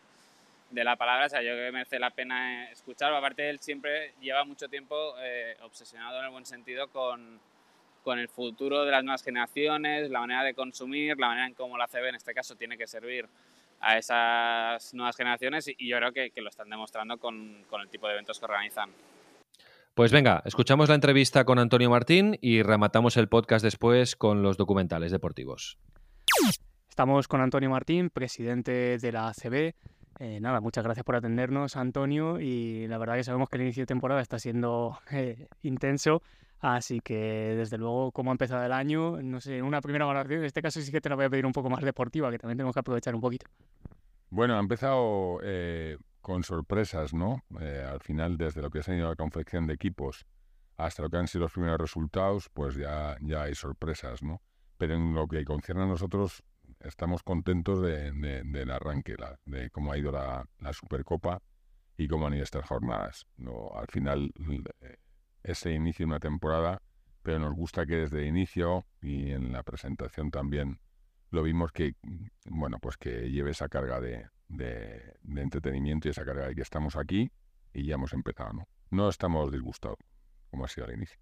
de 0.71 0.83
la 0.83 0.95
palabra. 0.95 1.25
O 1.25 1.29
sea, 1.29 1.41
yo 1.41 1.51
creo 1.51 1.67
que 1.67 1.71
merece 1.71 1.99
la 1.99 2.09
pena 2.11 2.69
escucharlo. 2.71 3.17
Aparte, 3.17 3.49
él 3.49 3.59
siempre 3.59 4.13
lleva 4.21 4.43
mucho 4.43 4.67
tiempo 4.67 5.13
eh, 5.19 5.55
obsesionado 5.61 6.19
en 6.19 6.25
el 6.25 6.31
buen 6.31 6.45
sentido 6.45 6.87
con, 6.87 7.39
con 8.03 8.19
el 8.19 8.27
futuro 8.27 8.83
de 8.85 8.91
las 8.91 9.03
nuevas 9.03 9.23
generaciones, 9.23 10.09
la 10.09 10.21
manera 10.21 10.43
de 10.43 10.53
consumir, 10.53 11.17
la 11.19 11.27
manera 11.27 11.47
en 11.47 11.53
cómo 11.53 11.77
la 11.77 11.87
CB 11.87 12.09
en 12.09 12.15
este 12.15 12.33
caso 12.33 12.55
tiene 12.55 12.77
que 12.77 12.87
servir 12.87 13.27
a 13.79 13.97
esas 13.97 14.93
nuevas 14.93 15.15
generaciones 15.15 15.67
y 15.67 15.87
yo 15.87 15.97
creo 15.97 16.11
que, 16.11 16.31
lo 16.41 16.49
están 16.49 16.69
demostrando 16.69 17.17
con, 17.17 17.63
con, 17.69 17.81
el 17.81 17.89
tipo 17.89 18.07
de 18.07 18.13
eventos 18.13 18.39
que 18.39 18.45
organizan. 18.45 18.91
Pues 19.95 20.11
venga, 20.11 20.41
escuchamos 20.45 20.87
la 20.87 20.95
entrevista 20.95 21.43
con 21.45 21.59
Antonio 21.59 21.89
Martín 21.89 22.37
y 22.41 22.61
rematamos 22.61 23.17
el 23.17 23.27
podcast 23.27 23.63
después 23.63 24.15
con 24.15 24.43
los 24.43 24.55
documentales 24.55 25.11
deportivos. 25.11 25.77
Estamos 26.89 27.27
con 27.27 27.41
Antonio 27.41 27.69
Martín, 27.69 28.09
presidente 28.09 28.97
de 28.97 29.11
la 29.11 29.29
ACB. 29.29 29.73
Eh, 30.19 30.39
nada, 30.39 30.61
muchas 30.61 30.83
gracias 30.83 31.03
por 31.03 31.15
atendernos, 31.15 31.75
Antonio, 31.77 32.39
y 32.39 32.87
la 32.87 32.97
verdad 32.97 33.15
que 33.15 33.23
sabemos 33.23 33.49
que 33.49 33.57
el 33.57 33.63
inicio 33.63 33.83
de 33.83 33.87
temporada 33.87 34.21
está 34.21 34.39
siendo 34.39 34.99
eh, 35.11 35.47
intenso, 35.63 36.21
así 36.59 36.99
que 36.99 37.55
desde 37.57 37.77
luego, 37.77 38.11
cómo 38.11 38.31
ha 38.31 38.33
empezado 38.33 38.63
el 38.63 38.71
año, 38.71 39.21
no 39.21 39.41
sé, 39.41 39.61
una 39.61 39.81
primera 39.81 40.05
valoración, 40.05 40.39
en 40.39 40.45
este 40.45 40.61
caso 40.61 40.81
sí 40.81 40.91
que 40.91 41.01
te 41.01 41.09
la 41.09 41.15
voy 41.15 41.25
a 41.25 41.29
pedir 41.29 41.45
un 41.45 41.53
poco 41.53 41.69
más 41.69 41.83
deportiva, 41.83 42.29
que 42.29 42.37
también 42.37 42.57
tenemos 42.57 42.73
que 42.73 42.79
aprovechar 42.79 43.15
un 43.15 43.21
poquito. 43.21 43.47
Bueno, 44.29 44.55
ha 44.55 44.59
empezado 44.59 45.39
eh, 45.43 45.97
con 46.21 46.43
sorpresas, 46.43 47.13
¿no? 47.13 47.43
al 47.59 47.99
final, 48.01 48.37
desde 48.37 48.61
lo 48.61 48.69
que 48.69 48.79
ha 48.79 48.83
sido 48.83 49.09
la 49.09 49.15
confección 49.15 49.67
de 49.67 49.73
equipos 49.73 50.25
hasta 50.77 51.03
lo 51.03 51.09
que 51.09 51.17
han 51.17 51.27
sido 51.27 51.43
los 51.43 51.51
primeros 51.51 51.79
resultados, 51.79 52.49
pues 52.49 52.75
ya, 52.75 53.15
ya 53.21 53.43
hay 53.43 53.55
sorpresas, 53.55 54.23
¿no? 54.23 54.41
Pero 54.77 54.95
en 54.95 55.13
lo 55.13 55.27
que 55.27 55.43
concierne 55.45 55.83
a 55.83 55.87
nosotros, 55.87 56.43
estamos 56.83 57.23
contentos 57.23 57.81
de, 57.81 58.11
del 58.11 58.71
arranque, 58.71 59.15
de 59.45 59.69
cómo 59.69 59.91
ha 59.91 59.97
ido 59.97 60.11
la, 60.11 60.45
Supercopa 60.73 61.41
y 61.97 62.07
cómo 62.07 62.27
han 62.27 62.33
ido 62.33 62.43
estas 62.43 62.65
jornadas. 62.65 63.25
No, 63.37 63.71
al 63.75 63.87
final 63.87 64.31
eh, 64.81 64.97
es 65.43 65.65
el 65.65 65.73
inicio 65.73 66.05
de 66.05 66.11
una 66.11 66.19
temporada, 66.19 66.81
pero 67.23 67.39
nos 67.39 67.53
gusta 67.53 67.85
que 67.85 67.97
desde 67.97 68.21
el 68.21 68.27
inicio 68.27 68.85
y 69.01 69.31
en 69.31 69.51
la 69.51 69.63
presentación 69.63 70.31
también 70.31 70.79
lo 71.29 71.43
vimos 71.43 71.71
que, 71.71 71.95
bueno, 72.45 72.79
pues 72.79 72.97
que 72.97 73.29
lleve 73.31 73.51
esa 73.51 73.69
carga 73.69 73.99
de, 74.01 74.27
de, 74.49 75.15
entretenimiento 75.23 76.07
y 76.07 76.11
esa 76.11 76.25
carga 76.25 76.47
de 76.47 76.55
que 76.55 76.61
estamos 76.61 76.95
aquí 76.95 77.31
y 77.73 77.85
ya 77.85 77.95
hemos 77.95 78.13
empezado, 78.13 78.53
¿no? 78.53 78.67
No 78.89 79.07
estamos 79.07 79.51
disgustados 79.51 79.97
como 80.49 80.65
ha 80.65 80.67
sido 80.67 80.87
al 80.87 80.93
inicio. 80.93 81.17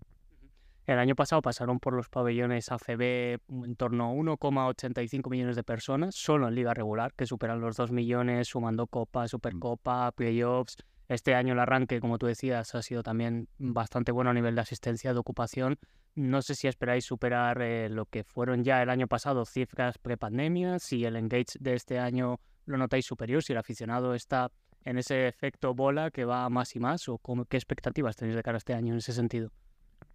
El 0.89 0.97
año 0.97 1.13
pasado 1.13 1.43
pasaron 1.43 1.79
por 1.79 1.93
los 1.93 2.09
pabellones 2.09 2.71
ACB 2.71 3.37
en 3.47 3.75
torno 3.75 4.05
a 4.05 4.11
1,85 4.11 5.29
millones 5.29 5.55
de 5.55 5.63
personas, 5.63 6.15
solo 6.15 6.47
en 6.47 6.55
liga 6.55 6.73
regular, 6.73 7.13
que 7.13 7.27
superan 7.27 7.61
los 7.61 7.77
2 7.77 7.91
millones, 7.91 8.47
sumando 8.47 8.87
Copa, 8.87 9.27
Supercopa, 9.27 10.11
Playoffs. 10.13 10.77
Este 11.07 11.35
año 11.35 11.53
el 11.53 11.59
arranque, 11.59 11.99
como 11.99 12.17
tú 12.17 12.25
decías, 12.25 12.73
ha 12.73 12.81
sido 12.81 13.03
también 13.03 13.49
bastante 13.59 14.11
bueno 14.11 14.31
a 14.31 14.33
nivel 14.33 14.55
de 14.55 14.61
asistencia, 14.61 15.13
de 15.13 15.19
ocupación. 15.19 15.77
No 16.15 16.41
sé 16.41 16.55
si 16.55 16.67
esperáis 16.67 17.05
superar 17.05 17.61
eh, 17.61 17.87
lo 17.89 18.07
que 18.07 18.23
fueron 18.23 18.63
ya 18.63 18.81
el 18.81 18.89
año 18.89 19.07
pasado 19.07 19.45
cifras 19.45 19.99
prepandemia, 19.99 20.79
si 20.79 21.05
el 21.05 21.17
engage 21.17 21.59
de 21.59 21.75
este 21.75 21.99
año 21.99 22.39
lo 22.65 22.77
notáis 22.79 23.05
superior, 23.05 23.43
si 23.43 23.53
el 23.53 23.59
aficionado 23.59 24.15
está 24.15 24.51
en 24.85 24.97
ese 24.97 25.27
efecto 25.27 25.75
bola 25.75 26.09
que 26.09 26.25
va 26.25 26.49
más 26.49 26.75
y 26.75 26.79
más, 26.79 27.07
o 27.09 27.21
qué 27.47 27.57
expectativas 27.57 28.15
tenéis 28.15 28.37
de 28.37 28.41
cara 28.41 28.55
a 28.55 28.57
este 28.57 28.73
año 28.73 28.93
en 28.93 28.97
ese 28.97 29.13
sentido. 29.13 29.51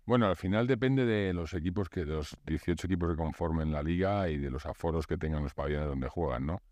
Bueno, 0.07 0.27
al 0.27 0.37
final 0.37 0.67
depende 0.67 1.07
de 1.07 1.33
los 1.33 1.55
equipos 1.55 1.89
que, 1.89 2.01
de 2.05 2.13
los 2.13 2.37
18 2.47 2.87
equipos 2.87 3.11
que 3.11 3.17
conformen 3.17 3.73
la 3.73 3.83
liga 3.83 4.29
y 4.29 4.37
de 4.37 4.51
los 4.51 4.67
aforos 4.67 5.07
que 5.07 5.17
tengan 5.17 5.43
los 5.43 5.55
pabellones 5.55 5.89
donde 5.89 6.09
juegan, 6.09 6.47
¿no? 6.47 6.63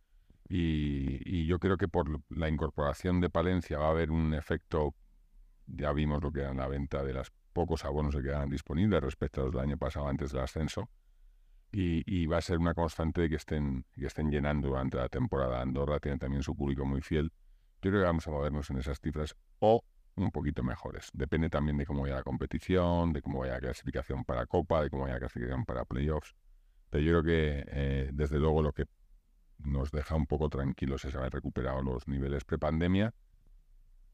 Y, 0.49 1.47
yo 1.47 1.59
creo 1.59 1.79
que 1.79 1.89
por 1.89 2.21
la 2.29 2.49
incorporación 2.49 3.21
de 3.21 3.31
Palencia 3.31 3.79
va 3.79 3.87
a 3.87 3.91
haber 3.91 4.11
un 4.11 4.35
efecto, 4.35 4.95
ya 5.67 5.93
vimos 5.93 6.23
lo 6.23 6.31
que 6.31 6.41
era 6.41 6.53
la 6.53 6.69
venta 6.69 7.03
de 7.03 7.15
los 7.15 7.33
pocos 7.55 7.87
abonos 7.87 8.15
que 8.15 8.23
quedan 8.23 8.51
disponibles 8.51 9.01
respecto 9.01 9.41
a 9.41 9.45
los 9.45 9.53
del 9.53 9.63
año 9.63 9.79
pasado 9.79 10.09
antes 10.09 10.33
del 10.33 10.43
ascenso. 10.43 10.91
Y, 11.75 12.27
va 12.27 12.37
a 12.37 12.43
ser 12.43 12.59
una 12.59 12.75
constante 12.75 13.23
de 13.23 13.31
que 13.31 13.37
estén, 13.37 13.87
que 13.95 14.07
estén 14.07 14.31
llenando 14.31 14.69
durante 14.69 14.99
la 14.99 15.09
temporada. 15.09 15.63
Andorra 15.63 15.99
tiene 16.01 16.19
también 16.19 16.43
su 16.43 16.55
público 16.55 16.85
muy 16.85 17.01
fiel. 17.01 17.33
Yo 17.81 17.91
creo 17.91 18.03
que 18.03 18.07
vamos 18.07 18.29
a 18.29 18.31
movernos 18.31 18.69
en 18.69 18.77
esas 18.77 19.01
cifras 19.01 19.35
o 19.59 19.83
un 20.17 20.31
poquito 20.31 20.63
mejores. 20.63 21.11
Depende 21.13 21.49
también 21.51 21.77
de 21.79 21.87
cómo 21.87 22.03
vaya 22.03 22.17
la 22.17 22.23
competición, 22.23 23.13
de 23.13 23.23
cómo 23.23 23.41
vaya 23.41 23.55
la 23.55 23.61
clasificación 23.61 24.25
para 24.25 24.47
Copa, 24.47 24.83
de 24.83 24.91
cómo 24.91 25.03
vaya 25.03 25.15
la 25.15 25.21
clasificación 25.21 25.65
para 25.65 25.85
playoffs. 25.85 26.35
Pero 26.91 27.05
yo 27.05 27.11
creo 27.13 27.23
que, 27.23 27.65
eh, 27.69 28.11
desde 28.13 28.39
luego, 28.39 28.63
lo 28.63 28.73
que 28.73 28.87
nos 29.59 29.91
deja 29.91 30.15
un 30.15 30.27
poco 30.27 30.49
tranquilos 30.49 31.05
es 31.05 31.15
haber 31.15 31.33
recuperado 31.33 31.83
los 31.83 32.07
niveles 32.09 32.45
prepandemia 32.45 33.15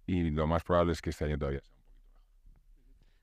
y 0.07 0.30
lo 0.30 0.46
más 0.46 0.64
probable 0.64 0.92
es 0.92 1.03
que 1.03 1.11
este 1.11 1.26
año 1.26 1.38
todavía 1.38 1.61
sea 1.61 1.78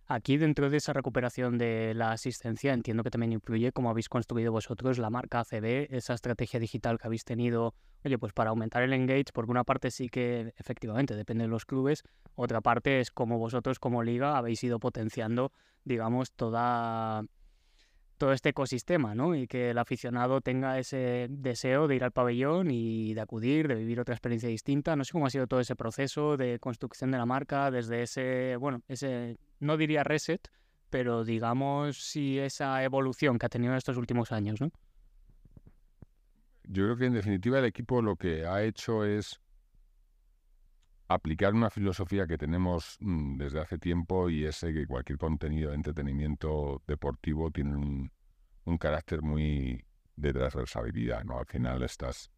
Aquí 0.08 0.38
dentro 0.38 0.70
de 0.70 0.78
esa 0.78 0.94
recuperación 0.94 1.58
de 1.58 1.96
la 1.96 2.12
asistencia 2.12 2.74
entiendo 2.74 3.02
que 3.02 3.10
también 3.10 3.34
incluye 3.34 3.72
cómo 3.72 3.90
habéis 3.90 4.08
construido 4.08 4.52
vosotros 4.52 5.00
la 5.00 5.10
marca 5.10 5.40
ACB, 5.40 5.88
esa 5.90 6.14
estrategia 6.14 6.60
digital 6.60 7.00
que 7.00 7.08
habéis 7.08 7.24
tenido, 7.24 7.74
oye, 8.04 8.20
pues 8.20 8.32
para 8.32 8.52
aumentar 8.52 8.84
el 8.84 8.94
engage, 8.94 9.34
porque 9.34 9.50
una 9.50 9.64
parte 9.64 9.90
sí 9.90 10.10
que 10.10 10.54
efectivamente 10.58 11.16
depende 11.16 11.46
de 11.46 11.48
los 11.48 11.66
clubes, 11.66 12.04
otra 12.36 12.62
parte 12.62 13.00
es 13.00 13.10
cómo 13.10 13.40
vosotros 13.40 13.80
como 13.80 14.04
liga 14.04 14.38
habéis 14.38 14.64
ido 14.64 14.80
potenciando, 14.80 15.52
digamos, 15.86 16.32
toda 16.34 17.24
todo 18.18 18.32
este 18.32 18.50
ecosistema, 18.50 19.16
¿no? 19.16 19.36
Y 19.36 19.48
que 19.48 19.72
el 19.72 19.78
aficionado 19.78 20.42
tenga 20.42 20.80
ese 20.80 21.28
deseo 21.30 21.88
de 21.88 21.96
ir 21.96 22.04
al 22.04 22.12
pabellón 22.12 22.72
y 22.72 23.14
de 23.14 23.22
acudir, 23.22 23.68
de 23.68 23.76
vivir 23.76 24.00
otra 24.00 24.16
experiencia 24.16 24.50
distinta. 24.50 24.96
No 24.96 25.04
sé 25.04 25.12
cómo 25.12 25.26
ha 25.26 25.30
sido 25.30 25.48
todo 25.48 25.60
ese 25.60 25.76
proceso 25.76 26.38
de 26.38 26.60
construcción 26.60 27.12
de 27.12 27.18
la 27.18 27.26
marca 27.26 27.72
desde 27.72 28.04
ese, 28.04 28.56
bueno, 28.58 28.82
ese, 28.88 29.38
no 29.60 29.78
diría 29.78 30.04
reset, 30.04 30.50
pero 30.90 31.24
digamos 31.24 31.98
si 31.98 32.40
esa 32.40 32.84
evolución 32.84 33.38
que 33.38 33.46
ha 33.48 33.50
tenido 33.50 33.74
en 33.74 33.78
estos 33.78 33.98
últimos 33.98 34.32
años, 34.32 34.62
¿no? 34.62 34.72
Yo 36.68 36.86
creo 36.86 36.98
que 36.98 37.06
en 37.06 37.14
definitiva 37.14 37.60
el 37.60 37.66
equipo 37.66 38.02
lo 38.02 38.16
que 38.16 38.46
ha 38.46 38.64
hecho 38.64 39.04
es 39.04 39.40
aplicar 41.08 41.54
una 41.54 41.70
filosofía 41.70 42.26
que 42.28 42.38
tenemos 42.38 42.98
mm, 43.00 43.38
desde 43.38 43.60
hace 43.60 43.78
tiempo 43.78 44.30
y 44.30 44.46
es 44.46 44.60
que 44.60 44.88
cualquier 44.88 45.18
contenido 45.18 45.70
de 45.70 45.76
entretenimiento 45.76 46.82
deportivo 46.88 47.52
tiene 47.52 47.76
un, 47.76 48.12
carácter 48.80 49.22
muy 49.22 49.86
de 50.16 50.34
transversalidad, 50.34 51.24
¿no? 51.24 51.38
Al 51.38 51.46
final 51.46 51.84
estás 51.84 52.32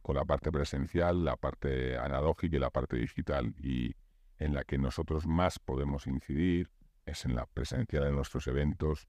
con 0.00 0.16
la 0.16 0.24
parte 0.24 0.52
presencial, 0.52 1.24
la 1.24 1.36
parte 1.36 1.98
analógica 1.98 2.56
y 2.56 2.60
la 2.60 2.70
parte 2.70 2.96
digital 2.96 3.52
y 3.58 3.94
en 4.38 4.54
la 4.54 4.64
que 4.64 4.78
nosotros 4.78 5.26
más 5.26 5.58
podemos 5.58 6.06
incidir 6.06 6.70
es 7.04 7.24
en 7.24 7.34
la 7.34 7.46
presencia 7.46 8.00
de 8.00 8.12
nuestros 8.12 8.46
eventos 8.46 9.08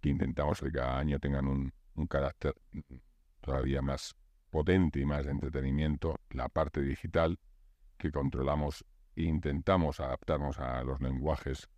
que 0.00 0.08
intentamos 0.08 0.60
que 0.60 0.72
cada 0.72 0.98
año 0.98 1.20
tengan 1.20 1.46
un, 1.46 1.72
un 1.94 2.06
carácter 2.06 2.54
todavía 3.40 3.82
más 3.82 4.16
potente 4.50 4.98
y 4.98 5.06
más 5.06 5.26
de 5.26 5.30
entretenimiento, 5.30 6.16
la 6.30 6.48
parte 6.48 6.82
digital 6.82 7.38
que 8.00 8.10
controlamos 8.10 8.84
e 9.14 9.22
intentamos 9.22 10.00
adaptarnos 10.00 10.58
a 10.58 10.82
los 10.82 11.00
lenguajes 11.00 11.68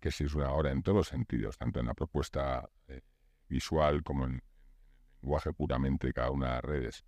que 0.00 0.10
se 0.10 0.24
usan 0.24 0.42
ahora 0.42 0.72
en 0.72 0.82
todos 0.82 0.96
los 0.96 1.08
sentidos, 1.08 1.58
tanto 1.58 1.78
en 1.80 1.86
la 1.86 1.94
propuesta 1.94 2.68
eh, 2.88 3.02
visual 3.48 4.02
como 4.02 4.24
en, 4.24 4.34
el 4.34 4.42
lenguaje 5.22 5.52
puramente 5.52 6.06
de 6.08 6.12
cada 6.12 6.30
una 6.30 6.46
de 6.46 6.52
las 6.54 6.64
redes. 6.64 7.04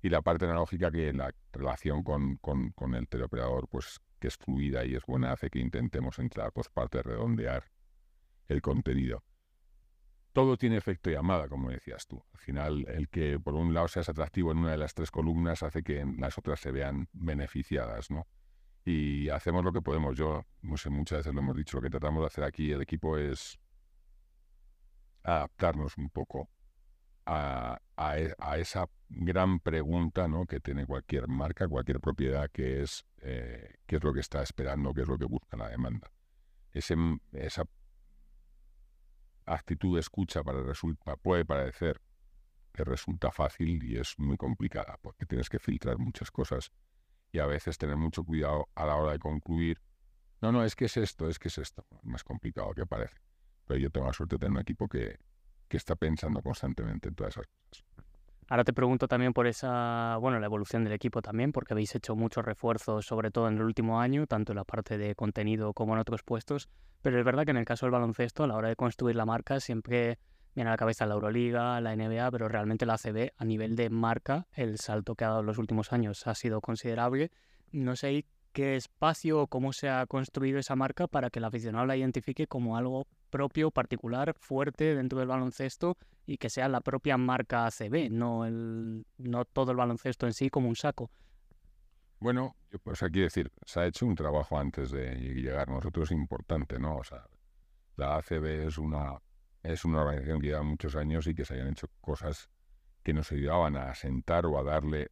Y 0.00 0.08
la 0.08 0.22
parte 0.22 0.44
analógica 0.44 0.90
que 0.90 1.12
la 1.12 1.34
relación 1.52 2.02
con, 2.02 2.36
con, 2.36 2.70
con 2.70 2.94
el 2.94 3.08
teleoperador, 3.08 3.68
pues 3.68 4.00
que 4.18 4.28
es 4.28 4.36
fluida 4.36 4.84
y 4.84 4.94
es 4.94 5.04
buena, 5.04 5.32
hace 5.32 5.50
que 5.50 5.58
intentemos 5.58 6.18
entrar 6.18 6.52
por 6.52 6.70
parte 6.70 6.98
de 6.98 7.02
redondear 7.02 7.64
el 8.46 8.62
contenido. 8.62 9.22
Todo 10.38 10.56
tiene 10.56 10.76
efecto 10.76 11.10
llamada, 11.10 11.48
como 11.48 11.68
decías 11.68 12.06
tú. 12.06 12.22
Al 12.32 12.38
final, 12.38 12.86
el 12.86 13.08
que 13.08 13.40
por 13.40 13.54
un 13.54 13.74
lado 13.74 13.88
seas 13.88 14.08
atractivo 14.08 14.52
en 14.52 14.58
una 14.58 14.70
de 14.70 14.76
las 14.76 14.94
tres 14.94 15.10
columnas 15.10 15.64
hace 15.64 15.82
que 15.82 16.06
las 16.16 16.38
otras 16.38 16.60
se 16.60 16.70
vean 16.70 17.08
beneficiadas, 17.12 18.08
¿no? 18.08 18.24
Y 18.84 19.30
hacemos 19.30 19.64
lo 19.64 19.72
que 19.72 19.82
podemos. 19.82 20.16
Yo, 20.16 20.46
no 20.62 20.76
sé, 20.76 20.90
muchas 20.90 21.18
veces 21.18 21.34
lo 21.34 21.40
hemos 21.40 21.56
dicho, 21.56 21.78
lo 21.78 21.82
que 21.82 21.90
tratamos 21.90 22.20
de 22.20 22.26
hacer 22.28 22.44
aquí 22.44 22.70
el 22.70 22.80
equipo 22.80 23.18
es 23.18 23.58
adaptarnos 25.24 25.98
un 25.98 26.08
poco 26.08 26.48
a, 27.26 27.80
e, 28.16 28.32
esa 28.58 28.88
gran 29.08 29.58
pregunta 29.58 30.28
¿no? 30.28 30.46
que 30.46 30.60
tiene 30.60 30.86
cualquier 30.86 31.26
marca, 31.26 31.66
cualquier 31.66 31.98
propiedad, 31.98 32.48
que 32.52 32.82
es 32.82 33.04
eh, 33.22 33.74
qué 33.86 33.96
es 33.96 34.04
lo 34.04 34.12
que 34.12 34.20
está 34.20 34.40
esperando, 34.40 34.94
qué 34.94 35.00
es 35.00 35.08
lo 35.08 35.18
que 35.18 35.24
busca 35.24 35.56
la 35.56 35.68
demanda. 35.68 36.12
Ese, 36.70 36.94
esa 37.32 37.64
actitud 39.54 39.94
de 39.94 40.00
escucha 40.00 40.42
para 40.42 40.62
resulta, 40.62 41.16
puede 41.16 41.44
parecer 41.44 42.00
te 42.78 42.84
resulta 42.84 43.32
fácil 43.32 43.82
y 43.82 43.98
es 43.98 44.16
muy 44.18 44.36
complicada 44.36 44.98
porque 45.02 45.26
tienes 45.26 45.48
que 45.48 45.58
filtrar 45.58 45.98
muchas 45.98 46.30
cosas 46.30 46.70
y 47.32 47.40
a 47.40 47.46
veces 47.46 47.76
tener 47.76 47.96
mucho 47.96 48.22
cuidado 48.22 48.68
a 48.76 48.86
la 48.86 48.94
hora 48.94 49.12
de 49.12 49.18
concluir. 49.18 49.80
No, 50.40 50.52
no, 50.52 50.62
es 50.62 50.76
que 50.76 50.84
es 50.84 50.96
esto, 50.96 51.28
es 51.28 51.40
que 51.40 51.48
es 51.48 51.58
esto. 51.58 51.84
Más 52.04 52.22
complicado 52.22 52.72
que 52.74 52.86
parece. 52.86 53.16
Pero 53.66 53.80
yo 53.80 53.90
tengo 53.90 54.06
la 54.06 54.12
suerte 54.12 54.36
de 54.36 54.38
tener 54.38 54.52
un 54.52 54.60
equipo 54.60 54.88
que, 54.88 55.18
que 55.66 55.76
está 55.76 55.96
pensando 55.96 56.40
constantemente 56.40 57.08
en 57.08 57.16
todas 57.16 57.34
esas 57.34 57.46
cosas. 57.48 57.84
Ahora 58.48 58.62
te 58.62 58.72
pregunto 58.72 59.08
también 59.08 59.34
por 59.34 59.48
esa, 59.48 60.16
bueno, 60.20 60.38
la 60.38 60.46
evolución 60.46 60.84
del 60.84 60.92
equipo 60.92 61.20
también, 61.20 61.50
porque 61.50 61.74
habéis 61.74 61.94
hecho 61.96 62.14
muchos 62.14 62.44
refuerzos, 62.44 63.04
sobre 63.04 63.32
todo 63.32 63.48
en 63.48 63.56
el 63.56 63.62
último 63.62 64.00
año, 64.00 64.26
tanto 64.28 64.52
en 64.52 64.56
la 64.56 64.64
parte 64.64 64.96
de 64.96 65.16
contenido 65.16 65.74
como 65.74 65.94
en 65.94 65.98
otros 65.98 66.22
puestos. 66.22 66.68
Pero 67.02 67.18
es 67.18 67.24
verdad 67.24 67.44
que 67.44 67.52
en 67.52 67.56
el 67.58 67.64
caso 67.64 67.86
del 67.86 67.92
baloncesto, 67.92 68.44
a 68.44 68.46
la 68.46 68.56
hora 68.56 68.68
de 68.68 68.76
construir 68.76 69.16
la 69.16 69.24
marca, 69.24 69.60
siempre 69.60 70.18
viene 70.54 70.70
a 70.70 70.72
la 70.72 70.76
cabeza 70.76 71.06
la 71.06 71.14
Euroliga, 71.14 71.80
la 71.80 71.94
NBA, 71.94 72.30
pero 72.30 72.48
realmente 72.48 72.86
la 72.86 72.94
ACB, 72.94 73.32
a 73.36 73.44
nivel 73.44 73.76
de 73.76 73.90
marca, 73.90 74.48
el 74.54 74.78
salto 74.78 75.14
que 75.14 75.24
ha 75.24 75.28
dado 75.28 75.40
en 75.40 75.46
los 75.46 75.58
últimos 75.58 75.92
años 75.92 76.26
ha 76.26 76.34
sido 76.34 76.60
considerable. 76.60 77.30
No 77.70 77.94
sé 77.94 78.24
qué 78.52 78.74
espacio 78.74 79.42
o 79.42 79.46
cómo 79.46 79.72
se 79.72 79.88
ha 79.88 80.04
construido 80.06 80.58
esa 80.58 80.74
marca 80.74 81.06
para 81.06 81.30
que 81.30 81.38
el 81.38 81.44
aficionado 81.44 81.86
la 81.86 81.96
identifique 81.96 82.48
como 82.48 82.76
algo 82.76 83.06
propio, 83.30 83.70
particular, 83.70 84.34
fuerte 84.38 84.96
dentro 84.96 85.20
del 85.20 85.28
baloncesto 85.28 85.96
y 86.26 86.38
que 86.38 86.50
sea 86.50 86.68
la 86.68 86.80
propia 86.80 87.16
marca 87.16 87.66
ACB, 87.66 88.10
no, 88.10 88.44
el, 88.44 89.06
no 89.18 89.44
todo 89.44 89.70
el 89.70 89.76
baloncesto 89.76 90.26
en 90.26 90.32
sí 90.32 90.50
como 90.50 90.68
un 90.68 90.76
saco. 90.76 91.10
Bueno, 92.20 92.56
pues 92.82 93.02
aquí 93.02 93.20
decir, 93.20 93.52
se 93.64 93.80
ha 93.80 93.86
hecho 93.86 94.04
un 94.04 94.16
trabajo 94.16 94.58
antes 94.58 94.90
de 94.90 95.14
llegar 95.14 95.68
nosotros 95.68 96.10
importante, 96.10 96.78
¿no? 96.78 96.96
O 96.96 97.04
sea, 97.04 97.26
la 97.96 98.16
ACB 98.16 98.66
es 98.66 98.78
una, 98.78 99.18
es 99.62 99.84
una 99.84 100.00
organización 100.00 100.40
que 100.40 100.48
lleva 100.48 100.62
muchos 100.62 100.96
años 100.96 101.26
y 101.28 101.34
que 101.34 101.44
se 101.44 101.54
hayan 101.54 101.68
hecho 101.68 101.88
cosas 102.00 102.50
que 103.02 103.12
nos 103.12 103.30
ayudaban 103.32 103.76
a 103.76 103.90
asentar 103.90 104.46
o 104.46 104.58
a 104.58 104.62
darle... 104.62 105.10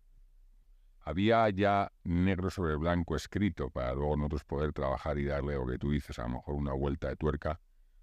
Había 1.00 1.48
ya 1.50 1.92
negro 2.02 2.50
sobre 2.50 2.74
blanco 2.74 3.14
escrito 3.14 3.70
para 3.70 3.94
luego 3.94 4.16
nosotros 4.16 4.44
poder 4.44 4.72
trabajar 4.72 5.18
y 5.18 5.24
darle 5.24 5.54
lo 5.54 5.64
que 5.64 5.78
tú 5.78 5.92
dices, 5.92 6.18
a 6.18 6.22
lo 6.22 6.30
mejor 6.30 6.54
una 6.56 6.72
vuelta 6.72 7.08
de 7.08 7.14
tuerca 7.14 7.60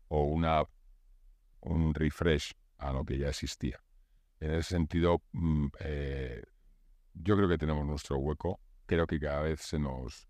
o 0.08 0.24
una, 0.24 0.64
un 1.60 1.94
refresh 1.94 2.54
a 2.78 2.94
lo 2.94 3.04
que 3.04 3.18
ya 3.18 3.28
existía. 3.28 3.84
En 4.40 4.52
ese 4.52 4.70
sentido, 4.76 5.22
mm, 5.34 5.68
eh, 5.82 6.44
yo 7.14 7.36
creo 7.36 7.50
que 7.50 7.58
tenemos 7.58 7.86
nuestro 7.86 8.18
hueco. 8.18 8.62
Creo 8.86 9.08
que 9.08 9.20
cada 9.20 9.42
vez 9.42 9.62
se 9.62 9.80
nos, 9.80 10.28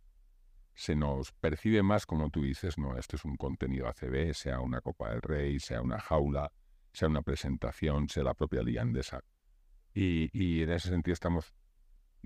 se 0.74 0.96
nos 0.96 1.32
percibe 1.32 1.84
más, 1.84 2.06
como 2.06 2.30
tú 2.30 2.44
dices, 2.44 2.78
no, 2.78 2.98
este 2.98 3.16
es 3.16 3.26
un 3.26 3.36
contenido 3.36 3.88
ACB, 3.88 4.34
sea 4.34 4.60
una 4.60 4.82
Copa 4.82 5.10
del 5.10 5.22
Rey, 5.22 5.60
sea 5.60 5.82
una 5.82 6.00
jaula, 6.00 6.52
sea 6.92 7.08
una 7.08 7.22
presentación, 7.22 8.08
sea 8.10 8.24
la 8.24 8.34
propia 8.34 8.62
Liga. 8.62 8.86
Y, 9.94 10.30
y 10.34 10.64
en 10.64 10.72
ese 10.72 10.90
sentido 10.90 11.14
estamos 11.14 11.54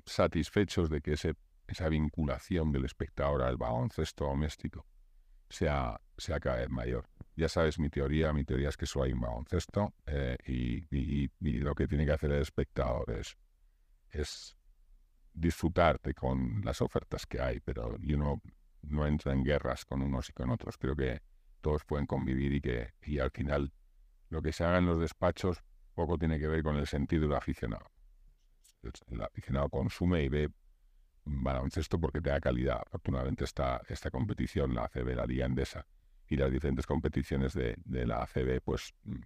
satisfechos 0.05 0.89
de 0.89 1.01
que 1.01 1.13
ese, 1.13 1.35
esa 1.67 1.89
vinculación 1.89 2.71
del 2.71 2.85
espectador 2.85 3.41
al 3.41 3.57
baloncesto 3.57 4.25
doméstico 4.25 4.85
sea, 5.49 5.99
sea 6.17 6.39
cada 6.39 6.57
vez 6.57 6.69
mayor. 6.69 7.09
Ya 7.35 7.49
sabes 7.49 7.79
mi 7.79 7.89
teoría, 7.89 8.33
mi 8.33 8.43
teoría 8.43 8.69
es 8.69 8.77
que 8.77 8.85
solo 8.85 9.05
hay 9.05 9.13
un 9.13 9.21
baloncesto 9.21 9.93
eh, 10.05 10.37
y, 10.45 11.29
lo 11.59 11.75
que 11.75 11.87
tiene 11.87 12.05
que 12.05 12.11
hacer 12.11 12.31
el 12.31 12.41
espectador 12.41 13.11
es, 13.11 13.37
es 14.09 14.57
disfrutarte 15.37 16.13
con 16.13 16.61
las 16.63 16.81
ofertas 16.81 17.25
que 17.25 17.39
hay, 17.39 17.59
pero 17.59 17.95
uno 17.95 18.41
no 18.81 19.05
entra 19.05 19.33
en 19.33 19.43
guerras 19.43 19.85
con 19.85 20.01
unos 20.01 20.29
y 20.29 20.33
con 20.33 20.49
otros. 20.49 20.77
Creo 20.77 20.95
que 20.95 21.21
todos 21.61 21.85
pueden 21.85 22.05
convivir 22.05 22.53
y 22.53 22.61
que 22.61 22.93
y 23.03 23.19
al 23.19 23.31
final 23.31 23.71
lo 24.29 24.41
que 24.41 24.51
se 24.51 24.63
haga 24.63 24.79
en 24.79 24.87
los 24.87 24.99
despachos 24.99 25.63
poco 25.93 26.17
tiene 26.17 26.39
que 26.39 26.47
ver 26.47 26.63
con 26.63 26.75
el 26.75 26.87
sentido 26.87 27.23
del 27.23 27.35
aficionado. 27.35 27.91
El 29.07 29.21
aficionado 29.21 29.69
consume 29.69 30.23
y 30.23 30.29
ve 30.29 30.49
baloncesto 31.25 31.99
porque 31.99 32.21
te 32.21 32.29
da 32.29 32.39
calidad. 32.39 32.81
Afortunadamente 32.85 33.43
esta, 33.43 33.81
esta 33.87 34.09
competición, 34.09 34.73
la 34.73 34.85
ACB, 34.85 35.15
la 35.15 35.25
Liga 35.25 35.45
Endesa 35.45 35.85
y 36.27 36.35
las 36.35 36.51
diferentes 36.51 36.85
competiciones 36.85 37.53
de, 37.53 37.75
de 37.83 38.05
la 38.05 38.23
ACB, 38.23 38.61
pues 38.63 38.93
mm, 39.03 39.21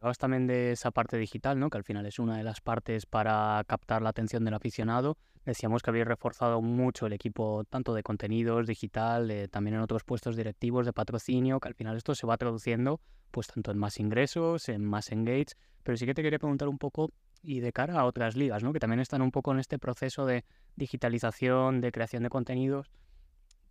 Hablabas 0.00 0.16
también 0.16 0.46
de 0.46 0.72
esa 0.72 0.92
parte 0.92 1.18
digital, 1.18 1.58
¿no? 1.58 1.68
que 1.68 1.76
al 1.76 1.84
final 1.84 2.06
es 2.06 2.18
una 2.18 2.38
de 2.38 2.42
las 2.42 2.62
partes 2.62 3.04
para 3.04 3.62
captar 3.66 4.00
la 4.00 4.08
atención 4.08 4.46
del 4.46 4.54
aficionado. 4.54 5.18
Decíamos 5.44 5.82
que 5.82 5.90
habéis 5.90 6.06
reforzado 6.06 6.62
mucho 6.62 7.04
el 7.04 7.12
equipo 7.12 7.64
tanto 7.68 7.92
de 7.92 8.02
contenidos, 8.02 8.66
digital, 8.66 9.30
también 9.50 9.74
en 9.74 9.82
otros 9.82 10.02
puestos 10.04 10.36
directivos 10.36 10.86
de 10.86 10.94
patrocinio, 10.94 11.60
que 11.60 11.68
al 11.68 11.74
final 11.74 11.98
esto 11.98 12.14
se 12.14 12.26
va 12.26 12.38
traduciendo 12.38 12.98
pues 13.30 13.48
tanto 13.48 13.72
en 13.72 13.76
más 13.76 14.00
ingresos, 14.00 14.70
en 14.70 14.86
más 14.86 15.12
engage. 15.12 15.52
Pero 15.82 15.98
sí 15.98 16.06
que 16.06 16.14
te 16.14 16.22
quería 16.22 16.38
preguntar 16.38 16.68
un 16.68 16.78
poco 16.78 17.10
y 17.42 17.60
de 17.60 17.70
cara 17.70 18.00
a 18.00 18.06
otras 18.06 18.36
ligas, 18.36 18.62
¿no? 18.62 18.72
que 18.72 18.80
también 18.80 19.00
están 19.00 19.20
un 19.20 19.30
poco 19.30 19.52
en 19.52 19.58
este 19.58 19.78
proceso 19.78 20.24
de 20.24 20.46
digitalización, 20.76 21.82
de 21.82 21.92
creación 21.92 22.22
de 22.22 22.30
contenidos. 22.30 22.90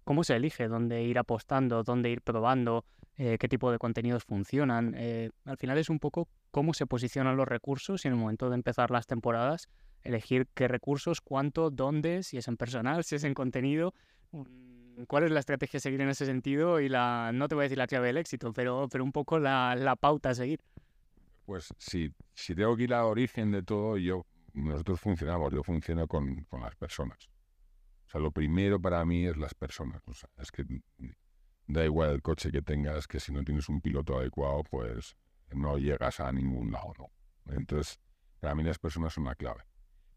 ¿Cómo 0.03 0.23
se 0.23 0.35
elige 0.35 0.67
dónde 0.67 1.01
ir 1.01 1.17
apostando, 1.17 1.81
dónde 1.81 2.11
ir 2.11 2.21
probando, 2.21 2.85
eh, 3.19 3.37
qué 3.37 3.49
tipo 3.49 3.69
de 3.69 3.77
contenidos 3.77 4.23
funcionan? 4.23 4.95
Eh, 4.97 5.29
al 5.43 5.57
final 5.57 5.77
es 5.77 5.89
un 5.89 5.99
poco 5.99 6.29
cómo 6.51 6.73
se 6.73 6.85
posicionan 6.85 7.35
los 7.35 7.49
recursos 7.49 8.05
y 8.05 8.07
en 8.07 8.13
el 8.13 8.19
momento 8.19 8.49
de 8.49 8.55
empezar 8.55 8.91
las 8.91 9.07
temporadas, 9.07 9.67
elegir 10.03 10.47
qué 10.53 10.69
recursos, 10.69 11.19
cuánto, 11.19 11.69
dónde, 11.69 12.23
si 12.23 12.37
es 12.37 12.47
en 12.47 12.55
personal, 12.55 13.03
si 13.03 13.15
es 13.15 13.25
en 13.25 13.33
contenido. 13.33 13.93
Mm, 14.31 15.03
¿Cuál 15.03 15.25
es 15.25 15.31
la 15.31 15.41
estrategia 15.41 15.79
a 15.79 15.81
seguir 15.81 15.99
en 15.99 16.07
ese 16.07 16.25
sentido? 16.25 16.79
Y 16.79 16.87
la, 16.87 17.31
no 17.33 17.49
te 17.49 17.55
voy 17.55 17.63
a 17.63 17.65
decir 17.65 17.77
la 17.77 17.87
clave 17.87 18.07
del 18.07 18.17
éxito, 18.17 18.53
pero, 18.53 18.87
pero 18.89 19.03
un 19.03 19.11
poco 19.11 19.37
la, 19.37 19.75
la 19.75 19.97
pauta 19.97 20.29
a 20.29 20.35
seguir. 20.35 20.61
Pues 21.45 21.73
si, 21.77 22.13
si 22.33 22.55
tengo 22.55 22.77
que 22.77 22.83
ir 22.83 22.93
al 22.93 23.03
origen 23.03 23.51
de 23.51 23.63
todo, 23.63 23.97
yo 23.97 24.25
nosotros 24.53 24.97
funcionamos, 24.97 25.53
yo 25.53 25.61
funciono 25.61 26.07
con, 26.07 26.45
con 26.45 26.61
las 26.61 26.75
personas. 26.77 27.17
O 28.07 28.09
sea, 28.11 28.21
lo 28.21 28.31
primero 28.31 28.79
para 28.79 29.03
mí 29.03 29.25
es 29.25 29.35
las 29.35 29.53
personas. 29.53 30.01
O 30.07 30.13
sea, 30.13 30.29
es 30.37 30.51
que 30.53 30.63
da 31.69 31.85
igual 31.85 32.09
el 32.09 32.21
coche 32.21 32.51
que 32.51 32.63
tengas, 32.63 33.07
que 33.07 33.19
si 33.19 33.31
no 33.31 33.43
tienes 33.43 33.69
un 33.69 33.79
piloto 33.79 34.17
adecuado, 34.17 34.63
pues 34.63 35.15
no 35.51 35.77
llegas 35.77 36.19
a 36.19 36.31
ningún 36.31 36.71
lado, 36.71 36.93
¿no? 36.97 37.11
Entonces, 37.53 37.99
para 38.39 38.55
mí 38.55 38.63
las 38.63 38.79
personas 38.79 39.13
son 39.13 39.25
la 39.25 39.35
clave. 39.35 39.63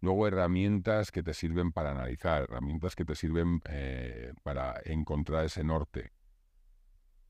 Luego 0.01 0.27
herramientas 0.27 1.13
que 1.13 1.23
te 1.23 1.35
sirven 1.35 1.71
para 1.71 1.91
analizar, 1.91 2.45
herramientas 2.45 2.97
que 2.97 3.05
te 3.05 3.15
sirven 3.15 3.61
eh, 3.69 4.33
para 4.43 4.81
encontrar 4.87 5.45
ese 5.45 5.63
norte, 5.63 6.13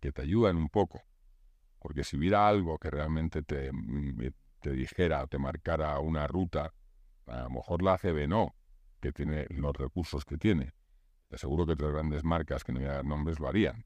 que 0.01 0.13
te 0.13 0.23
ayudan 0.23 0.57
un 0.57 0.69
poco. 0.69 1.03
Porque 1.81 2.05
si 2.05 2.17
hubiera 2.17 2.47
algo 2.47 2.79
que 2.79 2.91
realmente 2.91 3.43
te, 3.43 3.73
mm, 3.73 4.19
te 4.61 4.71
dijera 4.71 5.25
o 5.25 5.27
te 5.27 5.39
marcara 5.39 5.99
una 5.99 6.29
ruta, 6.29 6.73
a 7.27 7.43
lo 7.43 7.51
mejor 7.51 7.83
la 7.83 7.95
ACB 7.95 8.29
no, 8.29 8.55
que 9.01 9.13
tiene 9.13 9.47
los 9.51 9.77
recursos 9.77 10.25
que 10.25 10.39
tiene. 10.39 10.73
Te 11.27 11.35
aseguro 11.35 11.67
que 11.67 11.73
otras 11.73 11.93
grandes 11.93 12.23
marcas, 12.23 12.63
que 12.63 12.73
no 12.73 12.79
voy 12.79 12.89
a 12.89 12.93
dar 12.93 13.05
nombres, 13.05 13.41
lo 13.41 13.49
harían. 13.49 13.85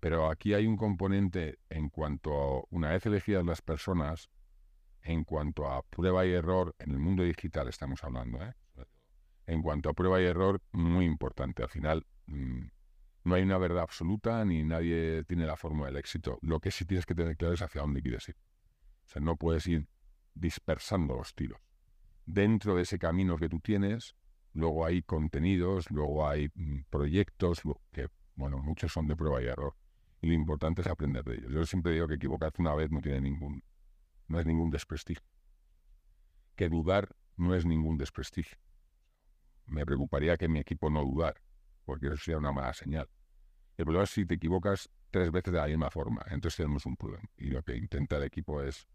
Pero 0.00 0.30
aquí 0.30 0.54
hay 0.54 0.66
un 0.66 0.76
componente 0.76 1.58
en 1.68 1.90
cuanto 1.90 2.32
a, 2.34 2.64
una 2.70 2.90
vez 2.90 3.04
elegidas 3.06 3.44
las 3.44 3.62
personas, 3.62 4.30
en 5.02 5.24
cuanto 5.24 5.70
a 5.70 5.82
prueba 5.82 6.26
y 6.26 6.32
error, 6.32 6.74
en 6.78 6.90
el 6.90 6.98
mundo 6.98 7.22
digital 7.22 7.68
estamos 7.68 8.02
hablando, 8.04 8.42
¿eh? 8.42 8.54
en 9.46 9.62
cuanto 9.62 9.90
a 9.90 9.94
prueba 9.94 10.20
y 10.20 10.24
error, 10.24 10.62
muy 10.72 11.04
importante. 11.04 11.62
Al 11.62 11.68
final, 11.68 12.06
mm, 12.26 12.66
no 13.24 13.34
hay 13.34 13.42
una 13.42 13.58
verdad 13.58 13.82
absoluta 13.82 14.44
ni 14.44 14.62
nadie 14.62 15.24
tiene 15.24 15.44
la 15.46 15.56
fórmula 15.56 15.86
del 15.86 15.96
éxito. 15.96 16.38
Lo 16.42 16.60
que 16.60 16.70
sí 16.70 16.84
tienes 16.84 17.04
que 17.04 17.14
tener 17.14 17.36
claro 17.36 17.54
es 17.54 17.62
hacia 17.62 17.80
dónde 17.80 18.00
quieres 18.00 18.28
ir. 18.28 18.36
O 19.06 19.08
sea, 19.08 19.20
no 19.20 19.36
puedes 19.36 19.66
ir 19.66 19.88
dispersando 20.34 21.16
los 21.16 21.34
tiros. 21.34 21.60
Dentro 22.24 22.76
de 22.76 22.82
ese 22.82 22.98
camino 22.98 23.36
que 23.36 23.48
tú 23.48 23.58
tienes, 23.58 24.14
Luego 24.52 24.84
hay 24.84 25.02
contenidos, 25.02 25.90
luego 25.90 26.28
hay 26.28 26.50
mm, 26.54 26.82
proyectos 26.90 27.62
que, 27.92 28.08
bueno, 28.34 28.58
muchos 28.58 28.92
son 28.92 29.06
de 29.06 29.16
prueba 29.16 29.42
y 29.42 29.46
error. 29.46 29.74
Y 30.20 30.28
lo 30.28 30.34
importante 30.34 30.82
es 30.82 30.86
aprender 30.86 31.24
de 31.24 31.36
ellos. 31.36 31.52
Yo 31.52 31.64
siempre 31.64 31.92
digo 31.92 32.06
que 32.06 32.14
equivocarse 32.14 32.60
una 32.60 32.74
vez 32.74 32.90
no 32.90 33.00
tiene 33.00 33.20
ningún, 33.20 33.62
no 34.28 34.38
es 34.38 34.46
ningún 34.46 34.70
desprestigio. 34.70 35.24
Que 36.56 36.68
dudar 36.68 37.08
no 37.36 37.54
es 37.54 37.64
ningún 37.64 37.96
desprestigio. 37.96 38.58
Me 39.66 39.86
preocuparía 39.86 40.36
que 40.36 40.48
mi 40.48 40.58
equipo 40.58 40.90
no 40.90 41.02
dudara, 41.02 41.40
porque 41.84 42.08
eso 42.08 42.16
sería 42.16 42.38
una 42.38 42.52
mala 42.52 42.74
señal. 42.74 43.08
El 43.76 43.84
problema 43.84 44.04
es 44.04 44.10
si 44.10 44.26
te 44.26 44.34
equivocas 44.34 44.90
tres 45.10 45.30
veces 45.30 45.52
de 45.52 45.58
la 45.58 45.66
misma 45.66 45.90
forma, 45.90 46.22
entonces 46.26 46.56
tenemos 46.56 46.84
un 46.84 46.96
problema. 46.96 47.24
Y 47.36 47.46
lo 47.46 47.62
que 47.62 47.76
intenta 47.76 48.16
el 48.16 48.24
equipo 48.24 48.62
es 48.62 48.86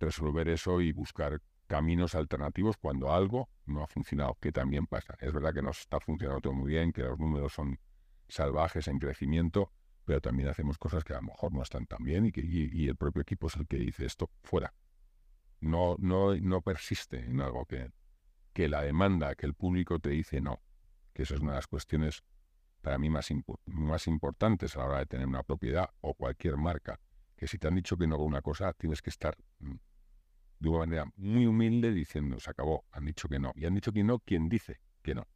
resolver 0.00 0.48
eso 0.48 0.80
y 0.80 0.92
buscar 0.92 1.40
caminos 1.68 2.14
alternativos 2.14 2.76
cuando 2.78 3.12
algo 3.12 3.48
no 3.66 3.82
ha 3.82 3.86
funcionado, 3.86 4.36
que 4.40 4.50
también 4.50 4.86
pasa. 4.86 5.14
Es 5.20 5.32
verdad 5.32 5.52
que 5.52 5.62
nos 5.62 5.80
está 5.80 6.00
funcionando 6.00 6.40
todo 6.40 6.54
muy 6.54 6.70
bien, 6.70 6.92
que 6.92 7.02
los 7.02 7.18
números 7.18 7.52
son 7.52 7.78
salvajes 8.26 8.88
en 8.88 8.98
crecimiento, 8.98 9.72
pero 10.08 10.22
también 10.22 10.48
hacemos 10.48 10.78
cosas 10.78 11.04
que 11.04 11.12
a 11.12 11.16
lo 11.16 11.24
mejor 11.24 11.52
no 11.52 11.62
están 11.62 11.84
tan 11.84 12.02
bien 12.02 12.24
y 12.24 12.32
que 12.32 12.40
y, 12.40 12.88
el 12.88 12.96
propio 12.96 13.20
equipo 13.20 13.48
es 13.48 13.56
el 13.56 13.66
que 13.66 13.76
dice 13.76 14.06
esto 14.06 14.30
fuera. 14.42 14.72
No, 15.60 15.96
no, 15.98 16.34
no 16.34 16.62
persiste 16.62 17.18
en 17.26 17.42
algo 17.42 17.66
que, 17.66 17.92
que 18.54 18.70
la 18.70 18.80
demanda, 18.80 19.34
que 19.34 19.44
el 19.44 19.52
público 19.52 19.98
te 19.98 20.08
dice 20.08 20.40
no, 20.40 20.62
que 21.12 21.24
eso 21.24 21.34
es 21.34 21.42
una 21.42 21.50
de 21.52 21.56
las 21.58 21.66
cuestiones 21.66 22.22
para 22.80 22.96
mí 22.96 23.10
más, 23.10 23.28
más 23.66 24.06
importantes 24.06 24.76
a 24.76 24.78
la 24.78 24.86
hora 24.86 24.98
de 25.00 25.06
tener 25.06 25.26
una 25.26 25.42
propiedad 25.42 25.90
o 26.00 26.14
cualquier 26.14 26.56
marca 26.56 26.98
que 27.36 27.46
si 27.46 27.58
te 27.58 27.68
han 27.68 27.74
dicho 27.74 27.98
que 27.98 28.06
no 28.06 28.16
una 28.16 28.40
cosa, 28.40 28.72
tienes 28.72 29.02
que 29.02 29.10
estar 29.10 29.36
mm, 29.58 29.74
de 30.58 30.68
una 30.70 30.78
manera 30.78 31.04
muy 31.16 31.44
humilde 31.44 31.92
diciendo, 31.92 32.40
se 32.40 32.48
acabó, 32.48 32.86
han 32.92 33.04
dicho 33.04 33.28
que 33.28 33.38
no. 33.38 33.52
Y 33.54 33.66
han 33.66 33.74
dicho 33.74 33.92
que 33.92 34.04
no 34.04 34.20
quien 34.20 34.48
dice 34.48 34.80
que 35.02 35.14
no. 35.14 35.28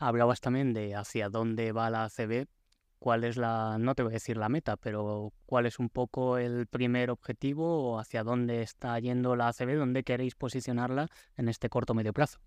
Hablabas 0.00 0.40
también 0.40 0.72
de 0.72 0.96
hacia 0.96 1.28
dónde 1.28 1.72
va 1.72 1.90
la 1.90 2.04
ACB, 2.04 2.46
cuál 2.98 3.24
es 3.24 3.36
la, 3.36 3.76
no 3.78 3.94
te 3.94 4.02
voy 4.02 4.12
a 4.12 4.14
decir 4.14 4.38
la 4.38 4.48
meta, 4.48 4.78
pero 4.78 5.32
cuál 5.44 5.66
es 5.66 5.78
un 5.78 5.90
poco 5.90 6.38
el 6.38 6.66
primer 6.66 7.10
objetivo 7.10 7.92
o 7.92 7.98
hacia 7.98 8.24
dónde 8.24 8.62
está 8.62 8.98
yendo 8.98 9.36
la 9.36 9.48
ACB, 9.48 9.76
dónde 9.76 10.02
queréis 10.02 10.34
posicionarla 10.34 11.08
en 11.36 11.50
este 11.50 11.68
corto 11.68 11.92
medio 11.92 12.14
plazo. 12.14 12.40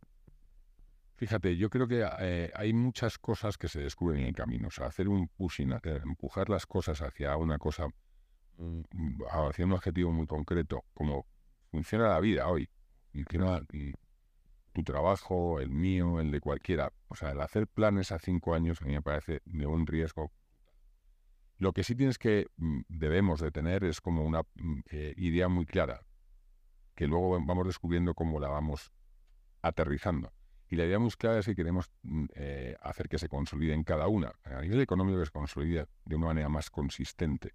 Fíjate, 1.15 1.55
yo 1.55 1.69
creo 1.69 1.87
que 1.87 2.03
eh, 2.21 2.51
hay 2.55 2.73
muchas 2.73 3.19
cosas 3.19 3.57
que 3.57 3.67
se 3.67 3.81
descubren 3.81 4.21
en 4.21 4.27
el 4.29 4.35
camino. 4.35 4.69
O 4.69 4.71
sea, 4.71 4.87
hacer 4.87 5.07
un 5.07 5.27
pushing, 5.27 5.71
empujar 5.83 6.49
las 6.49 6.65
cosas 6.65 7.01
hacia 7.01 7.37
una 7.37 7.59
cosa, 7.59 7.87
mm, 8.57 9.21
hacia 9.31 9.63
un 9.63 9.73
objetivo 9.73 10.11
muy 10.11 10.25
concreto, 10.25 10.83
como 10.93 11.27
funciona 11.69 12.09
la 12.09 12.19
vida 12.19 12.47
hoy. 12.47 12.67
Tu 14.73 14.83
trabajo, 14.83 15.59
el 15.59 15.69
mío, 15.69 16.19
el 16.19 16.31
de 16.31 16.41
cualquiera. 16.41 16.91
O 17.07 17.15
sea, 17.15 17.31
el 17.31 17.41
hacer 17.41 17.67
planes 17.67 18.11
a 18.11 18.19
cinco 18.19 18.53
años 18.53 18.81
a 18.81 18.85
mí 18.85 18.93
me 18.93 19.01
parece 19.01 19.41
de 19.45 19.65
un 19.65 19.87
riesgo. 19.87 20.31
Lo 21.57 21.71
que 21.71 21.83
sí 21.83 21.95
tienes 21.95 22.17
que, 22.17 22.47
mm, 22.57 22.81
debemos 22.89 23.39
de 23.39 23.51
tener 23.51 23.83
es 23.83 24.01
como 24.01 24.25
una 24.25 24.41
mm, 24.55 24.79
eh, 24.91 25.13
idea 25.17 25.47
muy 25.47 25.65
clara, 25.65 26.01
que 26.95 27.07
luego 27.07 27.39
vamos 27.45 27.67
descubriendo 27.67 28.13
cómo 28.13 28.39
la 28.39 28.49
vamos 28.49 28.91
aterrizando. 29.61 30.33
Y 30.69 30.75
la 30.75 30.85
idea 30.85 30.99
muy 30.99 31.11
clara 31.11 31.39
es 31.39 31.45
que 31.45 31.55
queremos 31.55 31.91
mm, 32.01 32.25
eh, 32.35 32.75
hacer 32.81 33.07
que 33.07 33.19
se 33.19 33.29
consolide 33.29 33.73
en 33.73 33.83
cada 33.83 34.07
una, 34.07 34.33
a 34.43 34.61
nivel 34.61 34.81
económico 34.81 35.19
que 35.19 35.25
se 35.25 35.31
consolide 35.31 35.87
de 36.05 36.15
una 36.15 36.27
manera 36.27 36.49
más 36.49 36.69
consistente 36.69 37.53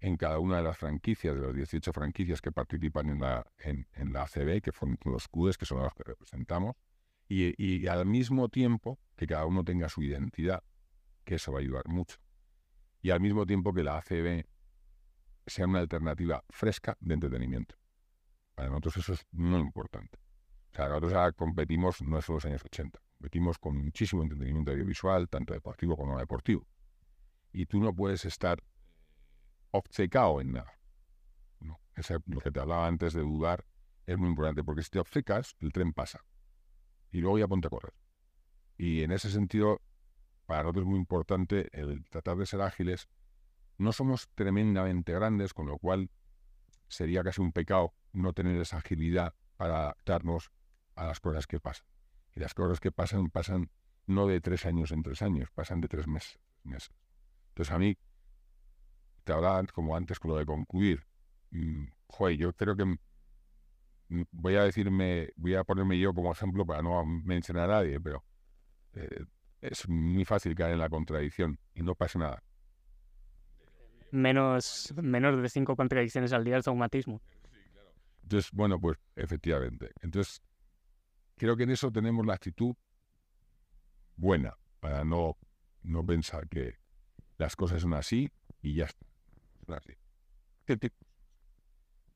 en 0.00 0.16
cada 0.16 0.38
una 0.38 0.58
de 0.58 0.62
las 0.62 0.78
franquicias, 0.78 1.34
de 1.34 1.40
las 1.40 1.54
18 1.54 1.92
franquicias 1.92 2.40
que 2.40 2.52
participan 2.52 3.08
en 3.08 3.20
la, 3.20 3.46
en, 3.58 3.86
la 4.12 4.22
ACB, 4.22 4.60
que 4.62 4.70
son 4.72 4.96
los 5.04 5.28
CUDES, 5.28 5.58
que 5.58 5.66
son 5.66 5.82
los 5.82 5.92
que 5.94 6.04
representamos, 6.04 6.76
y, 7.28 7.86
al 7.88 8.06
mismo 8.06 8.48
tiempo 8.48 8.98
que 9.16 9.26
cada 9.26 9.44
uno 9.44 9.64
tenga 9.64 9.88
su 9.88 10.02
identidad, 10.02 10.62
que 11.24 11.34
eso 11.34 11.52
va 11.52 11.58
a 11.58 11.62
ayudar 11.62 11.88
mucho. 11.88 12.16
Y 13.02 13.10
al 13.10 13.20
mismo 13.20 13.44
tiempo 13.44 13.74
que 13.74 13.82
la 13.82 13.98
ACB 13.98 14.46
sea 15.46 15.66
una 15.66 15.80
alternativa 15.80 16.42
fresca 16.48 16.96
de 17.00 17.14
entretenimiento. 17.14 17.74
Para 18.54 18.68
nosotros 18.68 18.98
eso 18.98 19.12
es 19.12 19.26
muy 19.32 19.60
importante. 19.60 20.18
O 20.72 20.76
sea, 20.76 20.88
nosotros 20.88 21.34
competimos 21.36 22.00
no 22.02 22.18
es 22.18 22.28
los 22.28 22.44
años 22.44 22.64
80, 22.64 22.98
competimos 23.18 23.58
con 23.58 23.76
muchísimo 23.76 24.22
entretenimiento 24.22 24.70
audiovisual, 24.70 25.28
tanto 25.28 25.52
deportivo 25.54 25.96
como 25.96 26.14
no 26.14 26.18
deportivo. 26.18 26.66
Y 27.52 27.66
tú 27.66 27.80
no 27.80 27.94
puedes 27.94 28.24
estar 28.24 28.62
obcecado 29.70 30.40
en 30.40 30.52
nada. 30.52 30.72
No, 31.60 31.78
lo 32.26 32.40
que 32.40 32.50
te 32.50 32.60
hablaba 32.60 32.86
antes 32.86 33.12
de 33.12 33.20
dudar 33.20 33.64
es 34.06 34.16
muy 34.16 34.28
importante, 34.28 34.64
porque 34.64 34.82
si 34.82 34.90
te 34.90 34.98
obcecas, 34.98 35.56
el 35.60 35.72
tren 35.72 35.92
pasa. 35.92 36.24
Y 37.10 37.20
luego 37.20 37.38
ya 37.38 37.48
ponte 37.48 37.66
a 37.66 37.70
correr. 37.70 37.94
Y 38.76 39.02
en 39.02 39.12
ese 39.12 39.30
sentido, 39.30 39.82
para 40.46 40.62
nosotros 40.62 40.84
es 40.84 40.88
muy 40.88 40.98
importante 40.98 41.68
el 41.72 42.04
tratar 42.08 42.36
de 42.36 42.46
ser 42.46 42.62
ágiles. 42.62 43.08
No 43.76 43.92
somos 43.92 44.28
tremendamente 44.34 45.12
grandes, 45.12 45.52
con 45.52 45.66
lo 45.66 45.78
cual 45.78 46.10
sería 46.88 47.22
casi 47.22 47.40
un 47.40 47.52
pecado 47.52 47.94
no 48.12 48.32
tener 48.32 48.60
esa 48.60 48.78
agilidad 48.78 49.34
para 49.56 49.80
adaptarnos 49.80 50.50
a 50.94 51.04
las 51.06 51.20
cosas 51.20 51.46
que 51.46 51.60
pasan. 51.60 51.86
Y 52.34 52.40
las 52.40 52.54
cosas 52.54 52.80
que 52.80 52.92
pasan 52.92 53.30
pasan 53.30 53.70
no 54.06 54.26
de 54.26 54.40
tres 54.40 54.64
años 54.64 54.90
en 54.90 55.02
tres 55.02 55.22
años, 55.22 55.50
pasan 55.50 55.80
de 55.80 55.88
tres 55.88 56.06
meses. 56.06 56.38
meses. 56.62 56.90
Entonces 57.48 57.74
a 57.74 57.78
mí 57.78 57.98
te 59.28 59.34
hablaba 59.34 59.62
como 59.74 59.94
antes 59.94 60.18
con 60.18 60.30
lo 60.30 60.38
de 60.38 60.46
concluir. 60.46 61.04
Mm, 61.50 61.84
joder, 62.06 62.38
yo 62.38 62.52
creo 62.54 62.74
que 62.74 62.96
voy 64.32 64.56
a 64.56 64.62
decirme, 64.62 65.28
voy 65.36 65.54
a 65.54 65.64
ponerme 65.64 65.98
yo 65.98 66.14
como 66.14 66.32
ejemplo 66.32 66.64
para 66.64 66.80
no 66.80 67.04
mencionar 67.04 67.70
a 67.70 67.74
nadie, 67.74 68.00
pero 68.00 68.24
eh, 68.94 69.26
es 69.60 69.86
muy 69.86 70.24
fácil 70.24 70.54
caer 70.54 70.72
en 70.72 70.78
la 70.78 70.88
contradicción 70.88 71.58
y 71.74 71.82
no 71.82 71.94
pasa 71.94 72.18
nada. 72.18 72.42
Menos, 74.12 74.94
menos 74.96 75.42
de 75.42 75.50
cinco 75.50 75.76
contradicciones 75.76 76.32
al 76.32 76.42
día 76.42 76.56
es 76.56 76.66
automatismo. 76.66 77.20
Entonces, 78.22 78.50
bueno, 78.50 78.80
pues 78.80 78.96
efectivamente. 79.14 79.90
Entonces, 80.00 80.40
creo 81.36 81.54
que 81.54 81.64
en 81.64 81.70
eso 81.70 81.92
tenemos 81.92 82.24
la 82.24 82.32
actitud 82.32 82.74
buena 84.16 84.56
para 84.80 85.04
no, 85.04 85.36
no 85.82 86.06
pensar 86.06 86.48
que 86.48 86.78
las 87.36 87.54
cosas 87.56 87.82
son 87.82 87.92
así 87.92 88.30
y 88.62 88.76
ya 88.76 88.86
está. 88.86 89.07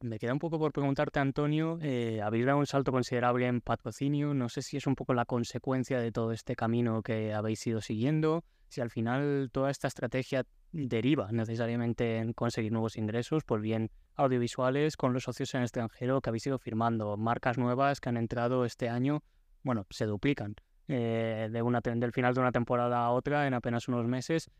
Me 0.00 0.18
queda 0.18 0.32
un 0.32 0.40
poco 0.40 0.58
por 0.58 0.72
preguntarte, 0.72 1.20
Antonio, 1.20 1.78
eh, 1.80 2.20
habéis 2.22 2.44
dado 2.44 2.58
un 2.58 2.66
salto 2.66 2.90
considerable 2.90 3.46
en 3.46 3.60
patrocinio, 3.60 4.34
no 4.34 4.48
sé 4.48 4.60
si 4.62 4.76
es 4.76 4.86
un 4.88 4.96
poco 4.96 5.14
la 5.14 5.24
consecuencia 5.26 6.00
de 6.00 6.10
todo 6.10 6.32
este 6.32 6.56
camino 6.56 7.02
que 7.02 7.32
habéis 7.32 7.64
ido 7.68 7.80
siguiendo, 7.80 8.42
si 8.68 8.80
al 8.80 8.90
final 8.90 9.50
toda 9.52 9.70
esta 9.70 9.86
estrategia 9.86 10.44
deriva 10.72 11.30
necesariamente 11.30 12.16
en 12.16 12.32
conseguir 12.32 12.72
nuevos 12.72 12.96
ingresos, 12.96 13.44
pues 13.44 13.62
bien 13.62 13.90
audiovisuales 14.16 14.96
con 14.96 15.12
los 15.12 15.22
socios 15.22 15.54
en 15.54 15.62
extranjero 15.62 16.20
que 16.20 16.30
habéis 16.30 16.46
ido 16.46 16.58
firmando, 16.58 17.16
marcas 17.16 17.56
nuevas 17.56 18.00
que 18.00 18.08
han 18.08 18.16
entrado 18.16 18.64
este 18.64 18.88
año, 18.88 19.22
bueno, 19.62 19.86
se 19.90 20.06
duplican 20.06 20.56
eh, 20.88 21.48
de 21.52 21.62
una, 21.62 21.80
del 21.80 22.12
final 22.12 22.34
de 22.34 22.40
una 22.40 22.50
temporada 22.50 23.04
a 23.04 23.10
otra 23.10 23.46
en 23.46 23.54
apenas 23.54 23.86
unos 23.86 24.06
meses 24.06 24.50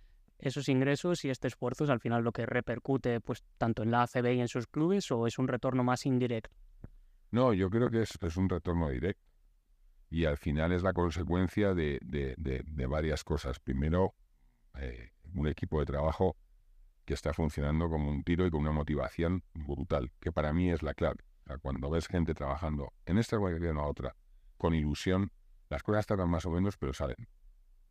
esos 0.42 0.68
ingresos 0.68 1.24
y 1.24 1.30
este 1.30 1.48
esfuerzo 1.48 1.84
es 1.84 1.90
al 1.90 2.00
final 2.00 2.22
lo 2.22 2.32
que 2.32 2.44
repercute 2.44 3.20
pues 3.20 3.42
tanto 3.56 3.82
en 3.82 3.90
la 3.90 4.02
ACB 4.02 4.34
y 4.34 4.40
en 4.40 4.48
sus 4.48 4.66
clubes 4.66 5.10
o 5.10 5.26
es 5.26 5.38
un 5.38 5.48
retorno 5.48 5.84
más 5.84 6.04
indirecto? 6.04 6.50
No, 7.30 7.54
yo 7.54 7.70
creo 7.70 7.90
que 7.90 8.02
es, 8.02 8.18
es 8.20 8.36
un 8.36 8.48
retorno 8.48 8.90
directo 8.90 9.32
y 10.12 10.26
al 10.26 10.36
final 10.36 10.72
es 10.72 10.82
la 10.82 10.92
consecuencia 10.92 11.72
de, 11.72 11.98
varias 12.86 13.24
cosas. 13.24 13.58
Primero, 13.60 14.14
eh, 14.78 15.12
un 15.32 15.48
equipo 15.48 15.80
de 15.80 15.86
trabajo 15.86 16.36
que 17.06 17.14
está 17.14 17.32
funcionando 17.32 17.88
como 17.88 18.10
un 18.10 18.22
tiro 18.22 18.46
y 18.46 18.50
con 18.50 18.60
una 18.60 18.72
motivación 18.72 19.42
brutal, 19.54 20.12
que 20.20 20.30
para 20.30 20.52
mí 20.52 20.70
es 20.70 20.82
la 20.82 20.92
clave. 20.92 21.24
cuando 21.62 21.88
ves 21.88 22.08
gente 22.08 22.34
trabajando 22.34 22.92
en 23.06 23.16
esta 23.16 23.38
o 23.38 23.48
en 23.48 23.76
otra, 23.78 24.14
con 24.58 24.74
ilusión, 24.74 25.32
las 25.70 25.82
cosas 25.82 26.06
tardan 26.06 26.28
más 26.28 26.44
o 26.44 26.50
menos, 26.50 26.76
pero 26.76 26.92
salen 26.92 27.26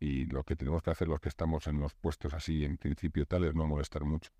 y 0.02 0.24
lo 0.26 0.42
que 0.42 0.56
tenemos 0.56 0.82
que 0.82 0.90
hacer 0.90 1.06
los 1.06 1.20
que 1.20 1.28
estamos 1.28 1.68
en 1.68 1.78
los 1.78 1.94
puestos 1.94 2.34
así, 2.34 2.64
en 2.64 2.76
principio 2.76 3.24
tal, 3.24 3.44
es 3.44 3.54
no 3.54 3.68
molestar 3.68 4.02
mucho, 4.04 4.32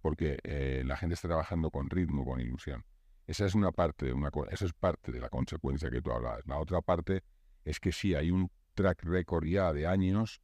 porque 0.00 0.38
eh, 0.44 0.84
la 0.86 0.96
gente 0.96 1.14
está 1.14 1.26
trabajando 1.26 1.72
con 1.72 1.90
ritmo, 1.90 2.24
con 2.24 2.40
ilusión. 2.40 2.84
Esa 3.26 3.44
es 3.44 3.56
una 3.56 3.72
parte 3.72 4.12
una 4.12 4.30
eso 4.50 4.66
es 4.66 4.72
parte 4.72 5.10
de 5.10 5.18
la 5.18 5.28
consecuencia 5.28 5.90
que 5.90 6.00
tú 6.00 6.12
hablabas. 6.12 6.46
La 6.46 6.58
otra 6.58 6.80
parte 6.80 7.24
es 7.64 7.80
que 7.80 7.90
sí 7.90 8.14
hay 8.14 8.30
un 8.30 8.52
track 8.74 9.02
record 9.02 9.46
ya 9.46 9.72
de 9.72 9.88
años 9.88 10.40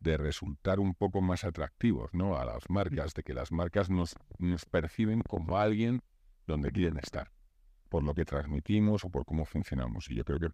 de 0.00 0.16
resultar 0.16 0.80
un 0.80 0.96
poco 0.96 1.20
más 1.20 1.44
atractivos 1.44 2.12
¿no? 2.12 2.36
a 2.36 2.44
las 2.44 2.68
marcas, 2.68 3.14
de 3.14 3.22
que 3.22 3.34
las 3.34 3.52
marcas 3.52 3.88
nos 3.88 4.16
perciben 4.68 5.20
como 5.22 5.58
alguien 5.58 6.02
donde 6.48 6.72
quieren 6.72 6.98
estar, 6.98 7.30
por 7.88 8.02
lo 8.02 8.14
que 8.14 8.24
transmitimos 8.24 9.04
o 9.04 9.10
por 9.10 9.24
cómo 9.24 9.44
funcionamos. 9.44 10.10
Y 10.10 10.16
yo 10.16 10.24
creo 10.24 10.40
que 10.40 10.48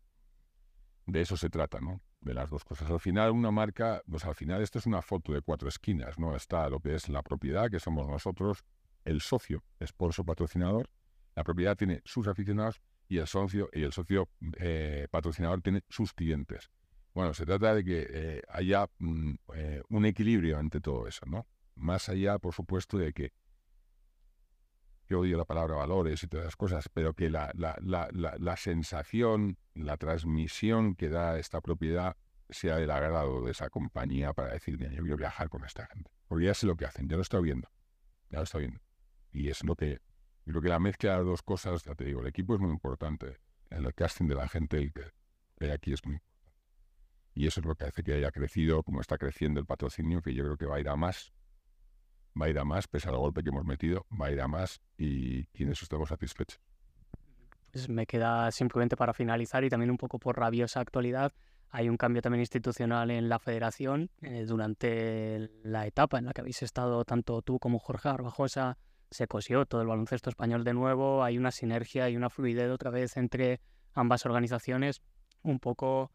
de 1.07 1.23
eso 1.23 1.39
se 1.39 1.49
trata, 1.49 1.81
¿no? 1.81 2.03
De 2.23 2.35
las 2.35 2.51
dos 2.51 2.65
cosas. 2.65 2.89
Al 2.89 3.01
final, 3.01 3.33
una 3.33 3.51
marca, 3.51 4.01
pues 4.09 4.25
al 4.25 4.37
final 4.37 4.63
esto 4.63 4.79
es 4.79 4.87
una 4.87 5.03
foto 5.03 5.33
de 5.33 5.43
cuatro 5.43 5.69
esquinas, 5.69 6.19
¿no? 6.19 6.37
Está 6.37 6.69
lo 6.71 6.79
que 6.79 6.95
es 6.95 7.09
la 7.09 7.23
propiedad, 7.23 7.69
que 7.69 7.81
somos 7.81 8.09
nosotros, 8.09 8.65
el 9.05 9.21
socio, 9.21 9.65
sponsor 9.85 10.25
patrocinador. 10.25 10.89
La 11.35 11.43
propiedad 11.43 11.77
tiene 11.77 12.01
sus 12.05 12.29
aficionados 12.29 12.81
y 13.09 13.19
el 13.19 13.27
socio, 13.27 13.69
y 13.73 13.83
el 13.83 13.93
socio 13.93 14.29
eh, 14.59 15.09
patrocinador 15.11 15.63
tiene 15.63 15.83
sus 15.89 16.13
clientes. 16.13 16.71
Bueno, 17.15 17.35
se 17.35 17.45
trata 17.45 17.75
de 17.75 17.85
que 17.85 18.07
eh, 18.09 18.43
haya 18.49 18.89
mm, 18.99 19.35
eh, 19.55 19.83
un 19.89 20.07
equilibrio 20.07 20.59
entre 20.61 20.81
todo 20.81 21.07
eso, 21.07 21.27
¿no? 21.27 21.47
Más 21.75 22.09
allá, 22.09 22.39
por 22.39 22.55
supuesto, 22.55 22.99
de 22.99 23.13
que 23.13 23.33
yo 25.13 25.21
odio 25.21 25.37
la 25.37 25.45
palabra 25.45 25.77
valores 25.77 26.23
y 26.23 26.27
todas 26.27 26.45
esas 26.45 26.57
cosas, 26.57 26.89
pero 26.89 27.13
que 27.13 27.29
la, 27.29 27.51
la, 27.55 27.77
la, 27.83 28.09
la, 28.13 28.57
sensación, 28.57 29.59
la 29.75 29.99
transmisión 29.99 30.95
que 30.95 31.11
da 31.11 31.39
esta 31.39 31.61
propiedad 31.61 32.17
sea 32.49 32.77
del 32.77 32.91
agrado 32.91 33.45
de 33.45 33.51
esa 33.51 33.69
compañía 33.69 34.33
para 34.33 34.55
decir, 34.55 34.79
yo 34.79 35.03
quiero 35.03 35.19
viajar 35.19 35.51
con 35.51 35.65
esta 35.65 35.87
gente. 35.87 36.11
Porque 36.29 36.47
ya 36.47 36.55
sé 36.55 36.67
lo 36.67 36.77
que 36.77 36.87
hacen, 36.87 37.09
ya 37.11 37.17
lo 37.17 37.23
estoy 37.23 37.43
viendo, 37.43 37.69
ya 38.31 38.39
lo 38.39 38.45
estoy 38.45 38.63
viendo. 38.63 38.81
Y 39.33 39.49
es 39.51 39.63
lo 39.65 39.77
que, 39.77 40.01
creo 40.47 40.63
que 40.63 40.69
la 40.71 40.79
mezcla 40.79 41.11
de 41.11 41.17
las 41.19 41.27
dos 41.27 41.43
cosas, 41.43 41.85
ya 41.85 41.95
te 41.95 42.05
digo, 42.05 42.23
el 42.23 42.29
equipo 42.29 42.55
es 42.55 42.61
muy 42.61 42.71
importante, 42.71 43.39
el 43.69 43.93
casting 43.95 44.29
de 44.29 44.35
la 44.35 44.49
gente 44.49 44.79
el 44.79 44.93
que 44.95 45.11
hay 45.61 45.71
aquí 45.71 45.93
es 45.93 46.03
muy 46.07 46.15
importante. 46.15 46.33
Y 47.35 47.47
eso 47.47 47.61
es 47.61 47.67
lo 47.67 47.75
que 47.75 47.85
hace 47.85 48.03
que 48.03 48.15
haya 48.15 48.31
crecido, 48.31 48.83
como 48.83 49.03
está 49.03 49.19
creciendo 49.19 49.61
el 49.61 49.67
patrocinio, 49.67 50.23
que 50.23 50.33
yo 50.33 50.43
creo 50.45 50.57
que 50.57 50.67
va 50.67 50.77
a 50.77 50.81
ir 50.81 50.89
a 50.89 50.97
más 50.97 51.35
va 52.41 52.47
a 52.47 52.49
ir 52.49 52.59
a 52.59 52.65
más, 52.65 52.89
pese 52.89 53.09
al 53.09 53.17
golpe 53.17 53.43
que 53.43 53.51
hemos 53.51 53.65
metido, 53.65 54.07
va 54.21 54.27
a 54.27 54.31
ir 54.33 54.41
a 54.41 54.49
más 54.49 54.81
y, 54.97 55.49
y 55.53 55.63
en 55.63 55.71
eso 55.71 55.85
estamos 55.85 56.09
satisfechos. 56.09 56.61
Pues 57.71 57.89
me 57.89 58.07
queda 58.07 58.51
simplemente 58.51 58.97
para 58.97 59.15
finalizar 59.15 59.65
y 59.65 59.71
también 59.71 59.91
un 59.91 59.97
poco 59.97 60.19
por 60.19 60.39
rabiosa 60.39 60.81
actualidad, 60.81 61.33
hay 61.75 61.89
un 61.89 61.97
cambio 61.97 62.21
también 62.21 62.41
institucional 62.41 63.11
en 63.11 63.31
la 63.31 63.39
federación 63.39 64.11
eh, 64.21 64.45
durante 64.47 65.51
la 65.65 65.87
etapa 65.87 66.19
en 66.19 66.27
la 66.27 66.35
que 66.35 66.43
habéis 66.43 66.63
estado 66.63 67.03
tanto 67.07 67.41
tú 67.41 67.59
como 67.59 67.79
Jorge 67.79 68.11
Arbajosa. 68.11 68.77
Se 69.11 69.27
cosió 69.27 69.65
todo 69.65 69.81
el 69.81 69.87
baloncesto 69.87 70.29
español 70.29 70.65
de 70.65 70.75
nuevo. 70.75 71.25
Hay 71.25 71.39
una 71.39 71.51
sinergia 71.51 72.11
y 72.11 72.17
una 72.17 72.29
fluidez 72.29 72.71
otra 72.71 72.91
vez 72.91 73.17
entre 73.17 73.63
ambas 73.95 74.27
organizaciones. 74.27 75.01
Un 75.43 75.61
poco, 75.61 76.13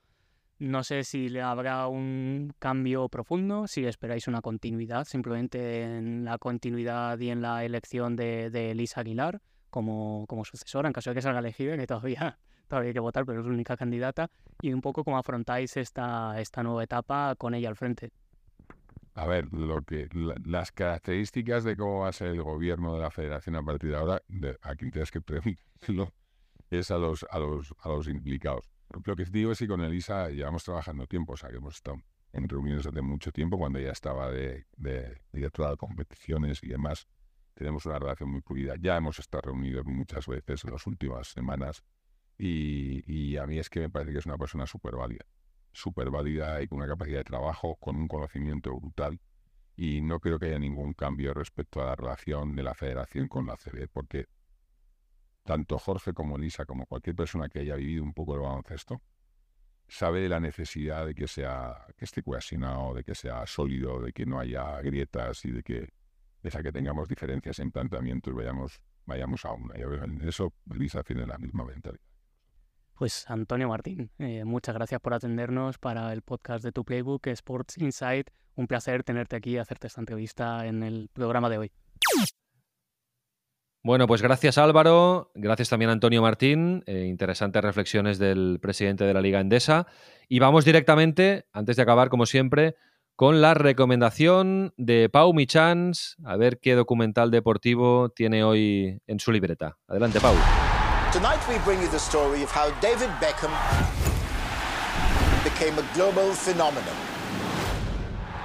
no 0.59 0.83
sé 0.83 1.03
si 1.03 1.29
le 1.29 1.41
habrá 1.41 1.87
un 1.87 2.53
cambio 2.59 3.09
profundo, 3.09 3.67
si 3.67 3.85
esperáis 3.85 4.27
una 4.27 4.41
continuidad, 4.41 5.05
simplemente 5.05 5.83
en 5.83 6.25
la 6.25 6.37
continuidad 6.37 7.19
y 7.19 7.29
en 7.29 7.41
la 7.41 7.63
elección 7.63 8.15
de, 8.15 8.49
de 8.49 8.71
Elisa 8.71 9.01
Aguilar 9.01 9.41
como, 9.69 10.25
como 10.27 10.45
sucesora, 10.45 10.87
en 10.87 10.93
caso 10.93 11.11
de 11.11 11.15
que 11.15 11.21
salga 11.21 11.39
elegida, 11.39 11.77
que 11.77 11.87
todavía 11.87 12.39
todavía 12.67 12.89
hay 12.89 12.93
que 12.93 12.99
votar, 12.99 13.25
pero 13.25 13.39
es 13.39 13.45
la 13.45 13.53
única 13.53 13.77
candidata, 13.77 14.29
y 14.61 14.73
un 14.73 14.81
poco 14.81 15.03
cómo 15.03 15.17
afrontáis 15.17 15.77
esta, 15.77 16.39
esta 16.39 16.63
nueva 16.63 16.83
etapa 16.83 17.35
con 17.35 17.53
ella 17.53 17.69
al 17.69 17.75
frente. 17.75 18.11
A 19.13 19.25
ver, 19.25 19.51
lo 19.51 19.81
que 19.81 20.09
las 20.45 20.71
características 20.71 21.63
de 21.63 21.75
cómo 21.75 22.01
va 22.01 22.09
a 22.09 22.13
ser 22.13 22.27
el 22.27 22.43
gobierno 22.43 22.93
de 22.93 22.99
la 22.99 23.09
federación 23.09 23.55
a 23.55 23.63
partir 23.63 23.91
de 23.91 23.97
ahora, 23.97 24.21
de, 24.27 24.57
aquí 24.61 24.91
tienes 24.91 25.11
que 25.11 25.21
preguntarlo, 25.21 26.13
es 26.69 26.91
a 26.91 26.97
los, 26.97 27.25
a 27.29 27.39
los, 27.39 27.73
a 27.79 27.89
los 27.89 28.07
implicados. 28.07 28.69
Lo 28.89 29.15
que 29.15 29.25
digo 29.25 29.51
es 29.51 29.59
que 29.59 29.67
con 29.67 29.81
Elisa 29.81 30.29
llevamos 30.29 30.63
trabajando 30.63 31.07
tiempo, 31.07 31.33
o 31.33 31.37
sea, 31.37 31.49
que 31.49 31.57
hemos 31.57 31.75
estado 31.75 31.97
en 32.33 32.47
reuniones 32.47 32.85
hace 32.85 33.01
mucho 33.01 33.31
tiempo, 33.31 33.57
cuando 33.57 33.79
ella 33.79 33.91
estaba 33.91 34.31
de, 34.31 34.65
de 34.77 35.21
directora 35.31 35.71
de 35.71 35.77
competiciones 35.77 36.63
y 36.63 36.67
demás. 36.67 37.07
Tenemos 37.53 37.85
una 37.85 37.99
relación 37.99 38.29
muy 38.29 38.41
fluida. 38.41 38.75
Ya 38.79 38.97
hemos 38.97 39.19
estado 39.19 39.41
reunidos 39.41 39.85
muchas 39.85 40.27
veces 40.27 40.63
en 40.63 40.71
las 40.71 40.85
últimas 40.85 41.27
semanas 41.27 41.83
y, 42.37 43.37
a 43.37 43.47
mí 43.47 43.57
es 43.57 43.69
que 43.69 43.79
me 43.79 43.89
parece 43.89 44.11
que 44.11 44.19
es 44.19 44.25
una 44.25 44.37
persona 44.37 44.67
súper 44.67 44.95
válida, 44.95 45.25
súper 45.71 46.09
válida 46.11 46.61
y 46.61 46.67
con 46.67 46.77
una 46.77 46.87
capacidad 46.87 47.19
de 47.19 47.23
trabajo, 47.23 47.75
con 47.77 47.95
un 47.95 48.07
conocimiento 48.07 48.75
brutal. 48.79 49.19
Y 49.75 50.01
no 50.01 50.19
creo 50.19 50.39
que 50.39 50.47
haya 50.47 50.59
ningún 50.59 50.93
cambio 50.93 51.33
respecto 51.33 51.81
a 51.81 51.85
la 51.85 51.95
relación 51.95 52.55
de 52.55 52.63
la 52.63 52.73
federación 52.73 53.27
con 53.27 53.45
la 53.47 53.57
CB, 53.57 53.87
porque 53.91 54.27
tanto 55.47 55.79
Jorge 55.79 56.13
como 56.13 56.37
Lisa, 56.37 56.65
como 56.65 56.85
cualquier 56.85 57.15
persona 57.15 57.47
que 57.47 57.59
haya 57.59 57.75
vivido 57.75 58.03
un 58.03 58.13
poco 58.13 58.35
el 58.35 58.41
baloncesto, 58.41 59.01
sabe 59.87 60.27
la 60.27 60.39
necesidad 60.39 61.05
de 61.05 61.15
que 61.15 61.27
sea 61.27 61.87
que 61.95 62.05
esté 62.05 62.21
cohesionado, 62.21 62.93
de 62.93 63.03
que 63.03 63.15
sea 63.15 63.47
sólido, 63.47 64.01
de 64.01 64.11
que 64.11 64.25
no 64.25 64.39
haya 64.39 64.79
grietas 64.81 65.45
y 65.45 65.51
de 65.51 65.63
que 65.63 65.89
pese 66.41 66.61
que 66.61 66.71
tengamos 66.71 67.07
diferencias 67.07 67.59
en 67.59 67.71
planteamientos 67.71 68.35
vayamos 68.35 68.81
vayamos 69.05 69.45
a 69.45 69.53
una. 69.53 69.73
En 69.75 70.21
eso 70.27 70.53
Lisa 70.65 71.01
tiene 71.01 71.25
la 71.25 71.37
misma 71.37 71.63
mentalidad. 71.63 72.03
Pues 72.93 73.29
Antonio 73.29 73.69
Martín, 73.69 74.11
eh, 74.17 74.43
muchas 74.43 74.75
gracias 74.75 74.99
por 74.99 75.13
atendernos 75.13 75.77
para 75.77 76.11
el 76.11 76.23
podcast 76.23 76.63
de 76.63 76.71
tu 76.73 76.83
Playbook 76.83 77.27
Sports 77.27 77.77
Insight. 77.77 78.31
Un 78.55 78.67
placer 78.67 79.03
tenerte 79.03 79.37
aquí 79.37 79.51
y 79.51 79.57
hacerte 79.59 79.87
esta 79.87 80.01
entrevista 80.01 80.65
en 80.65 80.83
el 80.83 81.09
programa 81.13 81.49
de 81.49 81.57
hoy. 81.59 81.71
Bueno, 83.87 84.05
pues 84.05 84.21
gracias 84.21 84.57
Álvaro, 84.57 85.31
gracias 85.33 85.69
también 85.69 85.89
Antonio 85.89 86.21
Martín, 86.21 86.83
eh, 86.87 87.05
interesantes 87.07 87.63
reflexiones 87.63 88.19
del 88.19 88.59
presidente 88.61 89.05
de 89.05 89.13
la 89.13 89.21
Liga 89.21 89.39
Endesa. 89.39 89.87
Y 90.27 90.39
vamos 90.39 90.65
directamente, 90.65 91.45
antes 91.53 91.77
de 91.77 91.83
acabar 91.83 92.09
como 92.09 92.25
siempre, 92.25 92.75
con 93.15 93.39
la 93.39 93.53
recomendación 93.53 94.73
de 94.75 95.07
Pau 95.07 95.33
Michans, 95.33 96.17
a 96.25 96.35
ver 96.35 96.59
qué 96.59 96.75
documental 96.75 97.31
deportivo 97.31 98.09
tiene 98.09 98.43
hoy 98.43 98.99
en 99.07 99.21
su 99.21 99.31
libreta. 99.31 99.77
Adelante, 99.87 100.19
Pau. 100.19 100.35
Tonight 101.13 101.39
we 101.47 101.57
bring 101.63 101.79
you 101.79 101.87
the 101.89 101.95
story 101.95 102.43
of 102.43 102.51
how 102.53 102.69
David 102.81 103.07
Beckham 103.21 103.53
became 105.45 105.79
a 105.79 105.93
global 105.95 106.33
phenomenon. 106.33 107.16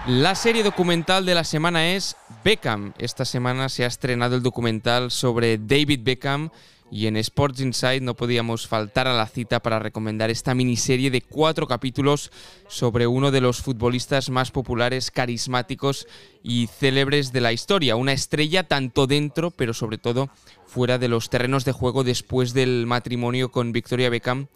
La 0.09 0.35
serie 0.35 0.65
documental 0.65 1.25
de 1.25 1.37
la 1.37 1.45
semana 1.45 1.93
es 1.93 2.17
Beckham. 2.43 2.93
Esta 2.99 3.25
semana 3.25 3.69
se 3.69 3.85
ha 3.85 3.87
estrenado 3.87 4.35
el 4.35 4.43
documental 4.43 5.13
sobre 5.13 5.59
David 5.59 6.01
Beckham 6.03 6.51
y 6.91 7.07
en 7.07 7.17
Sports 7.17 7.61
Insight 7.61 8.03
no 8.03 8.15
podíamos 8.15 8.67
faltar 8.67 9.07
a 9.07 9.15
la 9.15 9.29
cita 9.29 9.61
para 9.61 9.79
recomendar 9.79 10.29
esta 10.29 10.57
miniserie 10.57 11.13
de 11.13 11.23
cuatro 11.23 11.69
capítulos 11.69 12.33
sobre 12.67 13.07
uno 13.07 13.31
de 13.31 13.41
los 13.41 13.63
futbolistas 13.63 14.29
más 14.29 14.51
populares, 14.51 15.13
carismáticos 15.13 16.09
y 16.43 16.67
célebres 16.67 17.33
de 17.33 17.41
la 17.41 17.53
historia. 17.53 17.95
Una 17.95 18.13
estrella 18.13 18.65
tanto 18.65 19.07
dentro, 19.07 19.53
pero 19.53 19.73
sobre 19.73 19.99
todo 19.99 20.31
fuera 20.67 20.99
de 20.99 21.07
los 21.07 21.31
terrenos 21.31 21.65
de 21.65 21.71
juego 21.71 22.03
después 22.03 22.55
del 22.55 22.87
matrimonio 22.87 23.53
con 23.53 23.71
Victoria 23.71 24.11
Beckham, 24.11 24.49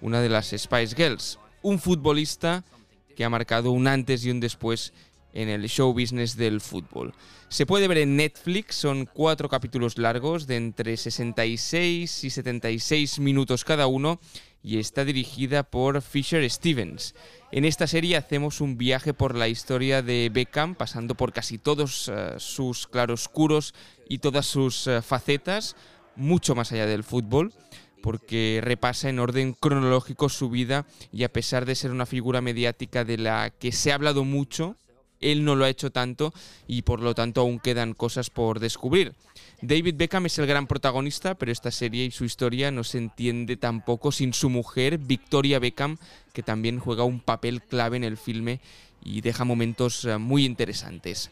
una 0.00 0.22
de 0.22 0.30
las 0.30 0.46
Spice 0.56 0.96
Girls. 0.96 1.38
Un 1.60 1.78
futbolista 1.78 2.64
que 3.14 3.24
ha 3.24 3.30
marcado 3.30 3.70
un 3.70 3.86
antes 3.86 4.24
y 4.24 4.30
un 4.30 4.40
después 4.40 4.92
en 5.34 5.48
el 5.48 5.68
show 5.68 5.92
business 5.92 6.36
del 6.36 6.60
fútbol. 6.60 7.12
Se 7.48 7.66
puede 7.66 7.88
ver 7.88 7.98
en 7.98 8.16
Netflix, 8.16 8.76
son 8.76 9.06
cuatro 9.06 9.48
capítulos 9.48 9.98
largos 9.98 10.46
de 10.46 10.56
entre 10.56 10.96
66 10.96 12.24
y 12.24 12.30
76 12.30 13.18
minutos 13.18 13.64
cada 13.64 13.86
uno 13.86 14.20
y 14.62 14.78
está 14.78 15.04
dirigida 15.04 15.62
por 15.62 16.00
Fisher 16.00 16.48
Stevens. 16.50 17.14
En 17.52 17.64
esta 17.64 17.86
serie 17.86 18.16
hacemos 18.16 18.60
un 18.60 18.78
viaje 18.78 19.12
por 19.12 19.36
la 19.36 19.48
historia 19.48 20.02
de 20.02 20.30
Beckham, 20.32 20.74
pasando 20.74 21.14
por 21.14 21.32
casi 21.32 21.58
todos 21.58 22.08
uh, 22.08 22.38
sus 22.38 22.86
claroscuros 22.86 23.74
y 24.08 24.18
todas 24.18 24.46
sus 24.46 24.86
uh, 24.86 25.02
facetas, 25.02 25.76
mucho 26.16 26.54
más 26.54 26.72
allá 26.72 26.86
del 26.86 27.04
fútbol 27.04 27.52
porque 28.04 28.60
repasa 28.62 29.08
en 29.08 29.18
orden 29.18 29.54
cronológico 29.54 30.28
su 30.28 30.50
vida 30.50 30.84
y 31.10 31.24
a 31.24 31.32
pesar 31.32 31.64
de 31.64 31.74
ser 31.74 31.90
una 31.90 32.04
figura 32.04 32.42
mediática 32.42 33.02
de 33.02 33.16
la 33.16 33.48
que 33.48 33.72
se 33.72 33.90
ha 33.90 33.94
hablado 33.94 34.24
mucho, 34.24 34.76
él 35.22 35.42
no 35.42 35.56
lo 35.56 35.64
ha 35.64 35.70
hecho 35.70 35.90
tanto 35.90 36.34
y 36.66 36.82
por 36.82 37.00
lo 37.00 37.14
tanto 37.14 37.40
aún 37.40 37.58
quedan 37.58 37.94
cosas 37.94 38.28
por 38.28 38.60
descubrir. 38.60 39.14
David 39.62 39.94
Beckham 39.96 40.26
es 40.26 40.38
el 40.38 40.46
gran 40.46 40.66
protagonista, 40.66 41.34
pero 41.34 41.50
esta 41.50 41.70
serie 41.70 42.04
y 42.04 42.10
su 42.10 42.26
historia 42.26 42.70
no 42.70 42.84
se 42.84 42.98
entiende 42.98 43.56
tampoco 43.56 44.12
sin 44.12 44.34
su 44.34 44.50
mujer, 44.50 44.98
Victoria 44.98 45.58
Beckham, 45.58 45.96
que 46.34 46.42
también 46.42 46.80
juega 46.80 47.04
un 47.04 47.20
papel 47.20 47.62
clave 47.62 47.96
en 47.96 48.04
el 48.04 48.18
filme 48.18 48.60
y 49.02 49.22
deja 49.22 49.46
momentos 49.46 50.04
eh, 50.04 50.18
muy 50.18 50.44
interesantes. 50.44 51.30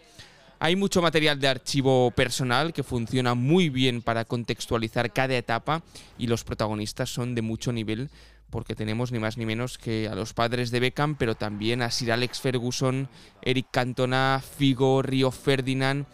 Hay 0.64 0.76
mucho 0.76 1.02
material 1.02 1.40
de 1.40 1.48
archivo 1.48 2.12
personal 2.12 2.72
que 2.72 2.84
funciona 2.84 3.34
muy 3.34 3.68
bien 3.68 4.00
para 4.00 4.24
contextualizar 4.24 5.12
cada 5.12 5.36
etapa 5.36 5.82
y 6.18 6.28
los 6.28 6.44
protagonistas 6.44 7.10
son 7.10 7.34
de 7.34 7.42
mucho 7.42 7.72
nivel 7.72 8.10
porque 8.48 8.76
tenemos 8.76 9.10
ni 9.10 9.18
más 9.18 9.36
ni 9.36 9.44
menos 9.44 9.76
que 9.76 10.06
a 10.06 10.14
los 10.14 10.34
padres 10.34 10.70
de 10.70 10.78
Beckham, 10.78 11.16
pero 11.16 11.34
también 11.34 11.82
a 11.82 11.90
Sir 11.90 12.12
Alex 12.12 12.40
Ferguson, 12.40 13.08
Eric 13.42 13.66
Cantona, 13.72 14.40
Figo, 14.56 15.02
Río 15.02 15.32
Ferdinand 15.32 16.06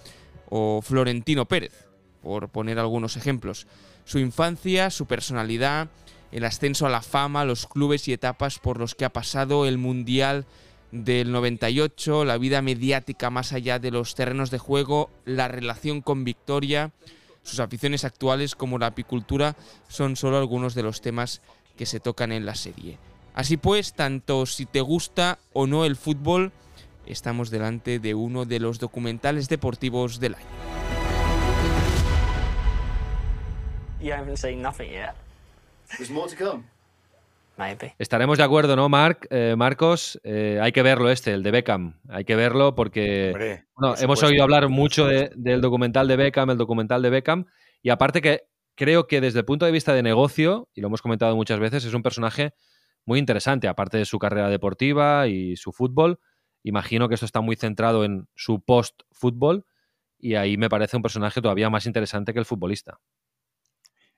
o 0.48 0.80
Florentino 0.80 1.44
Pérez, 1.44 1.84
por 2.22 2.48
poner 2.48 2.78
algunos 2.78 3.18
ejemplos. 3.18 3.66
Su 4.06 4.18
infancia, 4.18 4.88
su 4.88 5.04
personalidad, 5.04 5.90
el 6.32 6.44
ascenso 6.46 6.86
a 6.86 6.90
la 6.90 7.02
fama, 7.02 7.44
los 7.44 7.66
clubes 7.66 8.08
y 8.08 8.14
etapas 8.14 8.58
por 8.58 8.78
los 8.78 8.94
que 8.94 9.04
ha 9.04 9.12
pasado, 9.12 9.66
el 9.66 9.76
Mundial 9.76 10.46
del 10.90 11.32
98, 11.32 12.24
la 12.24 12.38
vida 12.38 12.62
mediática 12.62 13.30
más 13.30 13.52
allá 13.52 13.78
de 13.78 13.90
los 13.90 14.14
terrenos 14.14 14.50
de 14.50 14.58
juego, 14.58 15.10
la 15.24 15.48
relación 15.48 16.00
con 16.00 16.24
Victoria, 16.24 16.92
sus 17.42 17.60
aficiones 17.60 18.04
actuales 18.04 18.54
como 18.54 18.78
la 18.78 18.86
apicultura 18.86 19.56
son 19.88 20.16
solo 20.16 20.38
algunos 20.38 20.74
de 20.74 20.82
los 20.82 21.00
temas 21.00 21.40
que 21.76 21.86
se 21.86 22.00
tocan 22.00 22.32
en 22.32 22.46
la 22.46 22.54
serie. 22.54 22.98
Así 23.34 23.56
pues, 23.56 23.94
tanto 23.94 24.46
si 24.46 24.66
te 24.66 24.80
gusta 24.80 25.38
o 25.52 25.66
no 25.66 25.84
el 25.84 25.96
fútbol, 25.96 26.52
estamos 27.06 27.50
delante 27.50 27.98
de 27.98 28.14
uno 28.14 28.44
de 28.44 28.60
los 28.60 28.78
documentales 28.78 29.48
deportivos 29.48 30.20
del 30.20 30.34
año. 30.34 30.46
Estaremos 37.98 38.38
de 38.38 38.44
acuerdo, 38.44 38.76
¿no, 38.76 38.88
Mark? 38.88 39.26
Eh, 39.30 39.54
Marcos, 39.56 40.20
eh, 40.22 40.58
hay 40.62 40.70
que 40.72 40.82
verlo 40.82 41.10
este, 41.10 41.32
el 41.32 41.42
de 41.42 41.50
Beckham. 41.50 42.00
Hay 42.08 42.24
que 42.24 42.36
verlo 42.36 42.74
porque 42.74 43.32
hemos 44.00 44.22
oído 44.22 44.44
hablar 44.44 44.68
mucho 44.68 45.06
del 45.06 45.60
documental 45.60 46.06
de 46.06 46.16
Beckham, 46.16 46.50
el 46.50 46.56
documental 46.58 47.02
de 47.02 47.10
Beckham, 47.10 47.46
y 47.82 47.90
aparte 47.90 48.22
que 48.22 48.42
creo 48.76 49.08
que 49.08 49.20
desde 49.20 49.40
el 49.40 49.44
punto 49.44 49.66
de 49.66 49.72
vista 49.72 49.92
de 49.92 50.04
negocio, 50.04 50.68
y 50.72 50.80
lo 50.80 50.86
hemos 50.86 51.02
comentado 51.02 51.34
muchas 51.34 51.58
veces, 51.58 51.84
es 51.84 51.94
un 51.94 52.02
personaje 52.02 52.54
muy 53.04 53.18
interesante, 53.18 53.66
aparte 53.66 53.98
de 53.98 54.04
su 54.04 54.18
carrera 54.18 54.48
deportiva 54.50 55.26
y 55.26 55.56
su 55.56 55.72
fútbol. 55.72 56.20
Imagino 56.62 57.08
que 57.08 57.14
esto 57.14 57.26
está 57.26 57.40
muy 57.40 57.56
centrado 57.56 58.04
en 58.04 58.28
su 58.36 58.60
post-fútbol 58.60 59.64
y 60.18 60.34
ahí 60.34 60.56
me 60.56 60.68
parece 60.68 60.96
un 60.96 61.02
personaje 61.02 61.40
todavía 61.40 61.70
más 61.70 61.86
interesante 61.86 62.32
que 62.32 62.38
el 62.38 62.44
futbolista. 62.44 63.00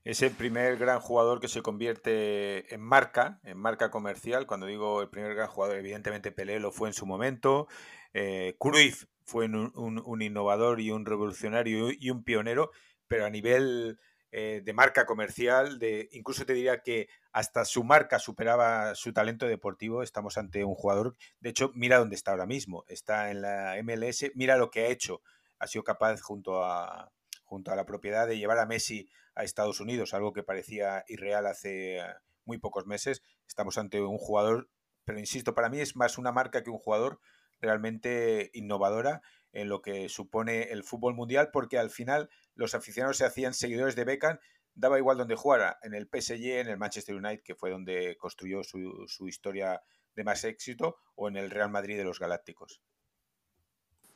Es 0.02 0.22
el 0.22 0.30
primer 0.30 0.78
gran 0.78 0.98
jugador 0.98 1.40
que 1.40 1.48
se 1.48 1.60
convierte 1.60 2.74
en 2.74 2.80
marca, 2.80 3.38
en 3.44 3.58
marca 3.58 3.90
comercial. 3.90 4.46
Cuando 4.46 4.66
digo 4.66 5.02
el 5.02 5.10
primer 5.10 5.34
gran 5.34 5.48
jugador, 5.48 5.76
evidentemente 5.76 6.32
Pelé 6.32 6.58
lo 6.58 6.72
fue 6.72 6.88
en 6.88 6.94
su 6.94 7.04
momento. 7.04 7.68
Eh, 8.14 8.56
Cruyff 8.58 9.04
fue 9.24 9.44
un, 9.44 10.22
innovador 10.22 10.80
y 10.80 10.90
un 10.90 11.04
revolucionario 11.04 11.90
y 11.92 12.10
un 12.10 12.24
pionero, 12.24 12.70
pero 13.08 13.26
a 13.26 13.30
nivel 13.30 14.00
eh, 14.32 14.62
de 14.64 14.72
marca 14.72 15.04
comercial, 15.04 15.78
de 15.78 16.08
incluso 16.12 16.46
te 16.46 16.54
diría 16.54 16.82
que 16.82 17.08
hasta 17.32 17.66
su 17.66 17.84
marca 17.84 18.18
superaba 18.18 18.94
su 18.94 19.12
talento 19.12 19.46
deportivo. 19.46 20.02
Estamos 20.02 20.38
ante 20.38 20.64
un 20.64 20.74
jugador, 20.74 21.14
de 21.40 21.50
hecho, 21.50 21.72
mira 21.74 21.98
dónde 21.98 22.16
está 22.16 22.30
ahora 22.30 22.46
mismo, 22.46 22.84
está 22.88 23.30
en 23.30 23.42
la 23.42 23.76
MLS, 23.84 24.30
mira 24.34 24.56
lo 24.56 24.70
que 24.70 24.80
ha 24.80 24.88
hecho, 24.88 25.20
ha 25.58 25.66
sido 25.66 25.84
capaz 25.84 26.22
junto 26.22 26.64
a, 26.64 27.12
junto 27.44 27.70
a 27.70 27.76
la 27.76 27.84
propiedad 27.84 28.26
de 28.26 28.38
llevar 28.38 28.58
a 28.58 28.66
Messi 28.66 29.10
a 29.34 29.44
Estados 29.44 29.80
Unidos, 29.80 30.14
algo 30.14 30.32
que 30.32 30.42
parecía 30.42 31.04
irreal 31.08 31.46
hace 31.46 31.98
eh, 31.98 32.04
muy 32.44 32.58
pocos 32.58 32.86
meses. 32.86 33.22
Estamos 33.46 33.78
ante 33.78 34.00
un 34.00 34.18
jugador, 34.18 34.68
pero 35.04 35.18
insisto, 35.18 35.54
para 35.54 35.68
mí 35.68 35.80
es 35.80 35.96
más 35.96 36.18
una 36.18 36.32
marca 36.32 36.62
que 36.62 36.70
un 36.70 36.78
jugador 36.78 37.20
realmente 37.60 38.50
innovadora 38.54 39.22
en 39.52 39.68
lo 39.68 39.82
que 39.82 40.08
supone 40.08 40.64
el 40.70 40.84
fútbol 40.84 41.14
mundial, 41.14 41.50
porque 41.52 41.78
al 41.78 41.90
final 41.90 42.30
los 42.54 42.74
aficionados 42.74 43.16
se 43.16 43.24
hacían 43.24 43.54
seguidores 43.54 43.96
de 43.96 44.04
Beckham, 44.04 44.38
daba 44.74 44.98
igual 44.98 45.18
donde 45.18 45.34
jugara, 45.34 45.78
en 45.82 45.94
el 45.94 46.06
PSG, 46.06 46.60
en 46.60 46.68
el 46.68 46.78
Manchester 46.78 47.16
United, 47.16 47.42
que 47.42 47.54
fue 47.54 47.70
donde 47.70 48.16
construyó 48.16 48.62
su, 48.62 49.04
su 49.08 49.28
historia 49.28 49.82
de 50.14 50.24
más 50.24 50.44
éxito, 50.44 50.96
o 51.14 51.28
en 51.28 51.36
el 51.36 51.50
Real 51.50 51.70
Madrid 51.70 51.96
de 51.96 52.04
los 52.04 52.18
Galácticos. 52.18 52.80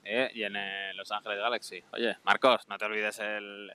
¿Eh? 0.05 0.31
y 0.35 0.43
en 0.43 0.55
Los 0.97 1.11
Ángeles 1.11 1.39
Galaxy. 1.39 1.83
Oye, 1.93 2.17
Marcos, 2.23 2.67
no 2.69 2.79
te 2.79 2.85
olvides 2.85 3.19
el, 3.19 3.73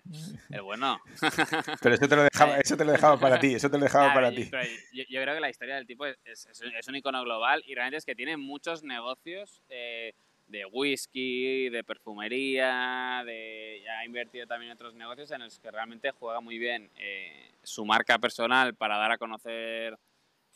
el 0.50 0.62
bueno. 0.62 1.00
pero 1.82 1.96
eso 1.96 2.08
te, 2.08 2.16
lo 2.16 2.24
dejaba, 2.24 2.58
eso 2.58 2.78
te 2.78 2.86
lo 2.86 2.92
dejaba 2.92 3.20
para 3.20 3.40
ti, 3.40 3.56
eso 3.56 3.70
te 3.70 3.78
lo 3.78 3.84
dejaba 3.84 4.14
para 4.14 4.30
yo, 4.30 4.36
ti. 4.36 4.50
Yo, 4.94 5.04
yo, 5.10 5.22
creo 5.22 5.36
que 5.36 5.42
la 5.42 5.50
historia 5.50 5.76
del 5.76 5.86
tipo 5.86 6.06
es, 6.06 6.18
es, 6.26 6.48
es, 6.48 6.88
un 6.88 6.96
icono 6.96 7.24
global 7.24 7.64
y 7.66 7.76
realmente 7.76 7.98
es 7.98 8.06
que 8.06 8.16
tiene 8.16 8.38
muchos 8.38 8.84
negocios 8.84 9.62
eh, 9.70 10.14
de 10.48 10.66
whisky, 10.66 11.70
de 11.70 11.84
perfumería, 11.84 13.24
de 13.26 13.82
ya 13.86 14.00
ha 14.00 14.06
invertido 14.06 14.48
también 14.48 14.72
en 14.72 14.76
otros 14.76 14.96
negocios 14.96 15.30
en 15.32 15.42
los 15.42 15.60
que 15.60 15.72
realmente 15.72 16.12
juega 16.12 16.42
muy 16.42 16.58
bien 16.58 16.90
eh, 16.98 17.52
su 17.64 17.86
marca 17.86 18.18
personal 18.18 18.76
para 18.76 18.98
dar 18.98 19.12
a 19.12 19.18
conocer 19.18 19.98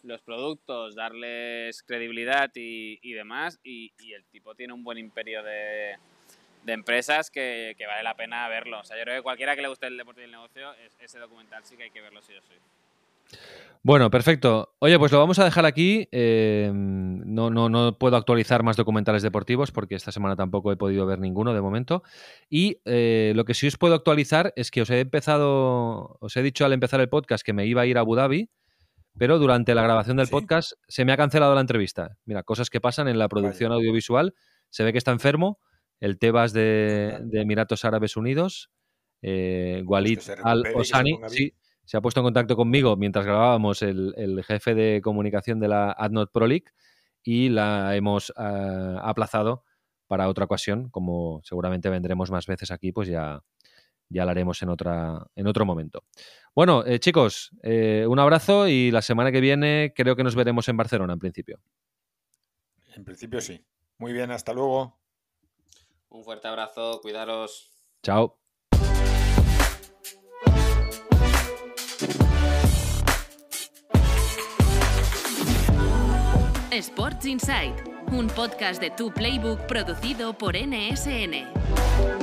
los 0.03 0.21
productos, 0.21 0.95
darles 0.95 1.81
credibilidad 1.83 2.51
y, 2.55 3.13
demás. 3.13 3.59
Y, 3.63 3.91
el 4.13 4.25
tipo 4.25 4.55
tiene 4.55 4.73
un 4.73 4.83
buen 4.83 4.97
imperio 4.97 5.43
de, 5.43 5.95
empresas 6.67 7.29
que, 7.31 7.75
vale 7.87 8.03
la 8.03 8.15
pena 8.15 8.47
verlo. 8.47 8.79
O 8.79 8.83
sea, 8.83 8.97
yo 8.97 9.03
creo 9.03 9.17
que 9.17 9.23
cualquiera 9.23 9.55
que 9.55 9.61
le 9.61 9.69
guste 9.69 9.87
el 9.87 9.97
deporte 9.97 10.21
y 10.21 10.25
el 10.25 10.31
negocio, 10.31 10.73
es, 10.73 10.95
ese 10.99 11.19
documental 11.19 11.63
sí 11.63 11.75
que 11.75 11.83
hay 11.83 11.91
que 11.91 12.01
verlo 12.01 12.21
sí 12.21 12.33
o 12.33 12.41
sí. 12.41 12.55
Bueno, 13.85 14.09
perfecto. 14.09 14.75
Oye, 14.79 14.97
pues 14.97 15.11
lo 15.11 15.19
vamos 15.19 15.39
a 15.39 15.43
dejar 15.43 15.65
aquí. 15.65 16.07
Eh, 16.11 16.71
no, 16.73 17.49
no, 17.49 17.67
no, 17.67 17.97
puedo 17.97 18.15
actualizar 18.15 18.63
más 18.63 18.77
documentales 18.77 19.23
deportivos 19.23 19.71
porque 19.71 19.95
esta 19.95 20.13
semana 20.13 20.37
tampoco 20.37 20.71
he 20.71 20.77
podido 20.77 21.05
ver 21.05 21.19
ninguno 21.19 21.53
de 21.53 21.59
momento. 21.59 22.01
Y 22.49 22.79
eh, 22.85 23.33
lo 23.35 23.43
que 23.43 23.53
sí 23.53 23.67
os 23.67 23.77
puedo 23.77 23.95
actualizar 23.95 24.53
es 24.55 24.71
que 24.71 24.81
os 24.81 24.89
he 24.89 25.01
empezado, 25.01 26.17
os 26.21 26.37
he 26.37 26.43
dicho 26.43 26.63
al 26.63 26.71
empezar 26.71 27.01
el 27.01 27.09
podcast 27.09 27.45
que 27.45 27.51
me 27.51 27.65
iba 27.65 27.81
a 27.81 27.85
ir 27.85 27.97
a 27.97 28.01
Abu 28.01 28.15
Dhabi 28.15 28.49
pero 29.17 29.39
durante 29.39 29.75
la 29.75 29.83
grabación 29.83 30.17
del 30.17 30.27
¿Sí? 30.27 30.31
podcast 30.31 30.73
se 30.87 31.05
me 31.05 31.13
ha 31.13 31.17
cancelado 31.17 31.55
la 31.55 31.61
entrevista. 31.61 32.17
Mira, 32.25 32.43
cosas 32.43 32.69
que 32.69 32.81
pasan 32.81 33.07
en 33.07 33.19
la 33.19 33.29
producción 33.29 33.69
vale. 33.69 33.81
audiovisual. 33.81 34.33
Se 34.69 34.83
ve 34.83 34.91
que 34.91 34.97
está 34.97 35.11
enfermo. 35.11 35.59
El 35.99 36.17
Tebas 36.17 36.51
de, 36.51 37.19
de 37.21 37.41
Emiratos 37.41 37.85
Árabes 37.85 38.17
Unidos, 38.17 38.71
eh, 39.21 39.83
Walid 39.85 40.19
Al-Osani, 40.43 41.17
sí, 41.27 41.53
se 41.85 41.95
ha 41.95 42.01
puesto 42.01 42.19
en 42.19 42.25
contacto 42.25 42.57
conmigo 42.57 42.97
mientras 42.97 43.25
grabábamos 43.25 43.81
el, 43.81 44.13
el 44.17 44.43
jefe 44.43 44.75
de 44.75 44.99
comunicación 45.01 45.61
de 45.61 45.69
la 45.69 45.91
AdNot 45.91 46.31
Pro 46.31 46.47
League 46.47 46.65
y 47.23 47.47
la 47.47 47.95
hemos 47.95 48.31
uh, 48.31 48.99
aplazado 49.01 49.63
para 50.07 50.27
otra 50.27 50.45
ocasión. 50.45 50.89
Como 50.89 51.39
seguramente 51.43 51.89
vendremos 51.89 52.31
más 52.31 52.47
veces 52.47 52.71
aquí, 52.71 52.91
pues 52.91 53.07
ya, 53.07 53.41
ya 54.09 54.25
lo 54.25 54.31
haremos 54.31 54.61
en, 54.61 54.69
otra, 54.69 55.25
en 55.35 55.47
otro 55.47 55.65
momento. 55.65 56.03
Bueno, 56.55 56.85
eh, 56.85 56.99
chicos, 56.99 57.51
eh, 57.63 58.05
un 58.07 58.19
abrazo 58.19 58.67
y 58.67 58.91
la 58.91 59.01
semana 59.01 59.31
que 59.31 59.41
viene 59.41 59.93
creo 59.95 60.15
que 60.15 60.23
nos 60.23 60.35
veremos 60.35 60.67
en 60.69 60.77
Barcelona 60.77 61.13
en 61.13 61.19
principio. 61.19 61.59
En 62.95 63.03
principio 63.03 63.41
sí. 63.41 63.59
Muy 63.97 64.13
bien, 64.13 64.31
hasta 64.31 64.53
luego. 64.53 64.99
Un 66.09 66.23
fuerte 66.23 66.47
abrazo, 66.47 66.99
cuidaros. 67.01 67.71
Chao. 68.03 68.37
Sports 76.71 77.25
Insight, 77.27 77.75
un 78.11 78.27
podcast 78.27 78.81
de 78.81 78.89
Tu 78.89 79.11
Playbook 79.11 79.67
producido 79.67 80.35
por 80.35 80.55
NSN. 80.55 82.22